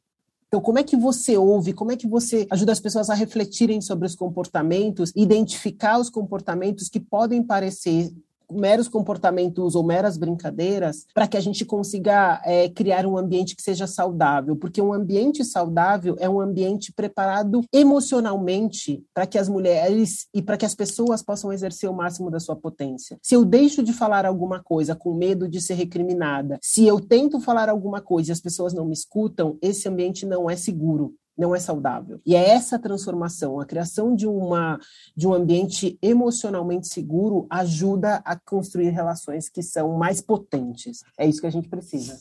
Então, 0.47 0.61
como 0.61 0.79
é 0.79 0.83
que 0.83 0.95
você 0.95 1.37
ouve, 1.37 1.73
como 1.73 1.91
é 1.91 1.97
que 1.97 2.07
você 2.07 2.47
ajuda 2.49 2.71
as 2.71 2.79
pessoas 2.79 3.09
a 3.09 3.13
refletirem 3.13 3.81
sobre 3.81 4.05
os 4.05 4.15
comportamentos, 4.15 5.11
identificar 5.15 5.99
os 5.99 6.09
comportamentos 6.09 6.87
que 6.87 6.99
podem 6.99 7.43
parecer 7.43 8.11
meros 8.51 8.87
comportamentos 8.87 9.75
ou 9.75 9.83
meras 9.83 10.17
brincadeiras 10.17 11.05
para 11.13 11.27
que 11.27 11.37
a 11.37 11.39
gente 11.41 11.65
consiga 11.65 12.41
é, 12.45 12.69
criar 12.69 13.05
um 13.05 13.17
ambiente 13.17 13.55
que 13.55 13.61
seja 13.61 13.87
saudável, 13.87 14.55
porque 14.55 14.81
um 14.81 14.93
ambiente 14.93 15.43
saudável 15.43 16.15
é 16.19 16.29
um 16.29 16.39
ambiente 16.39 16.91
preparado 16.91 17.61
emocionalmente 17.71 19.03
para 19.13 19.25
que 19.25 19.37
as 19.37 19.49
mulheres 19.49 20.27
e 20.33 20.41
para 20.41 20.57
que 20.57 20.65
as 20.65 20.75
pessoas 20.75 21.21
possam 21.21 21.51
exercer 21.51 21.89
o 21.89 21.93
máximo 21.93 22.29
da 22.29 22.39
sua 22.39 22.55
potência. 22.55 23.17
Se 23.21 23.35
eu 23.35 23.45
deixo 23.45 23.83
de 23.83 23.93
falar 23.93 24.25
alguma 24.25 24.61
coisa 24.61 24.95
com 24.95 25.13
medo 25.13 25.47
de 25.47 25.61
ser 25.61 25.75
recriminada, 25.75 26.59
se 26.61 26.85
eu 26.85 26.99
tento 26.99 27.39
falar 27.39 27.69
alguma 27.69 28.01
coisa 28.01 28.31
e 28.31 28.33
as 28.33 28.41
pessoas 28.41 28.73
não 28.73 28.85
me 28.85 28.93
escutam, 28.93 29.57
esse 29.61 29.87
ambiente 29.87 30.25
não 30.25 30.49
é 30.49 30.55
seguro 30.55 31.13
não 31.37 31.55
é 31.55 31.59
saudável. 31.59 32.19
E 32.25 32.35
é 32.35 32.49
essa 32.49 32.79
transformação, 32.79 33.59
a 33.59 33.65
criação 33.65 34.15
de, 34.15 34.27
uma, 34.27 34.79
de 35.15 35.27
um 35.27 35.33
ambiente 35.33 35.97
emocionalmente 36.01 36.87
seguro 36.87 37.45
ajuda 37.49 38.21
a 38.25 38.37
construir 38.37 38.89
relações 38.89 39.49
que 39.49 39.61
são 39.61 39.97
mais 39.97 40.21
potentes. 40.21 41.03
É 41.17 41.27
isso 41.27 41.41
que 41.41 41.47
a 41.47 41.51
gente 41.51 41.69
precisa. 41.69 42.15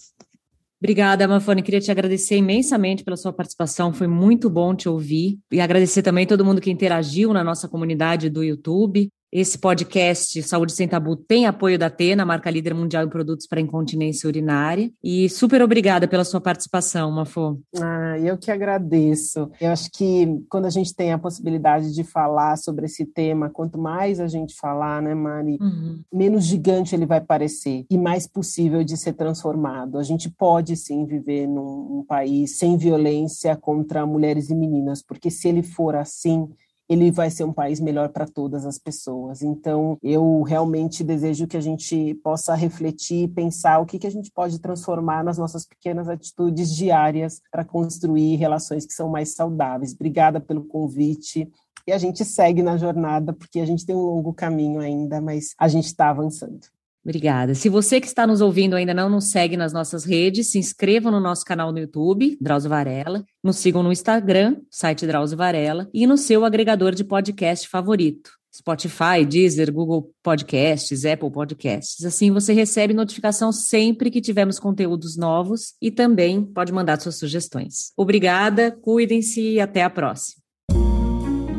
Obrigada, 0.84 1.26
Mafone. 1.26 1.62
Queria 1.62 1.80
te 1.80 1.90
agradecer 1.90 2.36
imensamente 2.36 3.02
pela 3.02 3.16
sua 3.16 3.32
participação. 3.32 3.90
Foi 3.90 4.06
muito 4.06 4.50
bom 4.50 4.74
te 4.74 4.86
ouvir. 4.86 5.38
E 5.50 5.58
agradecer 5.58 6.02
também 6.02 6.26
todo 6.26 6.44
mundo 6.44 6.60
que 6.60 6.70
interagiu 6.70 7.32
na 7.32 7.42
nossa 7.42 7.66
comunidade 7.66 8.28
do 8.28 8.44
YouTube. 8.44 9.08
Esse 9.35 9.59
podcast 9.59 10.41
Saúde 10.45 10.72
Sem 10.72 10.87
Tabu 10.87 11.16
tem 11.16 11.45
apoio 11.45 11.76
da 11.76 11.87
Atena, 11.87 12.24
marca 12.24 12.49
líder 12.49 12.72
mundial 12.72 13.03
em 13.03 13.09
produtos 13.09 13.49
para 13.49 13.61
incontinência 13.61 14.28
urinária. 14.28 14.93
E 15.03 15.28
super 15.28 15.61
obrigada 15.61 16.07
pela 16.07 16.24
sua 16.24 16.41
participação, 16.41 17.11
Mafô. 17.11 17.59
Ah, 17.82 18.16
eu 18.20 18.39
que 18.39 18.49
agradeço. 18.49 19.51
Eu 19.61 19.72
acho 19.72 19.91
que 19.91 20.41
quando 20.49 20.66
a 20.66 20.70
gente 20.70 20.95
tem 20.95 21.12
a 21.12 21.18
possibilidade 21.18 21.93
de 21.93 22.05
falar 22.05 22.57
sobre 22.57 22.87
esse 22.87 23.05
tema, 23.05 23.51
quanto 23.51 23.76
mais 23.76 24.20
a 24.20 24.28
gente 24.28 24.55
falar, 24.55 25.03
né, 25.03 25.16
Mari, 25.16 25.59
uhum. 25.61 26.01
menos 26.12 26.45
gigante 26.45 26.95
ele 26.95 27.05
vai 27.05 27.20
parecer 27.20 27.87
e 27.91 27.99
mais 27.99 28.28
possível 28.28 28.85
de 28.85 28.97
ser 28.97 29.14
transformado. 29.14 29.99
A 29.99 30.05
gente 30.05 30.30
pode 30.30 30.76
sim 30.76 31.05
viver 31.05 31.49
num, 31.49 31.89
num 31.89 32.05
país 32.07 32.57
sem 32.57 32.76
violência 32.76 33.57
contra 33.57 34.07
mulheres 34.07 34.49
e 34.49 34.55
meninas, 34.55 35.03
porque 35.03 35.28
se 35.28 35.49
ele 35.49 35.64
for 35.64 35.97
assim, 35.97 36.49
ele 36.89 37.11
vai 37.11 37.30
ser 37.30 37.45
um 37.45 37.53
país 37.53 37.80
melhor 37.80 38.11
para 38.11 38.26
todas 38.26 38.66
as 38.66 38.78
pessoas. 38.78 39.43
Então, 39.43 39.99
eu 40.03 40.43
realmente 40.43 41.03
desejo 41.03 41.47
que 41.47 41.57
a 41.57 41.61
gente 41.61 42.14
possa 42.22 42.55
refletir 42.55 43.24
e 43.24 43.28
pensar 43.28 43.78
o 43.78 43.87
que, 43.87 43.99
que 43.99 44.07
a 44.07 44.11
gente 44.11 44.30
pode 44.30 44.59
transformar 44.59 45.24
nas 45.24 45.39
nossas 45.39 45.66
pequenas 45.66 46.09
atitudes 46.09 46.74
diárias 46.74 47.41
para 47.51 47.64
construir 47.64 48.37
relações 48.37 48.87
que 48.87 48.93
são 48.93 49.09
mais 49.09 49.35
saudáveis. 49.35 49.95
Obrigada 49.95 50.41
pelo 50.41 50.64
convite. 50.64 51.51
E 51.87 51.93
a 51.93 51.99
gente 51.99 52.24
segue 52.24 52.62
na 52.62 52.76
jornada, 52.76 53.32
porque 53.32 53.61
a 53.61 53.66
gente 53.66 53.85
tem 53.85 53.95
um 53.95 54.03
longo 54.03 54.32
caminho 54.32 54.80
ainda, 54.80 55.20
mas 55.20 55.55
a 55.59 55.68
gente 55.68 55.87
está 55.87 56.09
avançando. 56.09 56.74
Obrigada. 57.05 57.55
Se 57.55 57.68
você 57.68 58.00
que 58.00 58.07
está 58.07 58.26
nos 58.26 58.40
ouvindo 58.40 58.74
ainda 58.74 58.94
não 58.94 59.11
nos 59.11 59.30
segue 59.30 59.57
nas 59.57 59.72
nossas 59.74 60.05
redes, 60.05 60.50
se 60.50 60.59
inscreva 60.59 61.11
no 61.11 61.20
nosso 61.20 61.44
canal 61.44 61.70
no 61.70 61.78
YouTube, 61.78 62.38
Drauzio 62.40 62.70
Varela, 62.70 63.24
nos 63.42 63.57
sigam 63.57 63.82
no 63.82 63.92
Instagram, 63.92 64.57
site 64.70 65.07
Drauzio 65.07 65.36
Varela, 65.36 65.88
e 65.92 66.07
no 66.07 66.16
seu 66.16 66.44
agregador 66.44 66.94
de 66.94 67.05
podcast 67.05 67.68
favorito. 67.68 68.30
Spotify, 68.57 69.26
Deezer, 69.28 69.72
Google 69.72 70.12
Podcasts, 70.22 71.05
Apple 71.05 71.30
Podcasts. 71.30 72.05
Assim 72.05 72.30
você 72.30 72.52
recebe 72.52 72.94
notificação 72.94 73.52
sempre 73.52 74.11
que 74.11 74.20
tivermos 74.20 74.61
conteúdos 74.61 75.16
novos 75.16 75.74
e 75.82 75.90
também 75.90 76.42
pode 76.44 76.72
mandar 76.72 77.00
suas 77.00 77.18
sugestões. 77.18 77.92
Obrigada, 77.96 78.70
cuidem-se 78.70 79.40
e 79.40 79.61
até 79.61 79.82
a 79.82 79.90
próxima. 79.90 80.40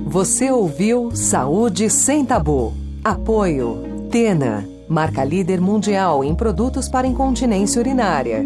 Você 0.08 0.50
ouviu 0.50 1.12
Saúde 1.14 1.90
Sem 1.90 2.26
Tabu. 2.26 2.74
Apoio 3.04 4.08
Tena 4.10 4.75
marca 4.88 5.24
líder 5.24 5.60
mundial 5.60 6.24
em 6.24 6.36
produtos 6.36 6.88
para 6.88 7.08
incontinência 7.08 7.80
urinária. 7.80 8.46